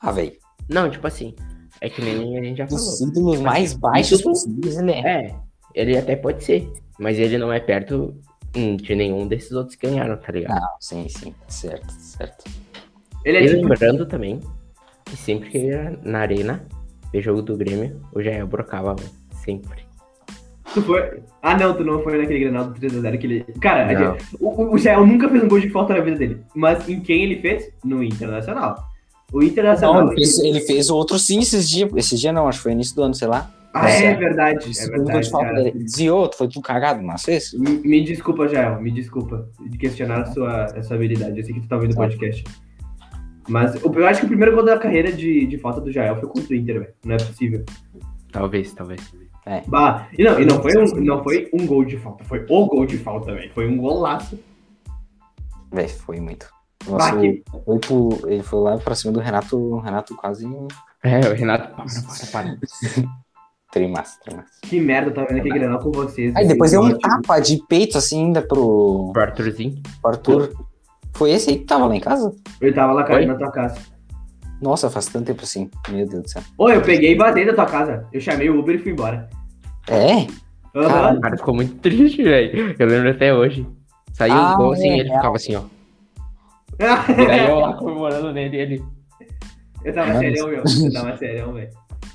ah, 0.00 0.10
velho. 0.10 0.32
Não, 0.68 0.88
tipo 0.90 1.06
assim, 1.06 1.34
é 1.82 1.90
que 1.90 2.00
nem 2.00 2.38
a 2.38 2.42
gente 2.42 2.58
já 2.58 2.66
falou. 2.68 2.80
Os 2.84 3.00
ídolos 3.00 3.40
mais 3.40 3.74
baixos 3.74 4.20
Ídolo- 4.20 4.34
possíveis, 4.34 4.78
ele 4.78 4.92
é. 4.92 5.00
É, 5.04 5.34
ele 5.74 5.98
até 5.98 6.14
pode 6.14 6.44
ser, 6.44 6.70
mas 6.96 7.18
ele 7.18 7.36
não 7.36 7.52
é 7.52 7.58
perto 7.58 8.14
hum, 8.56 8.76
de 8.76 8.94
nenhum 8.94 9.26
desses 9.26 9.50
outros 9.50 9.74
que 9.74 9.88
ganharam, 9.88 10.16
tá 10.16 10.30
ligado? 10.30 10.60
Não, 10.60 10.68
sim, 10.78 11.08
sim, 11.08 11.34
certo, 11.48 11.90
certo. 11.90 12.44
Ele 13.24 13.38
é 13.38 13.44
E 13.44 13.48
tipo, 13.48 13.66
lembrando 13.66 14.06
também 14.06 14.38
que 15.04 15.16
sempre 15.16 15.50
que 15.50 15.58
ia 15.58 15.98
na 16.04 16.20
arena 16.20 16.64
ver 17.12 17.20
jogo 17.20 17.42
do 17.42 17.56
Grêmio, 17.56 18.00
o 18.14 18.22
Jael 18.22 18.46
brocava, 18.46 18.94
velho. 18.94 19.10
Sempre. 19.44 19.82
tu 20.72 20.80
foi... 20.82 21.20
Ah 21.42 21.58
não, 21.58 21.74
tu 21.76 21.82
não 21.84 22.00
foi 22.04 22.16
naquele 22.16 22.38
Grenal 22.38 22.66
do 22.66 22.80
3x0 22.80 23.18
que 23.18 23.26
ele... 23.26 23.44
Cara, 23.60 23.92
Não. 23.92 24.16
o, 24.40 24.74
o 24.74 24.78
Jael 24.78 25.04
nunca 25.04 25.28
fez 25.28 25.42
um 25.42 25.48
gol 25.48 25.58
de 25.58 25.68
falta 25.68 25.94
na 25.94 26.00
vida 26.00 26.16
dele, 26.16 26.40
mas 26.54 26.88
em 26.88 27.00
quem 27.00 27.24
ele 27.24 27.40
fez? 27.40 27.72
No 27.84 28.04
Internacional. 28.04 28.91
O 29.32 29.42
Internacional... 29.42 30.04
Não, 30.04 30.12
ele 30.12 30.16
fez, 30.16 30.38
ele 30.40 30.60
fez 30.60 30.90
outro 30.90 31.18
sim 31.18 31.40
esses 31.40 31.68
dias. 31.68 31.90
Esses 31.96 32.20
dias 32.20 32.34
não, 32.34 32.46
acho 32.46 32.58
que 32.58 32.64
foi 32.64 32.72
início 32.72 32.94
do 32.94 33.02
ano, 33.02 33.14
sei 33.14 33.28
lá. 33.28 33.50
Ah, 33.74 33.88
é 33.88 33.98
Certo. 33.98 34.18
verdade, 34.18 34.70
é 34.78 34.86
verdade, 34.90 35.24
de 35.24 35.30
falta 35.30 35.46
cara. 35.46 35.62
dele. 35.62 35.84
Desviou, 35.84 36.28
tu 36.28 36.36
foi 36.36 36.48
tudo 36.48 36.62
cagado, 36.62 37.02
mas 37.02 37.22
fez? 37.22 37.54
Me, 37.54 37.70
me 37.78 38.04
desculpa, 38.04 38.46
Jael, 38.46 38.80
me 38.82 38.90
desculpa 38.90 39.48
de 39.66 39.78
questionar 39.78 40.20
a 40.20 40.26
sua, 40.26 40.64
a 40.66 40.82
sua 40.82 40.96
habilidade. 40.96 41.38
Eu 41.38 41.44
sei 41.44 41.54
que 41.54 41.60
tu 41.60 41.68
tá 41.68 41.76
ouvindo 41.76 41.92
o 41.92 41.96
podcast. 41.96 42.44
Mas 43.48 43.74
eu, 43.82 44.06
acho 44.06 44.20
que 44.20 44.26
o 44.26 44.28
primeiro 44.28 44.54
gol 44.54 44.64
da 44.64 44.78
carreira 44.78 45.10
de, 45.10 45.46
de 45.46 45.58
falta 45.58 45.80
do 45.80 45.90
Jael 45.90 46.16
foi 46.20 46.28
contra 46.28 46.52
o 46.52 46.54
Inter, 46.54 46.80
velho. 46.80 46.94
Não 47.04 47.14
é 47.14 47.18
possível. 47.18 47.64
Talvez, 48.30 48.72
talvez. 48.74 49.00
Bah, 49.66 50.06
e 50.16 50.22
não, 50.22 50.38
e 50.38 50.44
não 50.44 50.62
foi, 50.62 50.76
um, 50.76 50.84
não 51.02 51.22
foi 51.24 51.50
um 51.52 51.66
gol 51.66 51.84
de 51.84 51.96
falta, 51.96 52.22
foi 52.24 52.44
o 52.48 52.66
gol 52.66 52.86
de 52.86 52.96
falta, 52.98 53.34
velho. 53.34 53.50
Foi 53.52 53.66
um 53.66 53.76
golaço. 53.76 54.38
Véi, 55.72 55.88
foi 55.88 56.20
muito. 56.20 56.46
Nossa, 56.88 57.16
que- 57.16 57.42
foi 57.64 57.78
pro- 57.78 58.20
ele 58.26 58.42
foi 58.42 58.60
lá 58.60 58.76
pra 58.78 58.94
cima 58.94 59.12
do 59.12 59.20
Renato, 59.20 59.56
o 59.56 59.78
Renato 59.80 60.14
quase 60.16 60.46
É, 61.02 61.20
o 61.28 61.34
Renato, 61.34 61.74
para, 61.74 61.84
para, 61.84 62.26
para. 62.32 62.56
trimassa, 63.70 64.18
trimassa. 64.24 64.48
Que 64.62 64.80
merda, 64.80 65.10
eu 65.10 65.14
tava 65.14 65.28
vendo 65.28 65.38
aquele 65.38 65.58
granal 65.58 65.78
com 65.78 65.90
vocês. 65.92 66.34
Aí 66.36 66.46
depois 66.46 66.70
deu 66.72 66.82
um 66.82 66.98
tapa 66.98 67.38
de 67.40 67.62
peito 67.68 67.96
assim 67.98 68.26
ainda 68.26 68.42
pro, 68.42 69.10
Pro 69.12 69.22
Arthurzinho. 69.22 69.80
pro 70.00 70.10
Arthur. 70.10 70.52
Foi 71.14 71.30
esse 71.30 71.50
aí 71.50 71.58
que 71.58 71.64
tava 71.64 71.86
lá 71.86 71.94
em 71.94 72.00
casa? 72.00 72.34
Eu 72.60 72.74
tava 72.74 72.92
lá 72.92 73.04
cara, 73.04 73.20
Oi? 73.20 73.26
na 73.26 73.34
tua 73.34 73.50
casa. 73.50 73.78
Nossa, 74.60 74.88
faz 74.88 75.06
tanto 75.06 75.26
tempo 75.26 75.42
assim. 75.42 75.70
Meu 75.88 76.06
Deus 76.08 76.22
do 76.22 76.28
céu. 76.30 76.42
Ô, 76.56 76.68
eu 76.70 76.80
peguei 76.82 77.12
e 77.12 77.16
vazei 77.16 77.44
da 77.44 77.52
tua 77.54 77.66
casa. 77.66 78.06
Eu 78.12 78.20
chamei 78.20 78.48
o 78.48 78.58
Uber 78.60 78.76
e 78.76 78.78
fui 78.78 78.92
embora. 78.92 79.28
É? 79.88 80.26
O 80.74 81.20
cara 81.20 81.36
ficou 81.36 81.54
muito 81.54 81.74
triste, 81.80 82.22
velho. 82.22 82.74
Eu 82.78 82.86
lembro 82.86 83.10
até 83.10 83.34
hoje. 83.34 83.66
Saiu 84.14 84.34
Ah, 84.34 84.54
o 84.54 84.56
gol 84.56 84.72
assim 84.72 84.88
é, 84.88 84.96
e 84.96 85.00
ele 85.00 85.10
é. 85.10 85.16
ficava 85.16 85.36
assim, 85.36 85.54
ó. 85.56 85.62
E 87.08 87.26
daí 87.26 87.48
eu 87.48 87.58
lá 87.58 87.74
comemorando 87.74 88.32
nele 88.32 88.56
ele. 88.56 88.84
eu 89.84 89.92
tava 89.92 90.08
Mano. 90.08 90.20
serião, 90.20 90.48
meu. 90.48 90.58
Eu 90.58 90.92
tava 90.92 91.16
serião, 91.16 91.52
velho. 91.52 91.70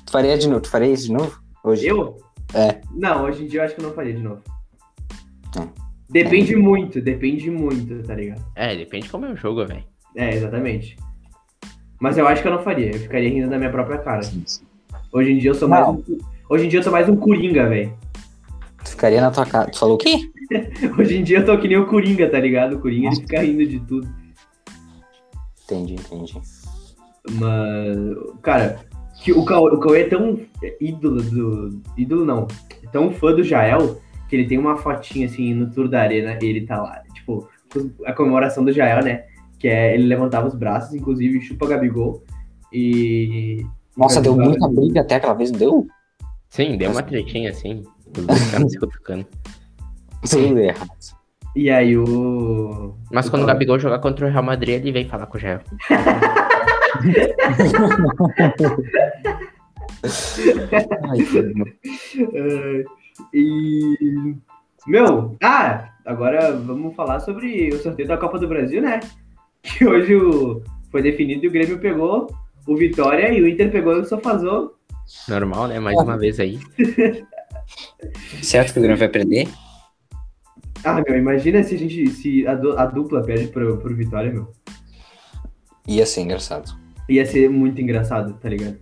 Tu 0.06 0.12
faria 0.12 0.38
de 0.38 0.48
novo? 0.48 0.60
Tu 0.60 0.70
faria 0.70 0.92
isso 0.92 1.06
de 1.06 1.12
novo? 1.12 1.38
Hoje? 1.64 1.86
Eu? 1.86 2.16
É. 2.54 2.80
Não, 2.94 3.24
hoje 3.24 3.44
em 3.44 3.46
dia 3.46 3.60
eu 3.60 3.64
acho 3.64 3.74
que 3.74 3.80
eu 3.80 3.86
não 3.86 3.94
faria 3.94 4.14
de 4.14 4.22
novo. 4.22 4.40
Hum. 5.58 5.68
Depende 6.10 6.56
muito, 6.56 7.00
depende 7.00 7.50
muito, 7.50 8.02
tá 8.02 8.14
ligado? 8.14 8.42
É, 8.56 8.74
depende 8.74 9.08
como 9.10 9.26
é 9.26 9.32
o 9.32 9.36
jogo, 9.36 9.66
velho. 9.66 9.84
É, 10.16 10.34
exatamente. 10.34 10.96
Mas 12.00 12.16
eu 12.16 12.26
acho 12.26 12.40
que 12.40 12.48
eu 12.48 12.52
não 12.52 12.62
faria, 12.62 12.90
eu 12.90 12.98
ficaria 12.98 13.28
rindo 13.28 13.50
da 13.50 13.58
minha 13.58 13.70
própria 13.70 13.98
cara. 13.98 14.20
Hoje 15.12 15.32
em 15.32 15.38
dia 15.38 15.50
eu 15.50 15.54
sou 15.54 15.68
mais 15.68 15.86
Não. 15.86 15.94
um, 15.94 16.18
Hoje 16.48 16.64
em 16.64 16.68
dia 16.68 16.78
eu 16.78 16.82
sou 16.82 16.92
mais 16.92 17.08
um 17.08 17.16
Coringa, 17.16 17.68
velho. 17.68 17.92
Tu 18.82 18.90
ficaria 18.90 19.20
na 19.20 19.30
tua 19.30 19.44
casa. 19.44 19.70
Tu 19.70 19.78
falou 19.78 19.96
o 19.96 19.98
quê? 19.98 20.30
Hoje 20.98 21.18
em 21.18 21.22
dia 21.22 21.38
eu 21.38 21.44
tô 21.44 21.58
que 21.58 21.68
nem 21.68 21.76
o 21.76 21.86
Coringa, 21.86 22.28
tá 22.30 22.40
ligado? 22.40 22.76
O 22.76 22.78
Coringa 22.80 23.08
ele 23.08 23.16
fica 23.16 23.40
rindo 23.42 23.66
de 23.66 23.80
tudo. 23.80 24.08
Entendi, 25.68 25.94
entendi. 25.94 26.40
Mas, 27.30 28.40
cara, 28.40 28.80
que 29.22 29.32
o 29.32 29.44
Cauê, 29.44 29.74
o 29.74 29.78
Cauê 29.78 30.02
é 30.02 30.08
tão 30.08 30.40
ídolo 30.80 31.22
do. 31.22 31.82
ídolo 31.96 32.24
não. 32.24 32.48
É 32.82 32.86
tão 32.88 33.12
fã 33.12 33.34
do 33.34 33.42
Jael 33.42 34.00
que 34.28 34.36
ele 34.36 34.46
tem 34.46 34.58
uma 34.58 34.76
fotinha 34.76 35.26
assim 35.26 35.52
no 35.52 35.70
tour 35.70 35.88
da 35.88 36.00
arena 36.00 36.38
e 36.40 36.46
ele 36.46 36.66
tá 36.66 36.80
lá. 36.80 37.02
Tipo, 37.14 37.48
a 38.06 38.12
comemoração 38.12 38.64
do 38.64 38.72
Jael, 38.72 39.04
né? 39.04 39.24
Que 39.58 39.68
é 39.68 39.94
ele 39.94 40.06
levantava 40.06 40.46
os 40.46 40.54
braços, 40.54 40.94
inclusive 40.94 41.40
chupa 41.42 41.66
Gabigol. 41.66 42.22
E. 42.72 43.66
Nossa, 43.96 44.20
deu 44.20 44.36
muita 44.36 44.68
briga 44.68 45.00
até 45.02 45.16
aquela 45.16 45.34
vez, 45.34 45.50
não 45.50 45.58
deu? 45.58 45.86
Sim, 46.48 46.78
deu 46.78 46.90
uma 46.90 47.02
tretinha 47.02 47.50
assim. 47.50 47.82
Os 48.16 48.24
dois 48.24 48.50
caras 48.50 48.72
se 48.72 48.78
cutucando. 48.78 49.26
Tudo 50.30 50.58
errado. 50.58 51.17
E 51.58 51.70
aí 51.70 51.96
o. 51.98 52.94
Mas 53.10 53.28
quando 53.28 53.42
o 53.42 53.46
Gabigol 53.46 53.80
jogar 53.80 53.98
contra 53.98 54.24
o 54.24 54.30
Real 54.30 54.44
Madrid, 54.44 54.76
ele 54.76 54.92
vem 54.92 55.08
falar 55.08 55.26
com 55.26 55.36
o 55.36 55.40
caramba. 55.40 55.64
Eh, 62.32 62.84
e. 63.34 64.36
Meu, 64.86 65.36
ah, 65.42 65.88
agora 66.06 66.52
vamos 66.52 66.94
falar 66.94 67.18
sobre 67.18 67.70
o 67.70 67.78
sorteio 67.82 68.06
da 68.06 68.16
Copa 68.16 68.38
do 68.38 68.46
Brasil, 68.46 68.80
né? 68.80 69.00
Que 69.60 69.84
hoje 69.84 70.14
o... 70.14 70.62
foi 70.92 71.02
definido 71.02 71.44
e 71.44 71.48
o 71.48 71.50
Grêmio 71.50 71.80
pegou 71.80 72.32
o 72.66 72.76
Vitória 72.76 73.32
e 73.32 73.42
o 73.42 73.48
Inter 73.48 73.72
pegou 73.72 73.94
o 73.94 74.04
Sofazô. 74.04 74.74
Normal, 75.28 75.66
né? 75.66 75.80
Mais 75.80 75.98
uma 75.98 76.16
vez 76.16 76.38
aí. 76.38 76.60
certo 78.40 78.74
que 78.74 78.78
o 78.78 78.82
Grêmio 78.82 78.98
vai 78.98 79.08
perder? 79.08 79.48
Ah, 80.84 81.02
meu, 81.06 81.16
imagina 81.18 81.62
se 81.62 81.74
a 81.74 81.78
gente. 81.78 82.08
se 82.10 82.46
a, 82.46 82.54
du- 82.54 82.78
a 82.78 82.86
dupla 82.86 83.22
perde 83.22 83.48
pro, 83.48 83.78
pro 83.78 83.94
Vitória, 83.96 84.30
meu. 84.32 84.48
Ia 85.86 86.06
ser 86.06 86.22
engraçado. 86.22 86.72
Ia 87.08 87.24
ser 87.26 87.48
muito 87.50 87.80
engraçado, 87.80 88.34
tá 88.34 88.48
ligado? 88.48 88.76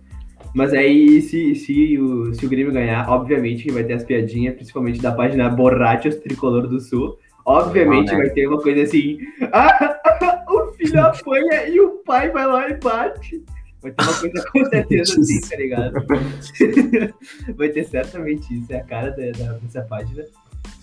Mas 0.53 0.73
aí, 0.73 1.21
se, 1.21 1.55
se, 1.55 1.97
o, 1.99 2.33
se 2.33 2.45
o 2.45 2.49
Grêmio 2.49 2.73
ganhar, 2.73 3.07
obviamente 3.09 3.63
que 3.63 3.71
vai 3.71 3.83
ter 3.83 3.93
as 3.93 4.03
piadinhas, 4.03 4.55
principalmente 4.55 4.99
da 5.01 5.11
página 5.11 5.49
Borrachos 5.49 6.15
Tricolor 6.15 6.67
do 6.67 6.79
Sul. 6.79 7.17
Obviamente 7.45 8.07
Normal, 8.07 8.17
né? 8.19 8.25
vai 8.25 8.29
ter 8.33 8.47
uma 8.47 8.61
coisa 8.61 8.81
assim. 8.83 9.19
Ah, 9.53 10.43
o 10.49 10.71
filho 10.73 10.99
apanha 11.01 11.67
e 11.69 11.79
o 11.79 11.89
pai 12.05 12.29
vai 12.29 12.45
lá 12.45 12.69
e 12.69 12.73
bate. 12.75 13.43
Vai 13.81 13.91
ter 13.91 14.03
uma 14.03 14.13
coisa 14.19 14.45
com 14.51 14.65
certeza 14.69 15.19
assim, 15.21 15.41
tá 15.41 15.55
ligado? 15.55 15.93
vai 17.55 17.69
ter 17.69 17.85
certamente 17.85 18.53
isso, 18.57 18.73
é 18.73 18.77
a 18.77 18.83
cara 18.83 19.11
da, 19.11 19.31
da- 19.31 19.53
dessa 19.59 19.81
página. 19.83 20.25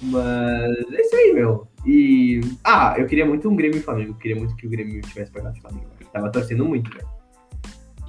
Mas 0.04 0.92
é 0.92 1.00
isso 1.00 1.16
aí, 1.16 1.32
meu. 1.32 1.66
E. 1.86 2.40
Ah, 2.62 2.94
eu 2.96 3.06
queria 3.06 3.26
muito 3.26 3.48
um 3.48 3.56
Grêmio 3.56 3.78
e 3.78 3.82
Flamengo. 3.82 4.12
Eu 4.12 4.16
queria 4.16 4.36
muito 4.36 4.56
que 4.56 4.66
o 4.66 4.70
Grêmio 4.70 5.00
tivesse 5.02 5.30
pegado 5.30 5.56
o 5.56 5.60
Flamengo. 5.60 5.86
Eu 6.00 6.06
tava 6.08 6.30
torcendo 6.30 6.64
muito, 6.64 6.90
velho. 6.90 7.08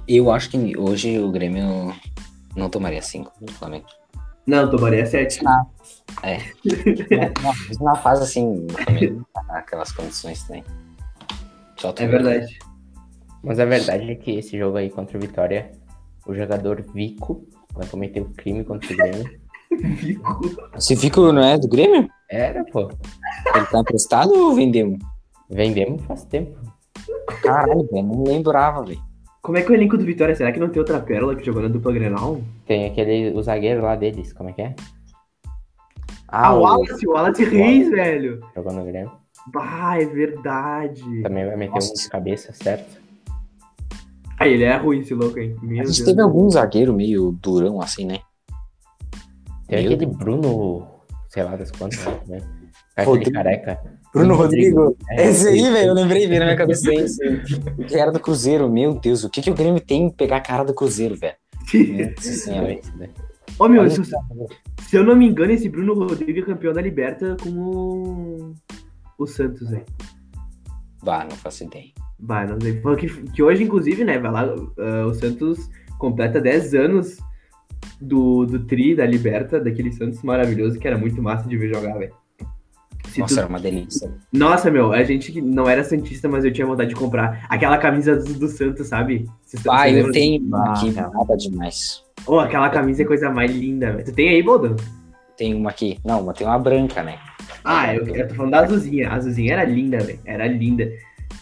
Eu 0.08 0.30
acho 0.30 0.50
que 0.50 0.78
hoje 0.78 1.18
o 1.18 1.30
Grêmio 1.30 1.92
não 2.54 2.70
tomaria 2.70 3.02
5 3.02 3.32
do 3.40 3.52
Flamengo. 3.52 3.86
Não, 4.46 4.70
tomaria 4.70 5.04
7. 5.04 5.40
É. 6.22 6.38
Não, 7.42 7.52
na 7.84 7.94
fase 7.96 8.22
assim, 8.22 8.46
o 8.46 9.26
naquelas 9.48 9.90
condições 9.92 10.42
também. 10.44 10.62
Só 11.76 11.92
É 11.98 12.06
verdade. 12.06 12.58
Mas 13.42 13.58
a 13.58 13.64
verdade 13.64 14.10
é 14.10 14.14
que 14.14 14.32
esse 14.32 14.56
jogo 14.56 14.76
aí 14.76 14.88
contra 14.88 15.18
o 15.18 15.20
Vitória, 15.20 15.72
o 16.26 16.34
jogador 16.34 16.82
Vico 16.94 17.46
vai 17.74 17.86
cometer 17.86 18.20
um 18.20 18.32
crime 18.32 18.64
contra 18.64 18.92
o 18.92 18.96
Grêmio. 18.96 19.40
Fico. 19.96 20.40
Esse 20.76 20.96
Fico 20.96 21.32
não 21.32 21.42
é 21.42 21.58
do 21.58 21.68
Grêmio? 21.68 22.08
Era, 22.30 22.64
pô. 22.64 22.90
Ele 23.54 23.66
tá 23.66 23.78
emprestado 23.80 24.32
ou 24.34 24.54
vendemos? 24.54 24.98
Vendemos 25.48 26.02
faz 26.04 26.24
tempo. 26.24 26.58
Caralho, 27.42 27.86
velho, 27.90 28.06
não 28.06 28.24
lembrava, 28.24 28.82
velho. 28.84 29.00
Como 29.42 29.56
é 29.56 29.62
que 29.62 29.68
é 29.68 29.70
o 29.70 29.74
elenco 29.74 29.96
do 29.96 30.04
Vitória? 30.04 30.34
Será 30.34 30.50
que 30.50 30.58
não 30.58 30.68
tem 30.68 30.80
outra 30.80 30.98
pérola 30.98 31.36
que 31.36 31.44
jogou 31.44 31.62
na 31.62 31.68
dupla 31.68 31.92
Grenal? 31.92 32.40
Tem 32.66 32.86
aquele, 32.86 33.30
o 33.32 33.42
zagueiro 33.42 33.82
lá 33.82 33.94
deles, 33.94 34.32
como 34.32 34.50
é 34.50 34.52
que 34.52 34.62
é? 34.62 34.74
Ah, 36.26 36.52
o 36.52 36.62
Wallace, 36.62 37.06
o 37.06 37.12
Wallace 37.12 37.44
Reis, 37.44 37.88
velho. 37.88 38.40
Jogou 38.56 38.72
no 38.72 38.84
Grêmio. 38.84 39.12
Bah, 39.52 39.96
é 40.00 40.04
verdade. 40.04 41.22
Também 41.22 41.46
vai 41.46 41.56
meter 41.56 41.74
Nossa. 41.74 41.92
um 41.92 41.94
de 41.94 42.08
cabeça, 42.08 42.52
certo? 42.52 43.00
Aí 44.38 44.52
ele 44.54 44.64
é 44.64 44.76
ruim, 44.76 44.98
esse 44.98 45.14
louco, 45.14 45.38
hein? 45.38 45.56
Meu 45.62 45.82
A 45.82 45.86
gente 45.86 45.98
Deus. 45.98 46.08
teve 46.08 46.20
algum 46.20 46.50
zagueiro 46.50 46.92
meio 46.92 47.30
durão 47.40 47.80
assim, 47.80 48.04
né? 48.04 48.18
Tem 49.68 49.82
Meu 49.82 49.94
aquele 49.94 50.06
Bruno, 50.06 50.86
sei 51.28 51.42
lá 51.42 51.56
das 51.56 51.70
quantas, 51.70 52.04
né? 52.26 52.38
Aquele 52.96 53.16
Rodrigo. 53.16 53.32
careca. 53.32 53.80
Bruno 54.12 54.34
Rodrigo. 54.34 54.96
É, 55.10 55.28
Esse 55.28 55.48
aí, 55.48 55.70
velho, 55.70 55.88
eu 55.88 55.94
lembrei, 55.94 56.26
veio 56.26 56.40
na 56.40 56.46
minha 56.46 56.56
cabeça 56.56 56.92
esse. 56.94 57.20
Que 57.86 57.96
era 57.96 58.10
do 58.10 58.20
Cruzeiro, 58.20 58.70
meu 58.70 58.94
Deus, 58.94 59.24
o 59.24 59.30
que, 59.30 59.42
que 59.42 59.50
o 59.50 59.54
Grêmio 59.54 59.80
tem 59.80 60.04
em 60.04 60.10
pegar 60.10 60.36
a 60.36 60.40
cara 60.40 60.64
do 60.64 60.74
Cruzeiro, 60.74 61.16
velho? 61.16 61.36
Senhora. 62.18 62.78
né? 62.96 63.10
Ô, 63.58 63.68
meu, 63.68 63.82
Olha 63.82 63.90
se, 63.90 64.02
se 64.04 64.96
eu 64.96 65.04
não 65.04 65.16
me 65.16 65.26
engano, 65.26 65.52
esse 65.52 65.68
Bruno 65.68 65.94
Rodrigues 65.94 66.44
é 66.44 66.46
campeão 66.46 66.72
da 66.72 66.80
Liberta 66.80 67.36
com 67.42 67.50
o. 67.50 68.54
o 69.18 69.26
Santos, 69.26 69.68
velho? 69.68 69.84
Bah, 71.02 71.24
não 71.24 71.36
faço 71.36 71.64
ideia. 71.64 71.90
Bah, 72.18 72.46
não 72.46 72.60
sei. 72.60 72.80
Que, 72.96 73.22
que 73.32 73.42
hoje, 73.42 73.64
inclusive, 73.64 74.04
né, 74.04 74.18
vai 74.18 74.30
lá, 74.30 74.54
ah, 74.78 75.06
o 75.06 75.14
Santos 75.14 75.68
completa 75.98 76.40
10 76.40 76.74
anos 76.74 77.18
do, 78.00 78.44
do 78.46 78.60
Tri, 78.66 78.94
da 78.94 79.06
Liberta, 79.06 79.58
daquele 79.60 79.92
Santos 79.92 80.22
maravilhoso 80.22 80.78
que 80.78 80.86
era 80.86 80.98
muito 80.98 81.22
massa 81.22 81.48
de 81.48 81.56
ver 81.56 81.72
jogar, 81.74 81.96
velho. 81.98 82.12
Nossa, 83.18 83.34
tu- 83.34 83.38
era 83.40 83.48
uma 83.48 83.60
delícia. 83.60 84.12
Nossa, 84.32 84.70
meu, 84.70 84.92
a 84.92 85.02
gente 85.02 85.32
que 85.32 85.40
não 85.40 85.68
era 85.68 85.82
Santista, 85.84 86.28
mas 86.28 86.44
eu 86.44 86.52
tinha 86.52 86.66
vontade 86.66 86.90
de 86.90 86.94
comprar 86.96 87.46
aquela 87.48 87.78
camisa 87.78 88.16
do, 88.16 88.34
do 88.34 88.48
Santos, 88.48 88.88
sabe? 88.88 89.26
Ah, 89.68 89.88
eu 89.88 89.94
lembram? 89.96 90.12
tenho 90.12 90.54
Ah, 90.54 90.72
aqui, 90.72 90.92
tá. 90.92 91.08
nada 91.10 91.36
demais. 91.36 92.02
Ô, 92.26 92.38
aquela 92.40 92.68
camisa 92.68 93.02
é 93.02 93.04
coisa 93.06 93.30
mais 93.30 93.50
linda, 93.50 93.92
velho. 93.92 94.04
Tu 94.04 94.12
tem 94.12 94.28
aí, 94.30 94.42
Boldão? 94.42 94.76
Tem 95.36 95.54
uma 95.54 95.70
aqui. 95.70 95.98
Não, 96.04 96.22
mas 96.24 96.36
tem 96.36 96.46
uma 96.46 96.58
branca, 96.58 97.02
né? 97.02 97.18
Ah, 97.64 97.94
eu, 97.94 98.06
eu 98.06 98.28
tô 98.28 98.34
falando 98.34 98.52
da 98.52 98.60
azulzinha. 98.64 99.08
A 99.08 99.14
azulzinha 99.14 99.52
era 99.52 99.64
linda, 99.64 99.98
velho. 99.98 100.18
Era 100.24 100.46
linda. 100.46 100.90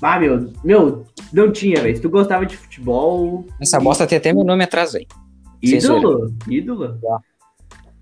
Ah, 0.02 0.18
meu, 0.20 0.52
meu, 0.62 1.04
não 1.32 1.50
tinha, 1.50 1.80
velho. 1.80 1.96
Se 1.96 2.02
tu 2.02 2.10
gostava 2.10 2.44
de 2.44 2.56
futebol. 2.56 3.46
Essa 3.60 3.80
bosta 3.80 4.06
tem 4.06 4.18
até 4.18 4.32
meu 4.32 4.44
nome 4.44 4.62
atrás, 4.64 4.92
velho. 4.92 5.06
Ídolo, 5.64 6.34
ídolo. 6.48 7.00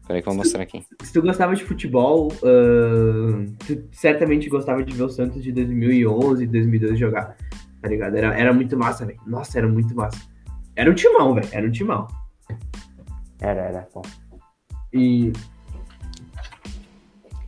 Peraí 0.07 0.21
que 0.21 0.29
eu 0.29 0.33
vou 0.33 0.43
mostrar 0.43 0.63
aqui. 0.63 0.85
Se 1.03 1.13
tu 1.13 1.23
gostava 1.23 1.55
de 1.55 1.65
futebol, 1.65 2.33
ahn, 2.43 3.47
tu 3.67 3.85
certamente 3.93 4.49
gostava 4.49 4.83
de 4.83 4.93
ver 4.93 5.05
o 5.05 5.09
Santos 5.09 5.43
de 5.43 5.53
2011, 5.53 6.47
2012 6.47 6.97
jogar, 6.97 7.37
tá 7.81 7.89
ligado? 7.89 8.17
Era, 8.17 8.35
era 8.39 8.53
muito 8.53 8.77
massa, 8.77 9.07
velho. 9.07 9.21
Nossa, 9.27 9.59
era 9.59 9.69
muito 9.69 9.95
massa. 9.95 10.21
Era 10.75 10.91
um 10.91 10.95
timão, 10.95 11.35
velho. 11.35 11.49
Era 11.53 11.67
um 11.67 11.71
timão. 11.71 12.09
Era, 13.41 13.61
era. 13.61 13.89
Bom. 13.95 14.03
E 14.93 15.33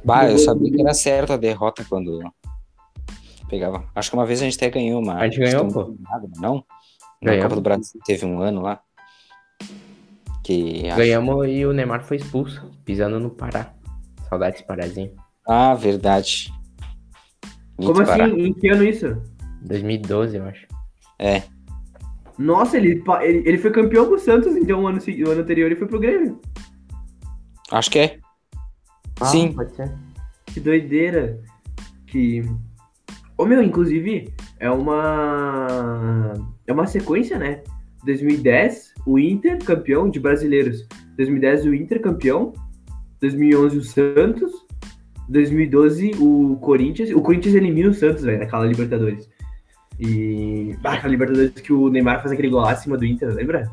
Bah, 0.05 0.31
eu 0.31 0.39
sabia 0.39 0.71
que 0.71 0.81
era 0.81 0.93
certo 0.93 1.33
a 1.33 1.37
derrota 1.37 1.85
quando 1.89 2.21
pegava. 3.49 3.85
Acho 3.95 4.11
que 4.11 4.17
uma 4.17 4.27
vez 4.27 4.41
a 4.41 4.45
gente 4.45 4.57
até 4.57 4.69
ganhou 4.71 5.01
uma. 5.01 5.15
A 5.15 5.25
gente 5.29 5.41
ganhou, 5.41 5.67
pô. 5.69 5.97
nada, 5.99 6.29
Não? 6.37 6.65
Na. 7.23 7.41
Copa 7.41 7.55
do 7.55 7.63
Brasil 7.63 7.99
teve 8.05 8.27
um 8.27 8.39
ano 8.41 8.61
lá. 8.61 8.81
Que. 10.45 10.87
acho- 10.89 10.97
Ganhamos 10.99 11.49
e 11.49 11.65
o 11.67 11.73
Neymar 11.73 12.05
foi 12.05 12.19
expulso, 12.19 12.71
pisando 12.85 13.19
no 13.19 13.31
Pará. 13.31 13.73
Saudades 14.29 14.63
Parazinho. 14.63 15.13
Ah, 15.49 15.75
verdade. 15.75 16.53
como 17.77 17.89
Muito 17.95 18.03
assim? 18.03 18.19
barato. 18.19 18.39
Em 18.39 18.53
que 18.53 18.69
ano 18.69 18.85
isso? 18.85 19.21
2012, 19.63 20.37
eu 20.37 20.45
acho. 20.45 20.67
Nossa, 22.39 22.77
ele, 22.77 23.03
ele, 23.23 23.49
ele 23.49 23.59
foi 23.59 23.71
campeão 23.71 24.07
com 24.07 24.15
o 24.15 24.19
Santos, 24.19 24.57
então 24.57 24.83
o 24.83 24.87
ano, 24.87 24.99
o 24.99 25.31
ano 25.31 25.41
anterior 25.41 25.67
ele 25.67 25.77
foi 25.77 25.87
pro 25.89 26.01
Grêmio. 26.01 26.41
Acho 27.71 27.91
que 27.91 27.99
é. 27.99 28.19
Sim. 29.25 29.51
Ah, 29.53 29.57
Pode 29.57 29.75
ser. 29.77 29.93
Que 30.47 30.61
doideira. 30.61 31.41
Que. 32.07 32.43
Ô 33.39 33.45
meu, 33.45 33.63
inclusive, 33.63 34.33
é 34.61 34.71
uma. 34.71 36.33
É 36.67 36.73
uma 36.73 36.87
sequência, 36.87 37.39
né? 37.39 37.63
2010, 38.05 38.94
o 39.07 39.19
Inter 39.19 39.59
campeão 39.65 40.09
de 40.09 40.19
brasileiros. 40.19 40.87
2010, 41.17 41.67
o 41.67 41.75
Inter 41.75 42.01
campeão. 42.01 42.53
2011, 43.21 43.79
o 43.79 43.85
Santos. 43.85 44.53
2012, 45.29 46.13
o 46.21 46.57
Corinthians. 46.57 47.11
O 47.11 47.21
Corinthians 47.21 47.55
elimina 47.55 47.91
o 47.91 47.95
Santos, 47.95 48.25
velho, 48.25 48.39
naquela 48.39 48.67
Libertadores. 48.67 49.29
E. 49.99 50.77
Ah, 50.83 50.95
aquela 50.95 51.11
Libertadores 51.11 51.53
que 51.53 51.73
o 51.73 51.89
Neymar 51.89 52.21
faz 52.21 52.33
aquele 52.33 52.49
gol 52.49 52.61
acima 52.61 52.97
do 52.97 53.05
Inter, 53.05 53.33
lembra? 53.33 53.71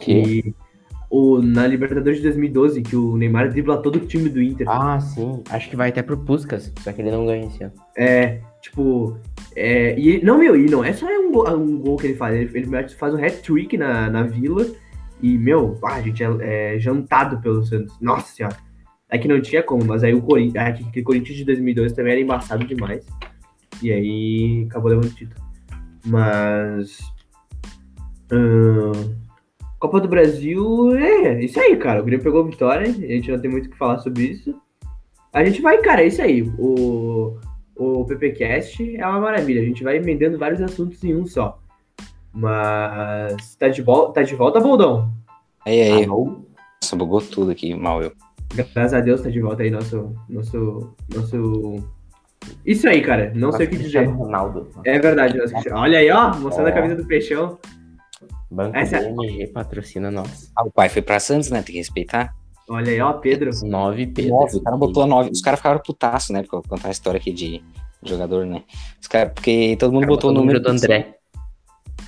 Que? 0.00 0.12
E. 0.12 0.54
O, 1.10 1.42
na 1.42 1.66
Libertadores 1.66 2.18
de 2.18 2.24
2012, 2.24 2.80
que 2.80 2.96
o 2.96 3.18
Neymar 3.18 3.50
dribla 3.50 3.82
todo 3.82 3.96
o 3.96 4.06
time 4.06 4.30
do 4.30 4.40
Inter. 4.40 4.66
Ah, 4.68 4.98
sim. 4.98 5.42
Acho 5.50 5.68
que 5.68 5.76
vai 5.76 5.90
até 5.90 6.02
pro 6.02 6.16
Puskas, 6.16 6.72
só 6.80 6.90
que 6.90 7.02
ele 7.02 7.10
não 7.10 7.26
ganha 7.26 7.46
esse 7.46 7.62
ano. 7.62 7.72
É, 7.96 8.40
tipo. 8.62 9.18
É, 9.54 9.98
e, 9.98 10.24
não, 10.24 10.38
meu, 10.38 10.56
e 10.56 10.70
não 10.70 10.84
é 10.84 10.92
só 10.92 11.06
um 11.06 11.30
gol, 11.30 11.48
um 11.56 11.78
gol 11.78 11.96
que 11.96 12.06
ele 12.06 12.14
faz, 12.14 12.34
ele, 12.34 12.50
ele 12.54 12.88
faz 12.88 13.14
um 13.14 13.22
hat-trick 13.22 13.76
na, 13.76 14.08
na 14.10 14.22
vila. 14.22 14.66
E, 15.20 15.38
meu, 15.38 15.78
a 15.84 16.00
gente 16.00 16.22
é, 16.22 16.74
é 16.74 16.78
jantado 16.78 17.40
pelo 17.40 17.64
Santos. 17.64 17.96
Nossa 18.00 18.34
senhora. 18.34 18.56
É 19.08 19.18
que 19.18 19.28
não 19.28 19.40
tinha 19.40 19.62
como, 19.62 19.84
mas 19.84 20.02
aí 20.02 20.14
o 20.14 20.22
Corinthians. 20.22 20.78
Que- 20.78 20.84
aquele 20.84 21.04
Corinthians 21.04 21.36
de 21.36 21.44
2012 21.44 21.94
também 21.94 22.12
era 22.12 22.20
embaçado 22.20 22.64
demais. 22.64 23.06
E 23.82 23.92
aí 23.92 24.66
acabou 24.68 24.90
levando 24.90 25.06
o 25.06 25.14
título. 25.14 25.40
Mas. 26.06 26.98
ahn, 28.30 28.92
Copa 29.78 30.00
do 30.00 30.08
Brasil 30.08 30.96
é 30.96 31.44
isso 31.44 31.58
aí, 31.60 31.76
cara. 31.76 32.00
O 32.00 32.04
Grêmio 32.04 32.24
pegou 32.24 32.42
a 32.42 32.46
vitória, 32.46 32.88
a 32.88 32.92
gente 32.92 33.30
não 33.30 33.40
tem 33.40 33.50
muito 33.50 33.66
o 33.66 33.70
que 33.70 33.76
falar 33.76 33.98
sobre 33.98 34.22
isso. 34.24 34.54
A 35.32 35.44
gente 35.44 35.60
vai, 35.60 35.78
cara, 35.78 36.02
é 36.02 36.06
isso 36.06 36.22
aí. 36.22 36.42
O, 36.58 37.36
o 37.82 38.04
PPcast 38.06 38.96
é 38.96 39.06
uma 39.06 39.20
maravilha. 39.20 39.60
A 39.60 39.64
gente 39.64 39.82
vai 39.82 39.96
emendando 39.96 40.38
vários 40.38 40.60
assuntos 40.60 41.02
em 41.04 41.14
um 41.14 41.26
só. 41.26 41.58
Mas 42.32 43.54
tá 43.56 43.68
de, 43.68 43.82
vol 43.82 44.10
tá 44.12 44.22
de 44.22 44.34
volta, 44.34 44.60
Boldão? 44.60 45.12
Aí, 45.66 45.80
aí. 45.82 46.04
Alô? 46.04 46.44
Nossa, 46.82 46.96
bugou 46.96 47.20
tudo 47.20 47.50
aqui, 47.50 47.74
mal 47.74 48.02
eu. 48.02 48.12
Graças 48.54 48.94
a 48.94 49.00
Deus 49.00 49.20
tá 49.20 49.30
de 49.30 49.40
volta 49.40 49.62
aí 49.62 49.70
nosso. 49.70 50.14
Nosso. 50.28 50.94
Nosso. 51.14 51.76
Isso 52.66 52.88
aí, 52.88 53.00
cara. 53.02 53.32
Não 53.34 53.52
sei 53.52 53.66
o 53.66 53.70
que 53.70 53.76
dizer. 53.76 54.04
Ronaldo. 54.04 54.68
É 54.84 54.98
verdade, 54.98 55.36
nosso 55.36 55.52
Cristiano. 55.52 55.78
Olha 55.80 55.98
aí, 55.98 56.10
ó, 56.10 56.34
mostrando 56.36 56.68
a 56.68 56.72
camisa 56.72 56.96
do 56.96 57.06
Peixão. 57.06 57.58
Banco 58.50 58.76
Essa- 58.76 58.98
BMG 59.00 59.46
patrocina 59.48 60.10
nós. 60.10 60.50
Ah, 60.56 60.64
o 60.64 60.70
pai 60.70 60.88
foi 60.88 61.00
pra 61.00 61.18
Santos, 61.20 61.50
né? 61.50 61.62
Tem 61.62 61.72
que 61.72 61.78
respeitar. 61.78 62.34
Olha 62.72 62.90
aí, 62.90 63.00
ó, 63.02 63.12
Pedro. 63.12 63.50
Nove 63.64 64.06
Pedro. 64.06 64.30
Nove, 64.30 64.56
o 64.56 64.62
cara 64.62 64.76
botou 64.78 65.02
a 65.02 65.06
nove. 65.06 65.30
Os 65.30 65.42
caras 65.42 65.60
ficaram 65.60 65.78
putaço, 65.78 66.32
né? 66.32 66.42
Porque 66.42 66.56
eu 66.56 66.62
vou 66.62 66.68
contar 66.70 66.88
a 66.88 66.90
história 66.90 67.18
aqui 67.20 67.30
de 67.30 67.62
jogador, 68.02 68.46
né? 68.46 68.62
Os 68.98 69.06
cara, 69.06 69.28
porque 69.28 69.76
todo 69.78 69.92
mundo 69.92 70.04
Cara, 70.04 70.12
botou 70.14 70.30
o 70.30 70.32
número 70.32 70.58
do 70.58 70.70
André. 70.70 71.16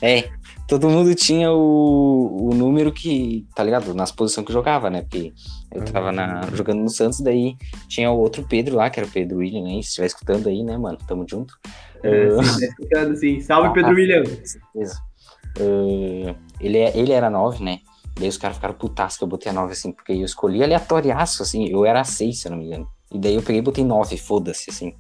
É, 0.01 0.31
todo 0.67 0.89
mundo 0.89 1.15
tinha 1.15 1.53
o, 1.53 2.49
o 2.51 2.55
número 2.55 2.91
que, 2.93 3.47
tá 3.55 3.63
ligado? 3.63 3.93
Nas 3.93 4.11
posições 4.11 4.47
que 4.47 4.55
jogava, 4.55 4.89
né? 4.89 5.03
Porque 5.03 5.35
eu 5.71 5.85
tava 5.85 6.11
na, 6.11 6.49
jogando 6.55 6.81
no 6.81 6.89
Santos, 6.89 7.21
daí 7.21 7.57
tinha 7.87 8.11
o 8.11 8.19
outro 8.19 8.43
Pedro 8.49 8.77
lá, 8.77 8.89
que 8.89 8.99
era 8.99 9.07
o 9.07 9.13
Pedro 9.13 9.39
William, 9.39 9.63
né? 9.65 9.73
Se 9.75 9.89
estiver 9.89 10.07
escutando 10.07 10.49
aí, 10.49 10.63
né, 10.63 10.79
mano? 10.79 10.97
Tamo 11.07 11.27
junto. 11.29 11.55
É, 12.03 12.31
sim, 12.31 12.61
tá 12.61 12.67
escutando, 12.67 13.17
sim. 13.17 13.41
Salve, 13.41 13.75
Pedro 13.75 13.91
Ah, 13.91 13.95
William. 13.95 14.23
Com 14.25 14.47
certeza. 14.47 14.99
Ah, 15.61 16.35
ele, 16.59 16.79
é- 16.79 16.97
ele 16.99 17.13
era 17.13 17.29
9, 17.29 17.63
né? 17.63 17.81
Daí 18.17 18.29
os 18.29 18.37
caras 18.39 18.57
ficaram 18.57 18.75
putaço 18.75 19.19
que 19.19 19.25
eu 19.25 19.29
botei 19.29 19.51
a 19.51 19.55
9, 19.55 19.73
assim, 19.73 19.93
porque 19.93 20.13
eu 20.13 20.25
escolhi 20.25 20.63
aleatoriaço, 20.63 21.43
assim. 21.43 21.69
Eu 21.69 21.85
era 21.85 22.05
6, 22.05 22.39
se 22.41 22.47
eu 22.47 22.53
não 22.53 22.59
me 22.59 22.67
engano. 22.67 22.89
E 23.13 23.19
daí 23.19 23.35
eu 23.35 23.43
peguei 23.43 23.59
e 23.59 23.63
botei 23.63 23.85
9, 23.85 24.17
foda-se, 24.17 24.71
assim. 24.71 24.95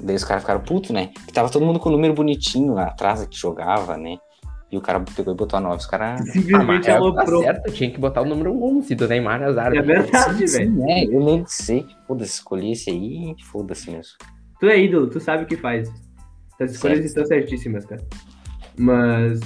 Daí 0.00 0.16
os 0.16 0.24
caras 0.24 0.42
ficaram 0.42 0.60
putos, 0.60 0.90
né? 0.90 1.10
Porque 1.14 1.32
tava 1.32 1.50
todo 1.50 1.64
mundo 1.64 1.78
com 1.78 1.88
o 1.88 1.92
número 1.92 2.14
bonitinho 2.14 2.72
lá 2.74 2.84
atrás 2.84 3.24
que 3.26 3.36
jogava, 3.36 3.96
né? 3.98 4.16
E 4.72 4.76
o 4.76 4.80
cara 4.80 5.00
pegou 5.00 5.34
e 5.34 5.36
botou 5.36 5.58
a 5.58 5.60
9. 5.60 5.76
Os 5.78 5.86
caras. 5.86 6.20
Ah, 6.20 6.24
Simplesmente 6.32 6.88
é, 6.88 6.92
tá 6.92 6.98
aloprou. 6.98 7.42
certo, 7.42 7.72
tinha 7.72 7.90
que 7.90 7.98
botar 7.98 8.22
o 8.22 8.24
número 8.24 8.56
11 8.62 8.94
do 8.94 9.08
Neymar 9.08 9.42
azar. 9.42 9.74
É 9.74 9.82
verdade, 9.82 10.46
velho. 10.46 10.70
né? 10.76 11.04
Eu 11.04 11.22
nem 11.24 11.44
sei. 11.46 11.86
Foda-se, 12.06 12.32
escolhi 12.34 12.72
esse 12.72 12.88
aí, 12.90 13.34
foda-se 13.50 13.90
mesmo. 13.90 14.12
Tu 14.60 14.66
é 14.66 14.78
ídolo, 14.78 15.08
tu 15.08 15.18
sabe 15.20 15.42
o 15.42 15.46
que 15.46 15.56
faz. 15.56 15.90
As 16.60 16.70
escolhas 16.72 16.98
Certo. 16.98 17.06
estão 17.08 17.26
certíssimas, 17.26 17.84
cara. 17.84 18.02
Mas. 18.78 19.40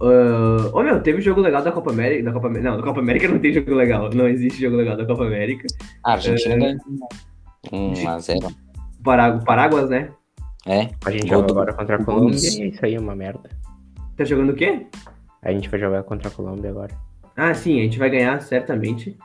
Ah, 0.00 0.70
Ô 0.72 0.82
meu, 0.82 1.00
teve 1.02 1.20
jogo 1.20 1.40
legal 1.40 1.62
da 1.62 1.72
Copa 1.72 1.90
América. 1.90 2.24
Da 2.24 2.32
Copa, 2.32 2.48
não, 2.50 2.76
da 2.76 2.82
Copa 2.82 3.00
América 3.00 3.28
não 3.28 3.38
tem 3.38 3.52
jogo 3.52 3.74
legal. 3.74 4.10
Não 4.14 4.28
existe 4.28 4.60
jogo 4.60 4.76
legal 4.76 4.96
da 4.96 5.06
Copa 5.06 5.24
América. 5.24 5.66
A 6.04 6.12
Argentina 6.12 6.54
É. 6.54 6.58
ganhou. 6.58 6.78
1 7.72 8.08
a 8.08 8.18
0 8.18 8.48
Pará- 9.02 9.38
Paráguas, 9.38 9.88
né? 9.90 10.10
É. 10.66 10.90
A 11.04 11.10
gente 11.10 11.28
joga 11.28 11.46
do- 11.46 11.52
agora 11.52 11.72
contra 11.74 11.96
a 11.96 12.04
Colômbia 12.04 12.36
e 12.38 12.62
é 12.62 12.66
isso 12.66 12.84
aí, 12.84 12.98
uma 12.98 13.14
merda. 13.14 13.48
Tá 14.16 14.24
jogando 14.24 14.50
o 14.50 14.54
quê? 14.54 14.86
A 15.42 15.52
gente 15.52 15.68
vai 15.68 15.78
jogar 15.78 16.02
contra 16.02 16.28
a 16.28 16.30
Colômbia 16.30 16.70
agora. 16.70 16.92
Ah, 17.36 17.54
sim, 17.54 17.78
a 17.78 17.82
gente 17.84 17.98
vai 17.98 18.10
ganhar, 18.10 18.40
certamente. 18.42 19.16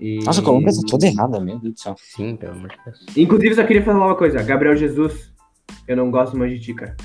E... 0.00 0.18
Nossa, 0.24 0.40
a 0.40 0.44
Colômbia 0.44 0.72
tá 0.72 0.80
toda 0.88 1.06
errada, 1.06 1.38
meu 1.38 1.58
Deus 1.58 1.74
do 1.74 1.80
céu. 1.80 1.94
Sim, 1.98 2.34
pelo 2.36 2.52
amor 2.52 2.68
de 2.70 2.76
Deus. 2.84 3.06
Inclusive, 3.16 3.54
só 3.54 3.64
queria 3.64 3.82
falar 3.82 4.06
uma 4.06 4.16
coisa. 4.16 4.42
Gabriel 4.42 4.74
Jesus, 4.76 5.32
eu 5.86 5.96
não 5.96 6.10
gosto 6.10 6.36
mais 6.36 6.50
de 6.52 6.58
ti, 6.60 6.74
cara. 6.74 6.96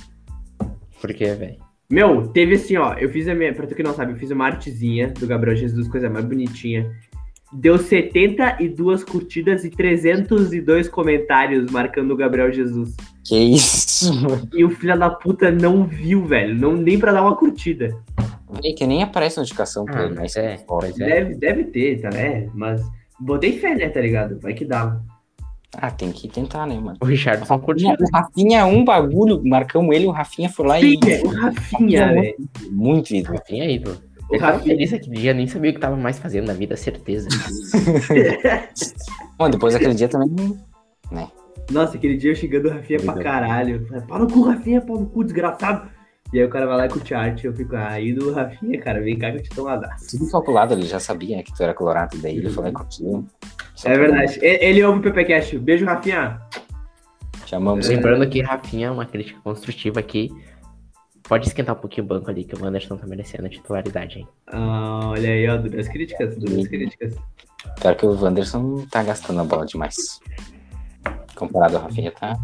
Por 1.02 1.14
quê, 1.14 1.34
velho? 1.36 1.58
Meu, 1.94 2.28
teve 2.28 2.56
assim, 2.56 2.76
ó. 2.76 2.96
Eu 2.96 3.08
fiz 3.08 3.28
a 3.28 3.36
minha. 3.36 3.54
Pra 3.54 3.68
tu 3.68 3.76
que 3.76 3.84
não 3.84 3.94
sabe, 3.94 4.14
eu 4.14 4.18
fiz 4.18 4.32
uma 4.32 4.48
artezinha 4.48 5.10
do 5.10 5.28
Gabriel 5.28 5.56
Jesus, 5.56 5.88
coisa 5.88 6.10
mais 6.10 6.26
bonitinha. 6.26 6.92
Deu 7.54 7.78
72 7.78 9.04
curtidas 9.04 9.64
e 9.64 9.70
302 9.70 10.90
comentários 10.90 11.72
marcando 11.72 12.10
o 12.10 12.18
Gabriel 12.18 12.52
Jesus. 12.52 12.96
Que 13.24 13.38
isso, 13.38 14.12
mano. 14.12 14.50
E 14.56 14.66
o 14.66 14.72
filho 14.72 14.98
da 14.98 15.12
puta 15.12 15.52
não 15.52 15.86
viu, 15.86 16.26
velho. 16.26 16.56
Não, 16.56 16.74
nem 16.76 16.98
pra 16.98 17.12
dar 17.12 17.22
uma 17.22 17.36
curtida. 17.36 17.96
Véi, 18.60 18.74
que 18.74 18.88
nem 18.88 19.04
aparece 19.04 19.38
notificação 19.38 19.86
pra 19.86 20.02
Ah, 20.02 20.06
ele, 20.06 20.16
mas 20.16 20.36
é, 20.36 20.56
é. 20.56 20.92
Deve, 20.94 21.36
deve 21.36 21.64
ter, 21.66 22.02
tá? 22.02 22.10
É, 22.10 22.50
mas 22.56 22.82
botei 23.20 23.60
fé, 23.60 23.76
né, 23.76 23.88
tá 23.88 24.02
ligado? 24.02 24.40
Vai 24.40 24.56
que 24.56 24.66
dá. 24.66 25.00
Ah, 25.78 25.92
tem 25.92 26.12
que 26.12 26.28
tentar, 26.28 26.66
né, 26.68 26.80
mano? 26.80 26.98
O 27.02 27.06
Richardson 27.06 27.60
curtiu. 27.60 27.90
O 27.90 28.16
Rafinha 28.16 28.60
é 28.60 28.66
um 28.66 28.86
bagulho, 28.86 29.42
marcamos 29.44 29.96
ele, 29.96 30.06
o 30.06 30.12
Rafinha 30.12 30.50
foi 30.50 30.68
lá 30.68 30.80
Sim, 30.80 31.00
e. 31.06 31.12
é, 31.12 31.22
o 31.22 31.28
Rafinha, 31.28 32.14
velho. 32.14 32.36
Muito 32.72 33.14
ídolo. 33.14 33.38
Rafinha 33.38 33.64
aí, 33.64 33.80
pô. 33.80 33.92
O 34.30 34.38
tava 34.38 34.54
Rafinha. 34.54 34.76
feliz 34.76 34.94
aquele 34.94 35.16
dia, 35.18 35.34
nem 35.34 35.48
sabia 35.48 35.72
o 35.72 35.74
que 35.74 35.80
tava 35.80 35.96
mais 35.96 36.20
fazendo 36.20 36.48
na 36.48 36.54
vida, 36.54 36.78
certeza. 36.78 37.28
Bom, 39.38 39.50
depois 39.50 39.74
daquele 39.74 39.96
dia 39.96 40.08
também 40.08 40.58
né? 41.12 41.28
Nossa, 41.72 41.98
aquele 41.98 42.18
dia 42.18 42.32
eu 42.32 42.36
xingando 42.36 42.68
o 42.68 42.72
Rafinha 42.72 43.00
pra 43.00 43.14
caralho. 43.16 43.86
Falei, 43.88 44.04
Pau 44.06 44.20
no 44.20 44.28
cu, 44.28 44.42
Rafinha, 44.44 44.82
pau 44.82 45.00
no 45.00 45.06
cu, 45.06 45.24
desgraçado. 45.24 45.90
E 46.34 46.40
aí 46.40 46.46
o 46.46 46.50
cara 46.50 46.66
vai 46.66 46.76
lá 46.78 46.88
com 46.88 46.98
o 46.98 47.18
art, 47.18 47.44
eu 47.44 47.54
fico, 47.54 47.76
aí 47.76 48.12
do 48.12 48.34
Rafinha, 48.34 48.80
cara, 48.82 49.00
vem 49.00 49.20
cá 49.20 49.30
que 49.32 49.38
eu 49.38 49.44
te 49.44 49.52
dou 49.52 49.66
um 49.66 49.70
abraço. 49.70 50.18
Tudo 50.18 50.32
calculado, 50.32 50.74
ele 50.74 50.88
já 50.88 51.00
sabia 51.00 51.44
que 51.44 51.54
tu 51.56 51.62
era 51.62 51.76
colorado, 51.76 52.18
daí 52.18 52.38
ele 52.38 52.50
falou 52.50 52.74
contigo. 52.74 53.28
Só 53.76 53.88
É 53.88 53.94
que 53.94 54.00
verdade. 54.00 54.40
E- 54.42 54.66
Ele 54.66 54.84
ouve 54.84 55.00
o 55.00 55.02
PPCast. 55.04 55.60
Beijo, 55.60 55.86
Rafinha. 55.86 56.42
Chamamos 57.46 57.88
É. 57.88 57.96
Lembrando 57.96 58.28
que 58.28 58.42
Rafinha 58.42 58.88
é 58.88 58.92
uma 58.92 59.06
crítica 59.06 59.40
construtiva 59.42 60.00
aqui. 60.00 60.32
Pode 61.22 61.48
esquentar 61.48 61.76
um 61.76 61.80
pouquinho 61.80 62.06
o 62.06 62.08
banco 62.08 62.32
ali, 62.32 62.44
que 62.44 62.56
o 62.56 62.66
Anderson 62.66 62.98
tá 62.98 63.06
merecendo 63.06 63.46
a 63.46 63.50
titularidade, 63.50 64.18
hein? 64.20 64.28
Ah, 64.48 65.10
olha 65.12 65.30
aí, 65.30 65.48
ó, 65.48 65.56
duras 65.58 65.88
críticas, 65.88 66.36
duras 66.36 66.68
críticas. 66.68 67.16
Pior 67.80 67.96
que 67.96 68.06
o 68.08 68.20
Wanderson 68.20 68.88
tá 68.90 69.04
gastando 69.04 69.40
a 69.40 69.44
bola 69.44 69.68
demais. 69.68 70.20
Comparado 71.36 71.78
ao 71.78 71.84
Rafinha, 71.84 72.12
tá, 72.12 72.34
tá 72.36 72.40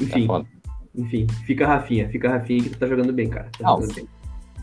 Enfim, 0.00 0.26
foda. 0.26 0.46
Enfim, 0.94 1.26
fica 1.46 1.66
Rafinha, 1.66 2.08
fica 2.08 2.28
Rafinha 2.28 2.62
que 2.62 2.70
tu 2.70 2.78
tá 2.78 2.86
jogando 2.86 3.12
bem, 3.12 3.28
cara. 3.28 3.48
Tá 3.58 3.68
jogando 3.68 3.94
bem. 3.94 4.08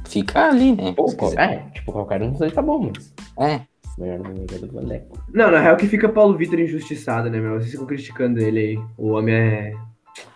Fica 0.08 0.50
ali, 0.50 0.76
né? 0.76 0.94
Pô, 0.94 1.08
é, 1.38 1.58
tipo, 1.74 1.92
qualquer 1.92 2.22
um 2.22 2.32
dos 2.32 2.40
dois 2.40 2.54
tá 2.54 2.62
bom, 2.62 2.92
mas. 2.92 3.14
É, 3.38 3.62
Melhor 4.00 4.20
não 4.20 4.34
do 4.34 4.74
Vandeco. 4.74 5.20
Não, 5.34 5.52
na 5.52 5.60
real 5.60 5.76
que 5.76 5.86
fica 5.86 6.08
Paulo 6.08 6.38
Vitor 6.38 6.58
injustiçado, 6.58 7.30
né, 7.30 7.38
meu? 7.38 7.56
Vocês 7.56 7.72
ficam 7.72 7.86
criticando 7.86 8.40
ele 8.40 8.60
aí. 8.60 8.80
O 8.98 9.10
homem 9.10 9.36
é, 9.36 9.74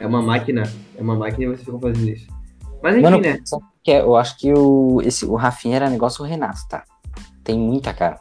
é 0.01 0.05
uma 0.05 0.21
máquina. 0.21 0.63
É 0.97 1.01
uma 1.01 1.15
máquina 1.15 1.45
e 1.45 1.47
vocês 1.47 1.63
ficam 1.63 1.79
fazendo 1.79 2.09
isso. 2.09 2.27
Mas 2.81 2.95
enfim, 2.95 3.03
Mano, 3.03 3.21
né? 3.21 3.39
só 3.45 3.59
que 3.81 3.91
é, 3.91 4.01
eu 4.01 4.17
acho 4.17 4.37
que 4.37 4.53
o, 4.53 5.01
esse, 5.01 5.25
o 5.25 5.35
Rafinha 5.35 5.77
era 5.77 5.89
negócio 5.89 6.21
do 6.21 6.29
Renato, 6.29 6.59
tá? 6.69 6.83
Tem 7.41 7.57
muita 7.57 7.93
cara. 7.93 8.19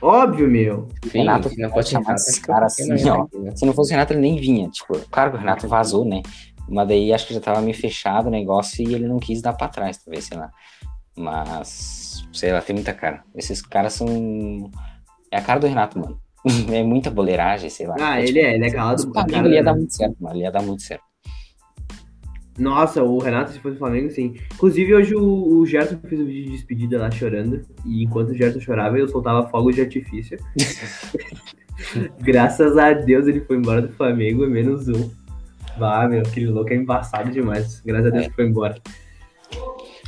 Óbvio, 0.00 0.48
meu. 0.48 0.88
Sim, 1.10 1.18
Renato 1.18 1.50
se 1.50 1.60
não 1.60 1.70
fosse 1.70 1.90
chamar 1.90 2.14
Renato, 2.16 2.50
Rafinha 2.50 2.88
não 2.88 2.94
assim, 2.94 3.10
ó. 3.10 3.56
Se 3.56 3.66
não 3.66 3.72
fosse 3.74 3.90
o 3.90 3.92
Renato, 3.92 4.12
ele 4.14 4.20
nem 4.20 4.40
vinha. 4.40 4.70
Tipo, 4.70 4.98
claro 5.10 5.32
que 5.32 5.36
o 5.36 5.40
Renato 5.40 5.68
vazou, 5.68 6.06
né? 6.06 6.22
Mas 6.68 6.88
daí 6.88 7.12
acho 7.12 7.26
que 7.26 7.34
já 7.34 7.40
tava 7.40 7.60
meio 7.60 7.76
fechado 7.76 8.26
o 8.26 8.30
negócio 8.30 8.86
e 8.86 8.94
ele 8.94 9.08
não 9.08 9.18
quis 9.18 9.40
dar 9.40 9.52
pra 9.52 9.68
trás, 9.68 9.98
talvez, 9.98 10.24
sei 10.24 10.36
lá. 10.36 10.50
Mas, 11.16 12.26
sei 12.32 12.52
lá, 12.52 12.60
tem 12.60 12.74
muita 12.74 12.92
cara. 12.92 13.24
Esses 13.34 13.62
caras 13.62 13.94
são. 13.94 14.70
É 15.30 15.38
a 15.38 15.42
cara 15.42 15.60
do 15.60 15.66
Renato, 15.66 15.98
mano. 15.98 16.20
É 16.72 16.82
muita 16.82 17.10
boleiragem, 17.10 17.68
sei 17.68 17.86
lá. 17.86 17.96
Ah, 17.98 18.20
É, 18.20 18.24
ele 18.24 18.38
é, 18.38 18.54
ele 18.54 18.66
é 18.66 18.70
calado. 18.70 19.00
Esse 19.00 19.10
Flamengo, 19.10 19.32
cara, 19.32 19.46
ele 19.46 19.56
ia 19.56 19.64
dar 19.64 19.74
muito 19.74 19.94
certo, 19.94 20.16
mano. 20.20 20.36
Ele 20.36 20.44
ia 20.44 20.52
dar 20.52 20.62
muito 20.62 20.82
certo. 20.82 21.02
Nossa, 22.58 23.02
o 23.02 23.18
Renato, 23.18 23.52
se 23.52 23.60
fosse 23.60 23.76
o 23.76 23.78
Flamengo, 23.78 24.10
sim. 24.10 24.34
Inclusive, 24.54 24.94
hoje 24.94 25.14
o, 25.14 25.58
o 25.58 25.66
Gerson 25.66 25.98
fez 25.98 26.20
um 26.20 26.24
vídeo 26.24 26.44
de 26.46 26.50
despedida 26.52 26.98
lá 26.98 27.10
chorando. 27.10 27.62
E 27.84 28.02
enquanto 28.02 28.30
o 28.30 28.34
Gerson 28.34 28.60
chorava, 28.60 28.98
eu 28.98 29.08
soltava 29.08 29.48
fogos 29.48 29.74
de 29.74 29.82
artifício. 29.82 30.38
Graças 32.20 32.76
a 32.76 32.92
Deus 32.92 33.26
ele 33.26 33.40
foi 33.40 33.56
embora 33.56 33.82
do 33.82 33.92
Flamengo, 33.92 34.46
menos 34.46 34.88
um. 34.88 35.10
Vá, 35.78 36.06
meu, 36.08 36.20
aquele 36.22 36.46
louco 36.46 36.72
é 36.72 36.76
embaçado 36.76 37.30
demais. 37.30 37.80
Graças 37.84 38.06
a 38.06 38.10
Deus 38.10 38.24
É. 38.24 38.28
que 38.28 38.34
foi 38.34 38.46
embora. 38.46 38.74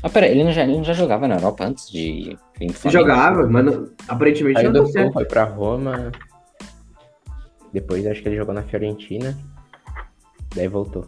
Ah, 0.02 0.08
pera, 0.08 0.26
ele 0.28 0.42
não, 0.44 0.52
já, 0.52 0.62
ele 0.64 0.76
não 0.76 0.84
já 0.84 0.94
jogava 0.94 1.28
na 1.28 1.36
Europa 1.36 1.64
antes 1.64 1.90
de 1.90 2.36
vir? 2.58 2.72
Jogava, 2.90 3.46
mas 3.46 3.64
não- 3.64 3.90
aparentemente 4.08 4.56
Saiu 4.60 4.72
não 4.72 4.82
deu 4.82 4.86
certo. 4.86 5.12
foi 5.12 5.24
pra 5.26 5.44
Roma. 5.44 6.10
Depois 7.72 8.06
acho 8.06 8.22
que 8.22 8.28
ele 8.28 8.36
jogou 8.36 8.54
na 8.54 8.62
Fiorentina. 8.62 9.36
Daí 10.54 10.66
voltou. 10.68 11.06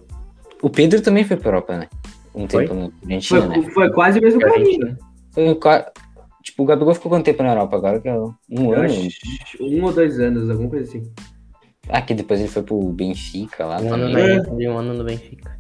O 0.62 0.70
Pedro 0.70 1.00
também 1.00 1.24
foi 1.24 1.36
pra 1.36 1.48
Europa, 1.48 1.76
né? 1.78 1.88
Um 2.34 2.48
Foi? 2.48 2.62
tempo 2.66 2.74
na 2.74 2.90
Argentina, 3.02 3.46
né? 3.48 3.54
Foi, 3.62 3.70
foi 3.72 3.92
quase 3.92 4.18
o 4.18 4.22
mesmo 4.22 4.40
caminho. 4.40 4.64
Fiorentina. 4.66 4.98
Foi 5.32 5.84
Tipo, 6.42 6.64
o 6.64 6.66
Gabigol 6.66 6.94
ficou 6.94 7.10
quanto 7.10 7.24
tempo 7.24 7.42
na 7.42 7.50
Europa? 7.50 7.76
Agora 7.76 8.00
que 8.00 8.08
é 8.08 8.14
um 8.14 8.34
Eu 8.50 8.72
ano. 8.74 8.84
acho 8.84 9.62
um 9.62 9.84
ou 9.84 9.92
dois 9.92 10.18
anos, 10.18 10.50
alguma 10.50 10.68
coisa 10.70 10.84
assim. 10.88 11.10
Ah, 11.88 12.00
que 12.02 12.14
depois 12.14 12.40
ele 12.40 12.48
foi 12.48 12.62
pro 12.62 12.78
Benfica 12.92 13.66
lá 13.66 13.80
Um 13.80 13.92
ano 13.94 14.08
na. 14.08 14.20
Inter 14.36 14.54
e 14.60 14.68
um 14.68 14.78
ano 14.78 14.94
no 14.94 15.04
Benfica. 15.04 15.58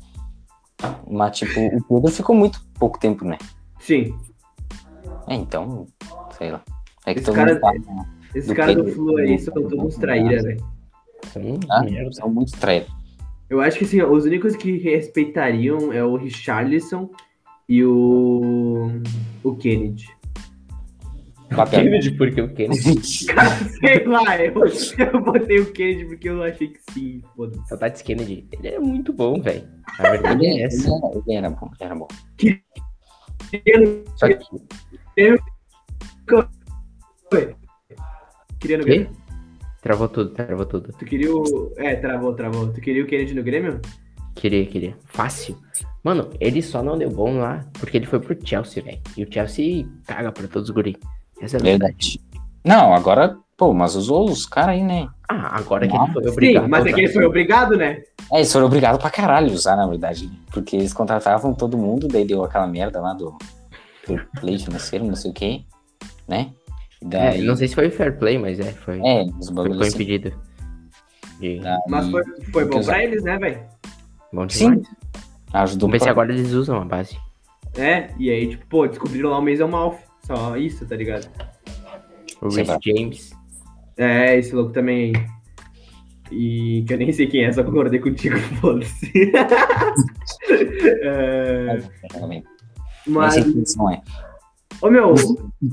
Mas, 1.08 1.38
tipo, 1.38 1.60
o 1.88 2.00
Pedro 2.00 2.10
ficou 2.10 2.34
muito 2.34 2.60
pouco 2.78 2.98
tempo, 2.98 3.24
né? 3.24 3.38
Sim. 3.80 4.16
É, 5.28 5.34
então, 5.34 5.86
sei 6.38 6.50
lá. 6.50 6.62
É 7.06 7.12
que 7.12 7.20
Esse 7.20 7.26
todo 7.26 7.34
cara- 7.36 7.58
fala, 7.60 7.74
Esses 8.34 8.48
Do 8.48 8.54
caras 8.54 8.76
do 8.76 8.86
Flu 8.88 9.16
aí 9.18 9.36
do- 9.36 9.42
são 9.42 9.54
todos 9.54 9.96
traíra, 9.96 10.42
velho. 10.42 10.64
Hum, 11.36 11.60
ah, 11.70 11.82
são 12.12 12.28
muito 12.30 12.52
traídos. 12.58 12.90
Eu 13.50 13.60
acho 13.60 13.78
que 13.78 13.84
assim, 13.84 14.00
os 14.02 14.24
únicos 14.24 14.56
que 14.56 14.78
respeitariam 14.78 15.92
é 15.92 16.02
o 16.02 16.16
Richarlison 16.16 17.10
e 17.68 17.84
o. 17.84 18.90
o 19.44 19.54
Kennedy. 19.56 20.08
Papel. 21.56 21.84
Kennedy, 21.84 22.10
porque 22.12 22.40
o 22.40 22.54
Kennedy 22.54 23.26
Cara, 23.26 23.50
sei 23.80 24.04
lá, 24.06 24.36
eu, 24.38 24.54
eu 25.12 25.20
botei 25.22 25.60
o 25.60 25.72
Kennedy 25.72 26.04
porque 26.06 26.28
eu 26.28 26.42
achei 26.42 26.68
que 26.68 26.80
sim, 26.92 27.22
foda-se. 27.36 27.68
Saudades 27.68 28.02
Kennedy. 28.02 28.46
Ele 28.52 28.68
é 28.68 28.78
muito 28.78 29.12
bom, 29.12 29.40
velho. 29.40 29.68
A 29.98 30.10
verdade 30.10 30.44
Ele, 30.44 30.62
é 30.62 30.64
essa. 30.66 30.88
ele 30.88 30.96
era, 30.96 31.22
ele 31.26 31.36
era 31.36 31.50
bom, 31.50 31.70
ele 31.78 31.84
era 31.84 31.94
bom. 31.94 32.08
Só 34.16 34.28
que. 34.28 34.38
queria 38.58 38.78
no? 38.78 38.84
Grêmio? 38.84 39.10
Travou 39.82 40.08
tudo, 40.08 40.30
travou 40.30 40.66
tudo. 40.66 40.92
Tu 40.98 41.04
queria 41.04 41.34
o. 41.34 41.72
É, 41.76 41.96
travou, 41.96 42.34
travou. 42.34 42.72
Tu 42.72 42.80
queria 42.80 43.02
o 43.02 43.06
Kennedy 43.06 43.34
no 43.34 43.42
Grêmio? 43.42 43.80
Queria, 44.34 44.64
queria. 44.66 44.96
Fácil. 45.06 45.58
Mano, 46.02 46.30
ele 46.40 46.62
só 46.62 46.82
não 46.82 46.96
deu 46.96 47.10
bom 47.10 47.38
lá 47.38 47.64
porque 47.78 47.96
ele 47.96 48.06
foi 48.06 48.20
pro 48.20 48.36
Chelsea, 48.44 48.82
velho. 48.82 49.00
E 49.16 49.24
o 49.24 49.32
Chelsea 49.32 49.86
caga 50.06 50.32
pra 50.32 50.48
todos 50.48 50.68
os 50.68 50.74
guri. 50.74 50.96
Essa 51.42 51.56
é 51.56 51.60
a 51.60 51.62
verdade. 51.62 52.20
Não, 52.64 52.94
agora, 52.94 53.36
pô, 53.56 53.74
mas 53.74 53.96
usou 53.96 54.30
os 54.30 54.46
caras 54.46 54.76
aí, 54.76 54.82
né? 54.82 55.08
Ah, 55.28 55.58
agora 55.58 55.88
que 55.88 55.94
Não, 55.94 56.04
ele 56.04 56.12
foi 56.12 56.28
obrigado. 56.28 56.64
Sim, 56.64 56.70
mas 56.70 56.86
é 56.86 56.92
que 56.92 57.00
ele 57.00 57.12
foi 57.12 57.24
obrigado, 57.24 57.76
né? 57.76 58.02
É, 58.32 58.36
eles 58.38 58.52
foram 58.52 58.66
obrigados 58.66 59.00
pra 59.00 59.10
caralho 59.10 59.52
usar, 59.52 59.76
na 59.76 59.86
verdade. 59.86 60.30
Porque 60.52 60.76
eles 60.76 60.92
contratavam 60.92 61.52
todo 61.52 61.76
mundo, 61.76 62.06
daí 62.06 62.24
deu 62.24 62.44
aquela 62.44 62.66
merda 62.66 63.00
lá 63.00 63.12
do, 63.12 63.36
do 64.06 64.20
play 64.40 64.58
financeiro, 64.58 65.04
não 65.04 65.16
sei 65.16 65.30
o 65.32 65.34
quê, 65.34 65.62
né? 66.28 66.52
E 67.00 67.06
É, 67.06 67.08
daí, 67.08 67.42
não 67.42 67.56
sei 67.56 67.66
se 67.66 67.74
foi 67.74 67.90
fair 67.90 68.16
play, 68.16 68.38
mas 68.38 68.60
é, 68.60 68.72
foi. 68.72 69.00
é, 69.04 69.24
os 69.40 69.46
foi, 69.46 69.54
bagulhos 69.56 69.78
foi 69.78 69.86
assim. 69.88 69.96
impedido. 69.96 70.32
De... 71.40 71.58
daí 71.58 71.78
Mas 71.88 72.08
foi, 72.08 72.22
foi 72.52 72.64
bom 72.66 72.80
pra 72.82 73.02
eles, 73.02 73.24
né, 73.24 73.36
velho? 73.36 73.60
Bom 74.32 74.48
Sim. 74.48 74.70
demais. 74.70 74.88
Ajudou 75.54 75.88
Vamos 75.88 76.00
ver 76.00 76.04
se 76.04 76.10
agora 76.10 76.32
eles 76.32 76.52
usam 76.52 76.80
a 76.80 76.84
base. 76.84 77.18
É, 77.76 78.10
e 78.18 78.30
aí, 78.30 78.48
tipo, 78.50 78.66
pô, 78.66 78.86
descobriram 78.86 79.30
lá 79.30 79.38
o 79.38 79.42
Mason 79.42 79.66
Mouth. 79.66 79.98
Só 80.26 80.56
isso, 80.56 80.86
tá 80.86 80.96
ligado? 80.96 81.28
O 82.40 82.48
vai. 82.48 82.78
James. 82.84 83.32
É, 83.96 84.38
esse 84.38 84.54
louco 84.54 84.72
também. 84.72 85.12
E 86.30 86.84
que 86.86 86.94
eu 86.94 86.98
nem 86.98 87.12
sei 87.12 87.26
quem 87.26 87.44
é, 87.44 87.52
só 87.52 87.62
concordei 87.62 88.00
contigo, 88.00 88.38
foda-se. 88.60 89.12
é, 91.02 91.78
mas, 93.06 93.34
são, 93.70 93.90
é. 93.90 94.00
ô 94.80 94.88
meu, 94.88 95.14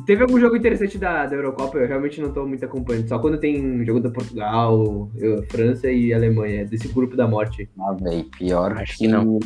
teve 0.06 0.24
algum 0.24 0.40
jogo 0.40 0.58
interessante 0.58 0.98
da, 0.98 1.26
da 1.28 1.36
Eurocopa? 1.36 1.78
Eu 1.78 1.88
realmente 1.88 2.20
não 2.20 2.34
tô 2.34 2.46
muito 2.46 2.66
acompanhando. 2.66 3.08
Só 3.08 3.20
quando 3.20 3.40
tem 3.40 3.86
jogo 3.86 4.02
da 4.02 4.10
Portugal, 4.12 5.10
eu- 5.16 5.44
França 5.44 5.90
e 5.90 6.14
Alemanha, 6.14 6.66
desse 6.66 6.88
grupo 6.90 7.16
da 7.16 7.28
morte. 7.28 7.70
Ah, 7.80 7.94
velho, 7.94 8.26
pior 8.38 8.74
Acho 8.74 8.94
que, 8.94 9.06
que 9.06 9.08
não. 9.08 9.40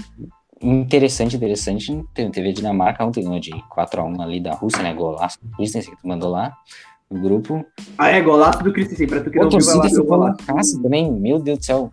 Interessante, 0.63 1.35
interessante. 1.35 2.05
Teve 2.13 2.49
a 2.49 2.53
Dinamarca 2.53 3.05
ontem, 3.05 3.23
ganhou 3.23 3.39
de 3.39 3.51
4x1 3.69 4.21
ali 4.21 4.39
da 4.39 4.53
Rússia, 4.53 4.81
né? 4.81 4.93
Golaço 4.93 5.37
do 5.43 5.51
Christensen 5.57 5.93
que 5.93 6.01
tu 6.01 6.07
mandou 6.07 6.31
lá 6.31 6.55
no 7.11 7.19
grupo. 7.21 7.65
Ah, 7.97 8.09
é, 8.09 8.21
golaço 8.21 8.63
do 8.63 8.71
Christensen, 8.71 9.07
pra 9.07 9.21
tu 9.21 9.29
que 9.29 9.37
Pô, 9.37 9.43
não 9.43 9.51
viu, 9.51 9.59
vai 9.59 9.75
lá 9.75 9.87
ver 9.87 9.99
o 9.99 10.05
golaço. 10.05 10.37
casa 10.45 10.81
também, 10.81 11.11
meu 11.11 11.37
Deus 11.39 11.59
do 11.59 11.65
céu. 11.65 11.91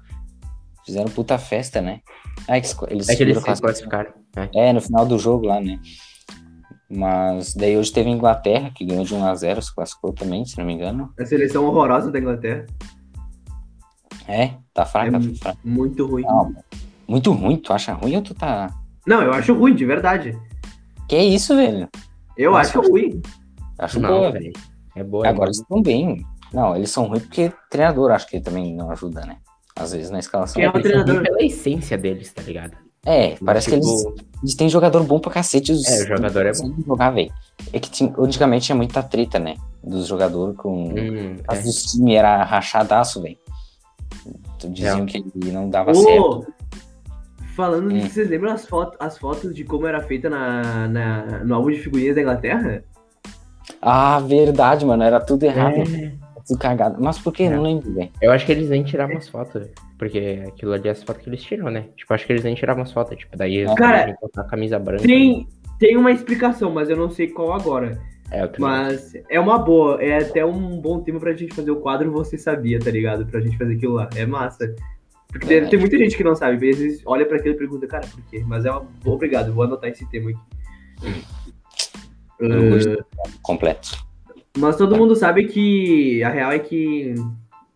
Fizeram 0.87 1.11
puta 1.11 1.37
festa, 1.37 1.83
né? 1.83 2.01
Ah, 2.49 2.61
que 2.61 2.69
eles 2.89 3.09
É 3.09 3.17
que 3.17 3.23
eles 3.23 3.43
classificaram. 3.43 4.13
É. 4.37 4.69
É, 4.69 4.73
no 4.73 4.81
final 4.81 5.05
do 5.05 5.19
jogo 5.19 5.47
lá, 5.47 5.61
né? 5.61 5.79
Mas 6.89 7.55
daí 7.55 7.77
hoje 7.77 7.93
teve 7.93 8.09
a 8.09 8.13
Inglaterra, 8.13 8.71
que 8.75 8.85
ganhou 8.85 9.05
de 9.05 9.15
1x0, 9.15 9.63
se 9.63 9.75
classificou 9.75 10.13
também, 10.13 10.45
se 10.45 10.59
não 10.59 10.65
me 10.65 10.73
engano. 10.73 11.13
A 11.19 11.25
seleção 11.25 11.65
horrorosa 11.65 12.11
da 12.11 12.19
Inglaterra. 12.19 12.67
É, 14.27 14.53
tá 14.73 14.85
fraca, 14.87 15.17
É 15.17 15.21
tá 15.21 15.35
fraca. 15.41 15.59
Muito 15.65 16.07
ruim. 16.07 16.23
Não, 16.23 16.53
muito 17.11 17.33
ruim, 17.33 17.57
tu 17.57 17.73
acha 17.73 17.93
ruim 17.93 18.17
ou 18.17 18.23
tu 18.23 18.33
tá. 18.35 18.71
Não, 19.07 19.21
eu 19.23 19.33
acho 19.33 19.53
ruim, 19.55 19.75
de 19.75 19.85
verdade. 19.85 20.39
Que 21.09 21.19
isso, 21.19 21.57
velho? 21.57 21.89
Eu 22.37 22.53
Nossa, 22.53 22.79
acho 22.79 22.91
ruim. 22.91 23.21
Acho 23.79 23.99
Não, 24.01 24.09
boa. 24.11 24.33
velho. 24.33 24.53
É 24.95 25.03
boa. 25.03 25.27
é 25.27 25.31
Agora 25.31 25.49
eles 25.49 25.59
estão 25.59 25.83
bem. 25.83 26.25
Não, 26.53 26.77
eles 26.77 26.91
são 26.91 27.07
ruins 27.07 27.23
porque 27.23 27.53
treinador 27.71 28.11
acho 28.13 28.27
que 28.29 28.41
também 28.41 28.75
não 28.75 28.91
ajuda, 28.91 29.23
né? 29.27 29.37
Às 29.77 29.93
vezes 29.93 30.11
na 30.11 30.19
escalação. 30.19 30.55
Quem 30.55 30.65
é 30.65 30.69
o 30.71 30.77
Eles 30.77 30.83
são 30.83 30.93
ruins 30.93 31.05
treinador? 31.05 31.23
pela 31.37 31.43
essência 31.47 31.99
deles, 31.99 32.33
tá 32.33 32.43
ligado? 32.43 32.77
É, 33.07 33.35
parece 33.45 33.69
que 33.71 33.77
eles, 33.77 33.87
Tipo, 33.87 34.15
eles 34.43 34.55
têm 34.55 34.69
jogador 34.69 35.03
bom 35.05 35.19
pra 35.19 35.33
cacete. 35.33 35.73
Os, 35.73 35.87
É, 35.87 36.03
o 36.05 36.07
jogador 36.09 36.45
é 36.47 36.53
bom. 36.53 36.75
jogar, 36.87 37.11
velho. 37.11 37.33
É 37.73 37.81
que 37.81 37.91
tinha, 37.91 38.13
antigamente 38.19 38.67
tinha 38.67 38.77
muita 38.77 39.03
treta, 39.03 39.39
né? 39.39 39.55
Dos 39.83 40.07
jogadores 40.07 40.55
com. 40.57 40.89
Hum, 40.91 41.37
As 41.49 41.61
é. 41.61 41.63
dos 41.63 41.83
times 41.85 42.15
era 42.15 42.45
rachadaço, 42.45 43.23
velho. 43.23 43.39
Diziam 44.69 45.05
É. 45.05 45.07
que 45.07 45.25
não 45.51 45.71
dava 45.71 45.95
certo. 45.95 46.47
Falando 47.61 47.93
Hum. 47.93 48.01
vocês 48.01 48.27
lembram 48.31 48.53
as, 48.53 48.65
foto, 48.67 48.97
as 48.99 49.19
fotos 49.19 49.55
de 49.55 49.65
como 49.65 49.87
era 49.87 50.01
feita 50.01 50.31
na, 50.31 50.89
na- 50.89 51.45
no 51.45 51.55
álbum 51.57 51.71
de 51.71 51.79
figurinhas 51.79 52.15
da 52.15 52.23
Inglaterra? 52.23 52.83
Ah, 53.83 54.19
verdade, 54.21 54.87
mano. 54.87 55.03
Era 55.03 55.21
tudo 55.21 55.45
errado. 55.45 55.75
É, 55.75 56.13
Tudo 56.47 56.59
cagado. 56.59 56.97
Mas 56.99 57.19
por 57.19 57.35
que? 57.35 57.51
Não 57.51 57.63
lembro, 57.63 57.93
velho. 57.93 58.09
Eu 58.23 58.33
acho 58.33 58.47
que 58.47 58.53
eles 58.53 58.71
nem 58.71 58.83
tiravam 58.83 59.19
as 59.19 59.29
fotos, 59.29 59.69
porque 59.99 60.43
aquilo 60.49 60.73
ali 60.73 60.89
é 60.89 60.91
as 60.91 61.03
fotos 61.03 61.23
que 61.23 61.29
eles 61.29 61.43
tiram, 61.43 61.71
né? 61.71 61.85
Tipo, 61.95 62.15
acho 62.15 62.27
que 62.27 62.33
eles 62.33 62.43
nem 62.45 62.55
tiravam 62.55 62.83
as 62.83 62.91
fotos. 62.93 63.19
Tipo, 63.19 63.37
daí 63.37 63.57
eles 63.57 63.75
Cara, 63.75 63.99
podem 63.99 64.17
botar 64.23 64.41
a 64.41 64.45
camisa 64.45 64.79
branca. 64.79 65.03
Tem, 65.05 65.47
tem 65.79 65.99
uma 65.99 66.11
explicação, 66.13 66.71
mas 66.73 66.89
eu 66.89 66.97
não 66.97 67.11
sei 67.11 67.29
qual 67.29 67.53
agora. 67.53 68.01
É, 68.33 68.49
Mas 68.59 69.13
é 69.29 69.39
uma 69.39 69.59
boa, 69.59 70.01
é 70.03 70.19
até 70.23 70.45
um 70.47 70.81
bom 70.81 71.01
tema 71.01 71.21
pra 71.21 71.35
gente 71.35 71.53
fazer 71.55 71.73
o 71.73 71.77
quadro 71.81 72.11
Você 72.13 72.39
Sabia, 72.39 72.79
tá 72.79 72.91
ligado? 72.91 73.27
Pra 73.27 73.41
gente 73.41 73.59
fazer 73.59 73.75
aquilo 73.75 73.95
lá. 73.95 74.09
É 74.17 74.25
massa. 74.25 74.75
Porque 75.31 75.47
tem, 75.47 75.69
tem 75.69 75.79
muita 75.79 75.97
gente 75.97 76.17
que 76.17 76.25
não 76.25 76.35
sabe, 76.35 76.55
às 76.55 76.79
vezes 76.79 77.03
olha 77.07 77.25
pra 77.25 77.37
aquilo 77.37 77.55
e 77.55 77.59
pergunta, 77.59 77.87
cara, 77.87 78.07
por 78.07 78.21
quê? 78.29 78.43
Mas 78.47 78.65
é 78.65 78.71
uma. 78.71 78.87
Obrigado, 79.05 79.53
vou 79.53 79.65
anotar 79.65 79.91
esse 79.91 80.09
tema 80.11 80.31
aqui. 80.31 80.41
Uh, 82.41 83.05
Completo. 83.43 84.03
mas 84.57 84.77
todo 84.77 84.97
mundo 84.97 85.15
sabe 85.15 85.47
que 85.47 86.23
a 86.23 86.31
real 86.31 86.51
é 86.51 86.59
que 86.59 87.15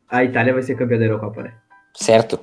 a 0.09 0.25
Itália 0.25 0.55
vai 0.55 0.63
ser 0.63 0.75
campeã 0.75 0.99
da 0.99 1.05
Eurocopa, 1.05 1.43
né? 1.43 1.55
Certo. 1.95 2.41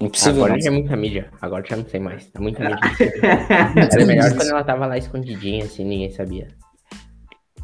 Impossível. 0.00 0.44
Agora 0.44 0.54
não. 0.54 0.60
já 0.60 0.68
é 0.68 0.72
muita 0.72 0.96
mídia. 0.96 1.30
Agora 1.40 1.64
já 1.64 1.76
não 1.76 1.84
sei 1.84 2.00
mais. 2.00 2.26
Tá 2.26 2.40
muita 2.40 2.62
mídia. 2.64 2.78
Era 3.92 4.04
melhor 4.04 4.34
quando 4.34 4.50
ela 4.50 4.64
tava 4.64 4.86
lá 4.86 4.98
escondidinha, 4.98 5.64
assim, 5.64 5.84
ninguém 5.84 6.10
sabia. 6.10 6.48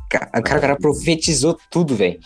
Ca- 0.08 0.26
Cara, 0.42 0.58
o 0.58 0.60
cara 0.60 0.76
profetizou 0.76 1.58
tudo, 1.70 1.94
velho. 1.94 2.18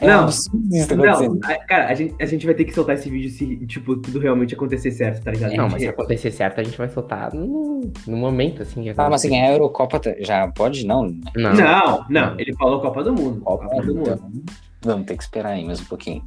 É 0.00 0.06
Não, 0.06 0.20
um 0.20 0.22
absurdo 0.24 0.68
isso 0.76 0.86
que 0.88 0.94
tá 0.94 1.02
Não, 1.02 1.04
acontecendo. 1.12 1.40
a- 1.44 1.66
cara, 1.66 1.88
a 1.88 1.94
gente, 1.94 2.14
a 2.20 2.24
gente 2.26 2.46
vai 2.46 2.54
ter 2.54 2.64
que 2.64 2.72
soltar 2.72 2.94
esse 2.94 3.10
vídeo 3.10 3.28
se, 3.30 3.56
tipo, 3.66 3.96
tudo 3.96 4.20
realmente 4.20 4.54
acontecer 4.54 4.92
certo, 4.92 5.24
tá 5.24 5.32
ligado? 5.32 5.52
Não, 5.56 5.64
A 5.66 5.68
mas 5.70 5.82
se 5.82 5.88
acontecer 5.88 6.30
certo, 6.30 6.60
a 6.60 6.64
gente 6.64 6.78
vai 6.78 6.88
soltar 6.88 7.34
no, 7.34 7.90
no 8.06 8.16
momento, 8.16 8.62
assim. 8.62 8.88
Ah, 8.96 9.10
mas 9.10 9.24
ganhar 9.24 9.48
a 9.48 9.52
Eurocopa 9.52 9.98
tá- 9.98 10.14
já 10.20 10.46
pode? 10.48 10.86
Não. 10.86 11.08
né? 11.08 11.20
Não, 11.34 11.52
Não, 11.54 12.06
não, 12.08 12.38
ele 12.38 12.54
falou 12.54 12.80
Copa 12.80 13.02
do 13.02 13.12
Mundo. 13.12 13.40
Copa, 13.40 13.66
do 13.82 13.94
Mundo. 13.96 14.44
Vamos 14.82 15.06
ter 15.06 15.16
que 15.16 15.22
esperar 15.24 15.50
aí 15.50 15.64
mais 15.64 15.80
um 15.80 15.84
pouquinho. 15.86 16.22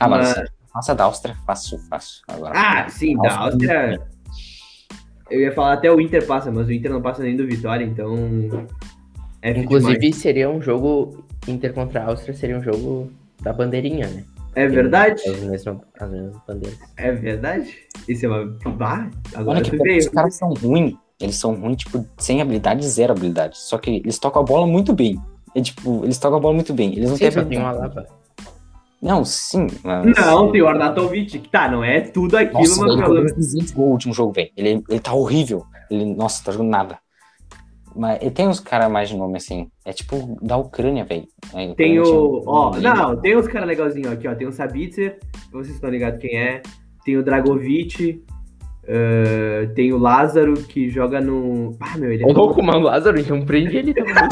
Ah, 0.00 0.08
mas, 0.08 0.34
nossa, 0.74 0.96
da 0.96 1.04
Áustria, 1.04 1.36
fácil, 1.46 1.78
fácil. 1.88 2.22
Agora. 2.26 2.52
Ah, 2.56 2.88
sim, 2.88 3.16
da 3.18 3.36
Áustria. 3.38 4.00
Eu 5.30 5.40
ia 5.40 5.52
falar 5.52 5.74
até 5.74 5.90
o 5.90 6.00
Inter 6.00 6.26
passa, 6.26 6.50
mas 6.50 6.66
o 6.66 6.72
Inter 6.72 6.90
não 6.90 7.00
passa 7.00 7.22
nem 7.22 7.36
do 7.36 7.46
Vitória, 7.46 7.84
então. 7.84 8.16
É 9.42 9.50
Inclusive, 9.50 10.12
seria 10.12 10.48
um 10.48 10.62
jogo 10.62 11.24
Inter 11.48 11.72
contra 11.74 12.00
a 12.02 12.06
Áustria, 12.06 12.32
seria 12.34 12.56
um 12.56 12.62
jogo 12.62 13.10
da 13.42 13.52
bandeirinha, 13.52 14.06
né? 14.08 14.24
É 14.54 14.68
verdade? 14.68 15.22
As 15.28 15.40
mesmas, 15.40 15.78
as 15.98 16.10
mesmas 16.10 16.36
bandeiras. 16.46 16.78
É 16.96 17.10
verdade? 17.12 17.74
Isso 18.06 18.26
é 18.26 18.28
uma. 18.28 18.44
Bah, 18.72 19.10
agora 19.34 19.58
Olha 19.58 19.64
que 19.64 19.70
que 19.70 19.76
os 19.76 19.82
veio. 19.82 20.10
caras 20.12 20.34
são 20.36 20.52
ruins. 20.54 20.94
Eles 21.20 21.36
são 21.36 21.54
ruins, 21.54 21.76
tipo, 21.78 22.06
sem 22.18 22.40
habilidade, 22.40 22.86
zero 22.86 23.12
habilidade. 23.12 23.56
Só 23.58 23.78
que 23.78 23.90
eles 23.90 24.18
tocam 24.18 24.42
a 24.42 24.44
bola 24.44 24.66
muito 24.66 24.92
bem. 24.92 25.18
É 25.54 25.60
tipo, 25.60 26.04
eles 26.04 26.18
tocam 26.18 26.38
a 26.38 26.40
bola 26.40 26.54
muito 26.54 26.72
bem. 26.74 26.92
Eles 26.96 27.08
não 27.10 27.16
Sim, 27.16 27.30
têm 27.30 27.44
tem 27.46 27.58
uma 27.58 27.72
lava. 27.72 28.06
Não, 29.00 29.24
sim, 29.24 29.66
mas. 29.82 30.14
Não, 30.16 30.52
tem 30.52 30.62
o 30.62 30.68
Arnautovic. 30.68 31.38
que 31.38 31.48
Tá, 31.48 31.68
não 31.68 31.82
é 31.82 32.00
tudo 32.00 32.36
aquilo, 32.36 32.60
Nossa, 32.60 32.80
mas 32.82 32.92
ele 32.92 33.02
pelo 33.02 33.14
menos. 33.14 33.32
200 33.32 33.72
gols 33.72 33.86
no 33.86 33.92
último 33.92 34.14
jogo, 34.14 34.32
velho. 34.32 34.50
Ele, 34.56 34.84
ele 34.88 35.00
tá 35.00 35.12
horrível. 35.12 35.64
Ele, 35.90 36.04
nossa, 36.14 36.44
tá 36.44 36.52
jogando 36.52 36.70
nada. 36.70 36.98
Mas 37.94 38.18
tem 38.32 38.48
uns 38.48 38.60
caras 38.60 38.90
mais 38.90 39.08
de 39.08 39.16
nome 39.16 39.36
assim. 39.36 39.68
É 39.84 39.92
tipo 39.92 40.36
da 40.40 40.56
Ucrânia, 40.56 41.04
velho. 41.04 41.26
A 41.52 41.74
Tem 41.74 41.98
Ucrânia 42.00 42.02
o. 42.02 42.42
Ó, 42.46 42.76
não, 42.78 43.16
tem 43.20 43.36
uns 43.36 43.46
caras 43.48 43.68
legalzinhos 43.68 44.12
aqui, 44.12 44.26
ó. 44.28 44.34
Tem 44.34 44.46
o 44.46 44.52
Sabitzer, 44.52 45.18
vocês 45.52 45.74
estão 45.74 45.90
ligados 45.90 46.20
quem 46.20 46.36
é. 46.38 46.62
Tem 47.04 47.16
o 47.16 47.22
Dragovic. 47.22 48.22
eh, 48.84 49.68
tem 49.74 49.92
o 49.92 49.98
Lázaro, 49.98 50.54
que 50.54 50.88
joga 50.88 51.20
no. 51.20 51.76
Ah, 51.80 51.96
meu, 51.98 52.12
ele 52.12 52.24
é. 52.24 52.26
Ô, 52.26 52.32
louco, 52.32 52.62
mano, 52.62 52.80
Lázaro, 52.80 53.18
então 53.18 53.44
prende 53.44 53.76
ele 53.76 53.94
também. 53.94 54.14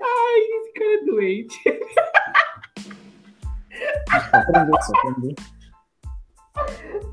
Ai, 0.00 0.40
esse 0.56 0.72
cara 0.72 0.92
é 0.92 1.04
doente. 1.04 1.58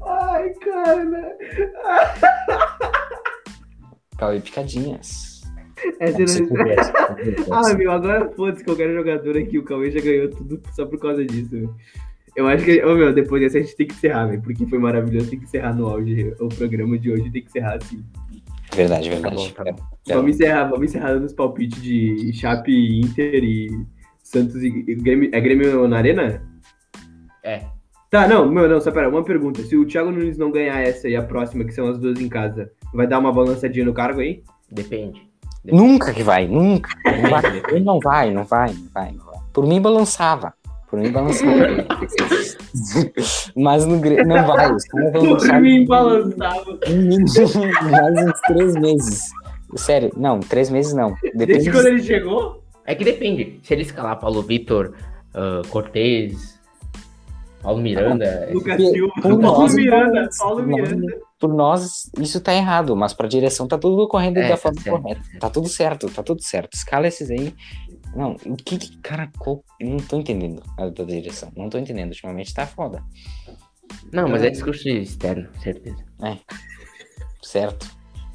Ai, 0.05 0.49
cara. 0.55 1.37
Cauê 4.17 4.39
Picadinhas. 4.39 5.41
Essa 5.99 6.13
Como 6.13 6.27
você 6.27 6.39
não... 6.41 6.47
conversa, 6.47 6.91
você 7.19 7.35
Ah, 7.41 7.43
conversa. 7.45 7.77
meu, 7.77 7.91
agora 7.91 8.31
foda-se 8.31 8.63
qualquer 8.63 8.93
jogador 8.93 9.37
aqui. 9.37 9.57
O 9.59 9.63
Cauê 9.63 9.91
já 9.91 9.99
ganhou 9.99 10.29
tudo 10.29 10.61
só 10.73 10.85
por 10.85 10.99
causa 10.99 11.23
disso, 11.25 11.49
meu. 11.53 11.73
Eu 12.35 12.47
acho 12.47 12.65
que, 12.65 12.83
ô 12.83 12.95
meu, 12.95 13.13
depois 13.13 13.41
dessa 13.41 13.57
a 13.57 13.61
gente 13.61 13.75
tem 13.75 13.87
que 13.87 13.93
encerrar, 13.93 14.27
velho. 14.27 14.41
Porque 14.41 14.65
foi 14.65 14.79
maravilhoso, 14.79 15.29
tem 15.29 15.39
que 15.39 15.45
encerrar 15.45 15.73
no 15.73 15.87
auge. 15.87 16.33
O 16.39 16.47
programa 16.49 16.97
de 16.97 17.11
hoje 17.11 17.29
tem 17.29 17.41
que 17.41 17.47
encerrar 17.49 17.77
assim. 17.81 18.03
Verdade, 18.75 19.09
Tá 19.09 19.15
verdade. 19.15 19.35
bom, 19.35 19.49
tá 19.51 19.63
bom. 19.71 19.75
É. 20.07 20.13
Vamos 20.15 20.31
encerrar, 20.35 20.63
vamos 20.65 20.85
encerrar 20.89 21.13
nos 21.15 21.33
palpites 21.33 21.81
de 21.81 22.33
Chape, 22.33 22.99
Inter 22.99 23.43
e 23.43 23.85
Santos 24.23 24.55
e 24.61 24.67
e 24.67 24.95
Grêmio. 24.95 25.29
É 25.33 25.39
Grêmio 25.39 25.87
na 25.87 25.97
Arena? 25.97 26.41
É. 27.43 27.63
Tá, 28.15 28.29
não, 28.29 28.49
meu, 28.49 28.69
não, 28.69 28.79
só 28.79 28.91
pera, 28.91 29.09
uma 29.09 29.25
pergunta. 29.25 29.61
Se 29.61 29.75
o 29.75 29.85
Thiago 29.85 30.09
Nunes 30.09 30.37
não 30.37 30.49
ganhar 30.49 30.79
essa 30.79 31.09
e 31.09 31.17
a 31.17 31.21
próxima, 31.21 31.65
que 31.65 31.73
são 31.73 31.89
as 31.89 31.99
duas 31.99 32.17
em 32.17 32.29
casa, 32.29 32.71
vai 32.93 33.05
dar 33.05 33.19
uma 33.19 33.29
balançadinha 33.29 33.83
no 33.83 33.93
cargo 33.93 34.21
aí? 34.21 34.41
Depende. 34.71 35.21
Nunca 35.65 36.13
que 36.13 36.23
vai, 36.23 36.47
nunca. 36.47 36.89
Não 37.03 37.29
vai. 37.29 37.41
Depende. 37.51 37.83
Não 37.83 37.99
vai, 37.99 38.31
não 38.31 38.45
vai, 38.45 38.73
não 38.73 38.89
vai, 38.93 39.11
não 39.11 39.25
vai. 39.25 39.39
Por 39.51 39.67
mim 39.67 39.81
balançava. 39.81 40.53
Por 40.89 40.97
mim 40.97 41.11
balançava. 41.11 41.51
Mas 43.53 43.85
no 43.85 43.99
Grêmio 43.99 44.25
não 44.25 44.47
vai. 44.47 44.69
Vão 45.11 45.35
Por 45.35 45.59
mim, 45.59 45.85
balançava. 45.85 46.79
mais 47.91 48.27
uns 48.27 48.39
três 48.47 48.75
meses. 48.75 49.23
Sério, 49.75 50.13
não, 50.15 50.39
três 50.39 50.69
meses 50.69 50.93
não. 50.93 51.15
Depende 51.21 51.47
Desde 51.47 51.69
quando 51.69 51.87
ele 51.87 52.01
chegou? 52.01 52.63
É 52.85 52.95
que 52.95 53.03
depende. 53.03 53.59
Se 53.61 53.73
ele 53.73 53.81
escalar 53.81 54.17
Paulo 54.21 54.41
Vitor, 54.41 54.93
ah, 55.33 55.61
Cortez, 55.69 56.54
Paulo 57.65 57.81
Miranda. 57.81 58.47
Lucas 58.53 58.79
Silva, 58.81 59.13
Paulo 59.21 59.41
nós, 59.41 59.73
Miranda, 59.73 60.29
Paulo 60.37 60.63
Miranda. 60.63 61.19
por 61.39 61.53
nós, 61.53 62.09
isso 62.19 62.39
tá 62.39 62.53
errado, 62.53 62.95
mas 62.95 63.11
pra 63.13 63.27
direção 63.27 63.67
tá 63.67 63.77
tudo 63.77 64.07
correndo 64.07 64.37
É, 64.37 64.43
da 64.43 64.49
tá 64.49 64.57
forma 64.57 64.81
certo, 64.81 65.01
correta. 65.01 65.21
tá 65.39 65.49
tudo 65.49 65.67
certo, 65.67 66.09
tá 66.09 66.23
tudo 66.23 66.41
certo. 66.43 66.73
Escala 66.75 67.07
esses 67.07 67.29
aí. 67.31 67.53
Não, 68.15 68.35
o 68.45 68.55
que, 68.55 68.77
que- 68.77 68.97
cara, 68.99 69.29
não 69.81 69.97
tô 69.97 70.17
entendendo 70.17 70.61
a 70.77 70.87
da 70.87 71.03
direção. 71.03 71.51
Não 71.57 71.69
tô 71.69 71.77
entendendo. 71.77 72.09
Ultimamente 72.09 72.53
tá 72.53 72.65
foda. 72.65 73.03
Não, 74.13 74.29
mas 74.29 74.43
é 74.43 74.49
discurso 74.49 74.87
externo, 74.87 75.49
certeza. 75.61 76.03
Certo. 77.41 77.89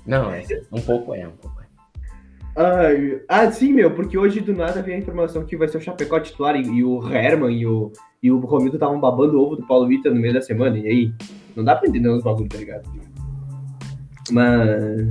Não, 0.07 0.31
é, 0.31 0.43
um 0.73 0.81
pouco 0.81 1.15
é, 1.15 1.27
um 1.27 1.33
pouco 1.33 1.60
é. 1.60 1.60
Ai, 2.57 3.21
ah, 3.29 3.51
sim, 3.51 3.73
meu, 3.73 3.93
porque 3.95 4.19
hoje 4.19 4.41
do 4.41 4.53
nada 4.53 4.83
veio 4.83 4.97
a 4.97 5.01
informação 5.01 5.45
que 5.45 5.57
vai 5.57 5.69
ser 5.69 5.79
o 5.79 5.81
Chapecó 5.81 6.19
titular 6.21 6.57
e, 6.57 6.63
e 6.63 6.85
o 6.85 7.01
Herman 7.09 7.53
e 7.57 7.67
o, 7.67 7.93
e 8.23 8.31
o 8.31 8.39
Romildo 8.41 8.77
estavam 8.77 9.01
babando 9.01 9.39
o 9.39 9.43
ovo 9.45 9.57
do 9.57 9.67
Paulo 9.67 9.87
Vitor 9.87 10.13
no 10.13 10.21
meio 10.21 10.35
da 10.35 10.43
semana. 10.43 10.77
E 10.79 10.87
aí? 10.87 11.15
Não 11.57 11.65
dá 11.65 11.77
pra 11.77 11.89
entender 11.89 12.09
os 12.09 12.23
bagulhos, 12.23 12.49
tá 12.49 12.59
ligado? 12.59 12.89
Mas. 14.31 15.09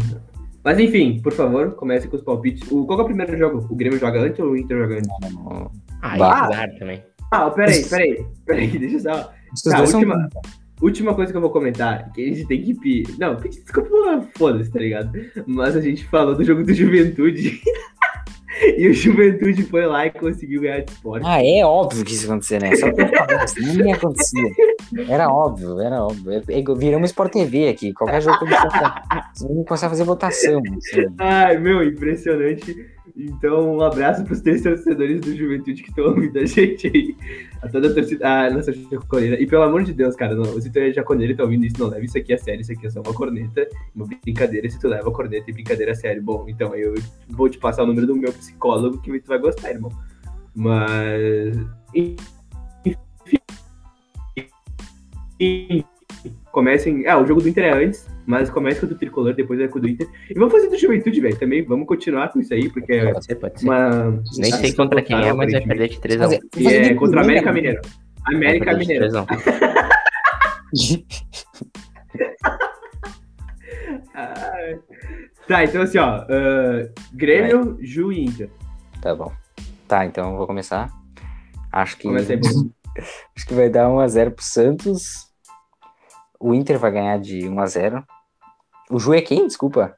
Mas 0.63 0.77
enfim, 0.79 1.19
por 1.21 1.31
favor, 1.31 1.71
comece 1.75 2.07
com 2.07 2.17
os 2.17 2.21
palpites. 2.21 2.69
O, 2.69 2.85
qual 2.85 2.97
que 2.97 3.01
é 3.01 3.05
o 3.05 3.07
primeiro 3.07 3.37
jogo? 3.37 3.65
O 3.69 3.75
Grêmio 3.75 3.97
joga 3.97 4.19
antes 4.19 4.39
ou 4.39 4.51
o 4.51 4.57
Inter 4.57 4.77
joga 4.77 4.95
antes? 4.95 5.09
Ah, 6.01 6.17
Bah. 6.17 6.45
azar 6.45 6.69
também. 6.77 7.03
Ah, 7.31 7.49
peraí, 7.49 7.83
peraí, 7.85 8.25
peraí, 8.45 8.67
deixa 8.77 8.95
eu 8.97 8.99
só. 8.99 9.31
Tá, 9.69 9.77
dois 9.77 9.89
são- 9.89 10.01
última- 10.81 11.13
coisa 11.13 11.31
que 11.31 11.37
eu 11.37 11.41
vou 11.41 11.49
comentar, 11.51 12.11
que 12.13 12.21
a 12.23 12.27
gente 12.27 12.47
tem 12.47 12.61
que 12.61 12.73
pedir. 12.73 13.15
Não, 13.19 13.35
pedir 13.35 13.61
desculpa, 13.61 13.89
foda-se, 14.37 14.71
tá 14.71 14.79
ligado? 14.79 15.11
Mas 15.45 15.75
a 15.75 15.81
gente 15.81 16.05
falou 16.05 16.35
do 16.35 16.43
jogo 16.43 16.63
do 16.63 16.73
Juventude. 16.73 17.61
e 18.77 18.87
o 18.87 18.93
Juventude 18.93 19.63
foi 19.63 19.85
lá 19.85 20.05
e 20.07 20.11
conseguiu 20.11 20.61
ganhar 20.61 20.79
de 20.81 20.91
esporte. 20.91 21.25
Ah, 21.25 21.43
é 21.43 21.63
óbvio 21.65 22.03
que 22.03 22.11
isso 22.13 22.25
ia 22.25 22.31
acontecer, 22.31 22.61
né? 22.61 22.75
Só 22.75 22.91
que 22.91 23.47
senão 23.47 23.73
nem 23.75 23.93
acontecia. 23.93 24.49
Era 25.07 25.29
óbvio, 25.31 25.79
era 25.79 26.03
óbvio. 26.03 26.31
É- 26.33 26.59
é- 26.59 26.75
Viramos 26.77 27.09
Sport 27.11 27.31
TV 27.33 27.69
aqui. 27.69 27.93
Qualquer 27.93 28.21
jogo 28.21 28.37
que 28.39 28.45
eu 28.45 29.65
começar 29.65 29.87
a 29.87 29.89
fazer 29.89 30.03
votação. 30.03 30.61
assim. 30.77 31.05
Ai, 31.19 31.57
meu, 31.57 31.83
impressionante. 31.83 32.85
Então, 33.21 33.75
um 33.75 33.81
abraço 33.81 34.23
pros 34.23 34.39
três 34.39 34.63
torcedores 34.63 35.19
do 35.19 35.35
Juventude 35.35 35.83
que 35.83 35.89
estão 35.89 36.05
ouvindo 36.05 36.39
a 36.39 36.45
gente 36.45 36.87
aí. 36.87 37.17
A 37.61 37.67
toda 37.67 37.89
a 37.89 37.93
torcida, 37.93 38.45
a 38.45 38.49
nossa 38.49 38.71
jaconeira. 38.71 39.41
E 39.41 39.45
pelo 39.45 39.63
amor 39.63 39.83
de 39.83 39.91
Deus, 39.91 40.15
cara, 40.15 40.33
não, 40.33 40.45
se 40.45 40.71
tu 40.71 40.79
é 40.79 40.93
jaconeiro 40.93 41.33
e 41.33 41.35
tá 41.35 41.43
ouvindo 41.43 41.65
isso, 41.65 41.77
não 41.77 41.89
leva 41.89 42.05
isso 42.05 42.17
aqui 42.17 42.33
a 42.33 42.37
sério. 42.37 42.61
Isso 42.61 42.71
aqui 42.71 42.87
é 42.87 42.89
só 42.89 43.01
uma 43.01 43.13
corneta, 43.13 43.67
uma 43.93 44.07
brincadeira. 44.07 44.69
Se 44.69 44.79
tu 44.79 44.87
leva 44.87 45.11
corneta 45.11 45.49
e 45.49 45.53
brincadeira 45.53 45.91
a 45.91 45.95
sério, 45.95 46.23
bom, 46.23 46.45
então 46.47 46.73
eu 46.73 46.93
vou 47.27 47.49
te 47.49 47.57
passar 47.57 47.83
o 47.83 47.87
número 47.87 48.07
do 48.07 48.15
meu 48.15 48.31
psicólogo 48.31 49.01
que 49.01 49.19
tu 49.19 49.27
vai 49.27 49.37
gostar, 49.37 49.69
irmão. 49.71 49.91
Mas. 50.55 51.57
Enfim. 51.93 52.15
Comecem. 56.53 57.05
Ah, 57.05 57.19
o 57.19 57.27
jogo 57.27 57.41
do 57.41 57.49
Inter 57.49 57.65
é 57.65 57.83
antes, 57.83 58.07
mas 58.29 58.47
comece 58.47 58.79
com 58.79 58.85
o 58.85 58.89
do 58.89 58.95
Tricolor, 58.95 59.33
depois 59.33 59.59
é 59.59 59.67
com 59.67 59.79
o 59.79 59.81
do 59.81 59.89
Inter. 59.89 60.07
E 60.29 60.35
vamos 60.35 60.53
fazer 60.53 60.69
do 60.69 60.77
Juventude, 60.77 61.19
velho, 61.19 61.35
também. 61.39 61.65
Vamos 61.65 61.87
continuar 61.87 62.29
com 62.29 62.39
isso 62.39 62.53
aí, 62.53 62.69
porque 62.69 62.93
é 62.93 63.11
Pode 63.11 63.25
ser, 63.25 63.35
pode 63.35 63.59
ser. 63.59 63.65
uma. 63.65 64.21
Nem 64.37 64.51
sei 64.51 64.71
contra 64.73 65.01
quem 65.01 65.19
é, 65.19 65.33
mas 65.33 65.51
vai 65.51 65.61
perder 65.61 65.89
de 65.89 65.99
3 65.99 66.21
a 66.21 66.27
1. 66.27 66.29
Fazer- 66.29 66.41
E 66.57 66.67
é 66.67 66.93
contra 66.93 67.21
o 67.21 67.23
América 67.23 67.51
Mineiro. 67.51 67.81
América 68.27 68.77
Mineiro. 68.77 69.07
tá, 75.47 75.63
então 75.63 75.81
assim, 75.81 75.97
ó. 75.97 76.19
Uh, 76.21 76.87
Grêmio, 77.13 77.73
Vai. 77.75 77.83
Ju 77.85 78.11
e 78.13 78.25
Inter. 78.25 78.49
Tá 79.01 79.15
bom. 79.15 79.31
Tá, 79.87 80.05
então 80.05 80.31
eu 80.33 80.37
vou 80.37 80.45
começar. 80.45 80.91
Acho 81.71 81.97
que. 81.97 82.03
Comecei 82.03 82.39
Acho 83.35 83.47
que 83.47 83.53
vai 83.55 83.69
dar 83.69 83.87
1x0 83.87 84.31
pro 84.35 84.43
Santos. 84.43 85.29
O 86.39 86.53
Inter 86.53 86.77
vai 86.77 86.91
ganhar 86.91 87.17
de 87.19 87.39
1x0. 87.39 88.03
O 88.89 88.99
Ju 88.99 89.13
é 89.13 89.21
quem? 89.21 89.45
Desculpa. 89.45 89.95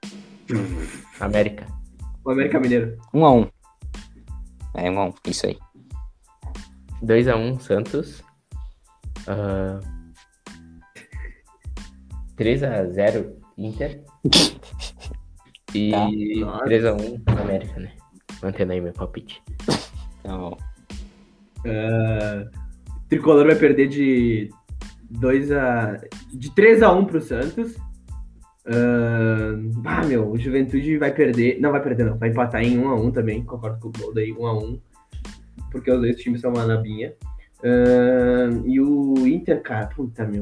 América. 1.20 1.66
O 2.26 2.32
América 2.32 2.60
Mineiro. 2.60 2.98
1x1. 3.14 3.52
É, 4.76 4.90
1x1. 4.90 5.16
Isso 5.28 5.48
aí. 5.48 5.58
2x1 7.02 7.60
Santos. 7.62 8.24
Uh... 9.28 9.80
3x0 12.38 13.34
Inter. 13.58 14.04
E 15.74 15.92
tá. 15.92 16.06
3x1 16.66 17.22
América, 17.40 17.80
né? 17.80 17.94
Mantendo 18.44 18.74
aí 18.74 18.82
meu 18.82 18.92
palpite. 18.92 19.42
Tá 20.22 20.38
bom. 20.38 20.58
Uh, 21.60 22.50
Tricolor 23.08 23.46
vai 23.46 23.56
perder 23.56 23.88
de 23.88 24.50
2 25.10 25.50
a. 25.54 25.98
de 26.34 26.54
3 26.54 26.84
a 26.84 26.92
1 26.92 27.06
pro 27.06 27.22
Santos. 27.22 27.78
Uh, 28.66 29.82
ah, 29.86 30.04
meu, 30.06 30.30
o 30.30 30.38
Juventude 30.38 30.98
vai 30.98 31.12
perder. 31.14 31.60
Não 31.60 31.72
vai 31.72 31.82
perder, 31.82 32.06
não. 32.06 32.18
Vai 32.18 32.30
empatar 32.30 32.64
em 32.64 32.78
1 32.78 32.90
a 32.90 32.96
1 32.96 33.12
também. 33.12 33.44
Concordo 33.44 33.80
com 33.80 33.88
o 33.90 33.92
Gold 33.92 34.20
aí, 34.20 34.32
1 34.32 34.46
a 34.46 34.58
1 34.58 34.80
Porque 35.72 35.92
os 35.92 36.00
dois 36.00 36.16
times 36.18 36.42
são 36.42 36.52
uma 36.52 36.66
nabinha. 36.66 37.14
Uh, 37.60 38.68
e 38.68 38.80
o 38.80 39.28
Inter, 39.28 39.62
cara, 39.62 39.88
puta 39.88 40.26
meu. 40.26 40.42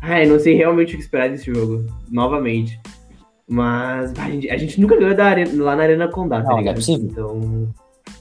Ai, 0.00 0.26
não 0.26 0.38
sei 0.38 0.54
realmente 0.54 0.94
o 0.94 0.96
que 0.96 1.02
esperar 1.02 1.28
desse 1.28 1.52
jogo. 1.52 1.86
Novamente. 2.10 2.80
Mas 3.48 4.12
a 4.18 4.30
gente, 4.30 4.50
a 4.50 4.56
gente 4.58 4.80
nunca 4.80 4.96
ganhou 4.96 5.14
da 5.14 5.24
arena, 5.24 5.64
lá 5.64 5.74
na 5.74 5.82
Arena 5.82 6.08
Condá, 6.08 6.42
tá 6.42 6.50
não, 6.50 6.58
ligado? 6.58 6.78
É 6.78 6.92
então. 6.92 7.74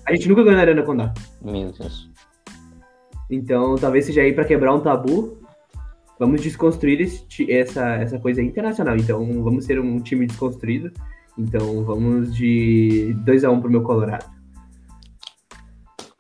A 0.06 0.16
gente 0.16 0.30
nunca 0.30 0.44
ganhou 0.44 0.56
na 0.56 0.62
Arena 0.62 0.84
Condá. 0.84 1.14
Meu 1.44 1.72
Deus. 1.72 2.10
Então, 3.30 3.76
talvez 3.76 4.06
seja 4.06 4.22
aí 4.22 4.32
para 4.32 4.46
quebrar 4.46 4.74
um 4.74 4.80
tabu. 4.80 5.37
Vamos 6.20 6.42
desconstruir 6.42 7.02
esse, 7.02 7.52
essa, 7.52 7.96
essa 7.96 8.20
coisa 8.20 8.42
internacional. 8.42 8.98
Então, 8.98 9.44
vamos 9.44 9.66
ser 9.66 9.80
um 9.80 10.00
time 10.00 10.26
desconstruído. 10.26 10.92
Então, 11.38 11.84
vamos 11.84 12.36
de 12.36 13.16
2x1 13.26 13.52
um 13.52 13.62
pro 13.62 13.70
meu 13.70 13.84
Colorado. 13.84 14.26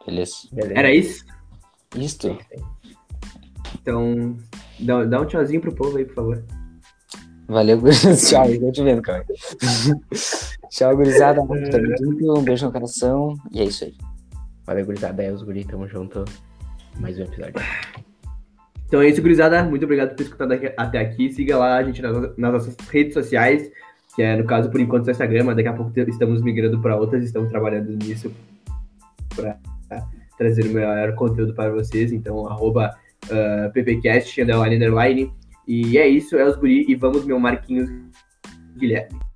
Beleza. 0.06 0.48
Era 0.54 0.93
isso? 0.93 1.26
Isto. 1.95 2.38
Então, 3.82 4.38
dá, 4.80 5.04
dá 5.04 5.22
um 5.22 5.26
tchauzinho 5.26 5.62
pro 5.62 5.76
povo 5.76 5.98
aí, 5.98 6.06
por 6.06 6.16
favor. 6.16 6.43
Valeu, 7.48 7.80
tchau. 8.30 8.50
Eu 8.50 8.72
te 8.72 8.84
vendo, 8.84 9.02
cara. 9.02 9.26
tchau, 10.70 10.95
gurizada. 10.95 11.41
Junto. 11.41 12.39
Um 12.39 12.43
beijo 12.43 12.66
no 12.66 12.72
coração. 12.72 13.36
E 13.52 13.62
é 13.62 13.64
isso 13.64 13.86
aí. 13.86 13.95
Valeu, 14.66 14.86
gurizada. 14.86 15.24
É 15.24 15.32
os 15.32 15.43
guri. 15.43 15.64
Tamo 15.64 15.88
junto. 15.88 16.26
Mais 17.00 17.18
um 17.18 17.24
episódio. 17.24 17.56
Então 18.88 19.01
é 19.01 19.09
isso, 19.09 19.21
gurizada. 19.21 19.63
Muito 19.63 19.83
obrigado 19.83 20.09
por 20.09 20.15
ter 20.15 20.23
escutado 20.23 20.53
até 20.77 20.99
aqui. 20.99 21.31
Siga 21.31 21.57
lá 21.57 21.77
a 21.77 21.83
gente 21.83 22.01
nas, 22.01 22.38
nas 22.38 22.53
nossas 22.53 22.75
redes 22.89 23.13
sociais, 23.13 23.69
que 24.15 24.23
é, 24.23 24.35
no 24.35 24.45
caso, 24.45 24.71
por 24.71 24.79
enquanto, 24.79 25.07
o 25.07 25.11
Instagram, 25.11 25.43
mas 25.43 25.55
daqui 25.57 25.67
a 25.67 25.73
pouco 25.73 25.91
estamos 25.99 26.41
migrando 26.41 26.79
para 26.81 26.95
outras, 26.95 27.23
estamos 27.23 27.49
trabalhando 27.49 27.91
nisso 27.91 28.33
para 29.35 29.57
trazer 30.38 30.65
o 30.65 30.73
melhor 30.73 31.13
conteúdo 31.15 31.53
para 31.53 31.69
vocês. 31.71 32.11
Então, 32.13 32.47
arroba 32.47 32.97
uh, 33.25 33.71
ppcast, 33.73 34.41
underline, 34.41 34.75
underline. 34.75 35.33
E 35.67 35.97
é 35.97 36.07
isso, 36.07 36.38
é 36.38 36.45
os 36.45 36.55
guri, 36.55 36.85
e 36.88 36.95
vamos, 36.95 37.25
meu 37.25 37.39
Marquinhos 37.39 37.89
Guilherme. 38.77 39.26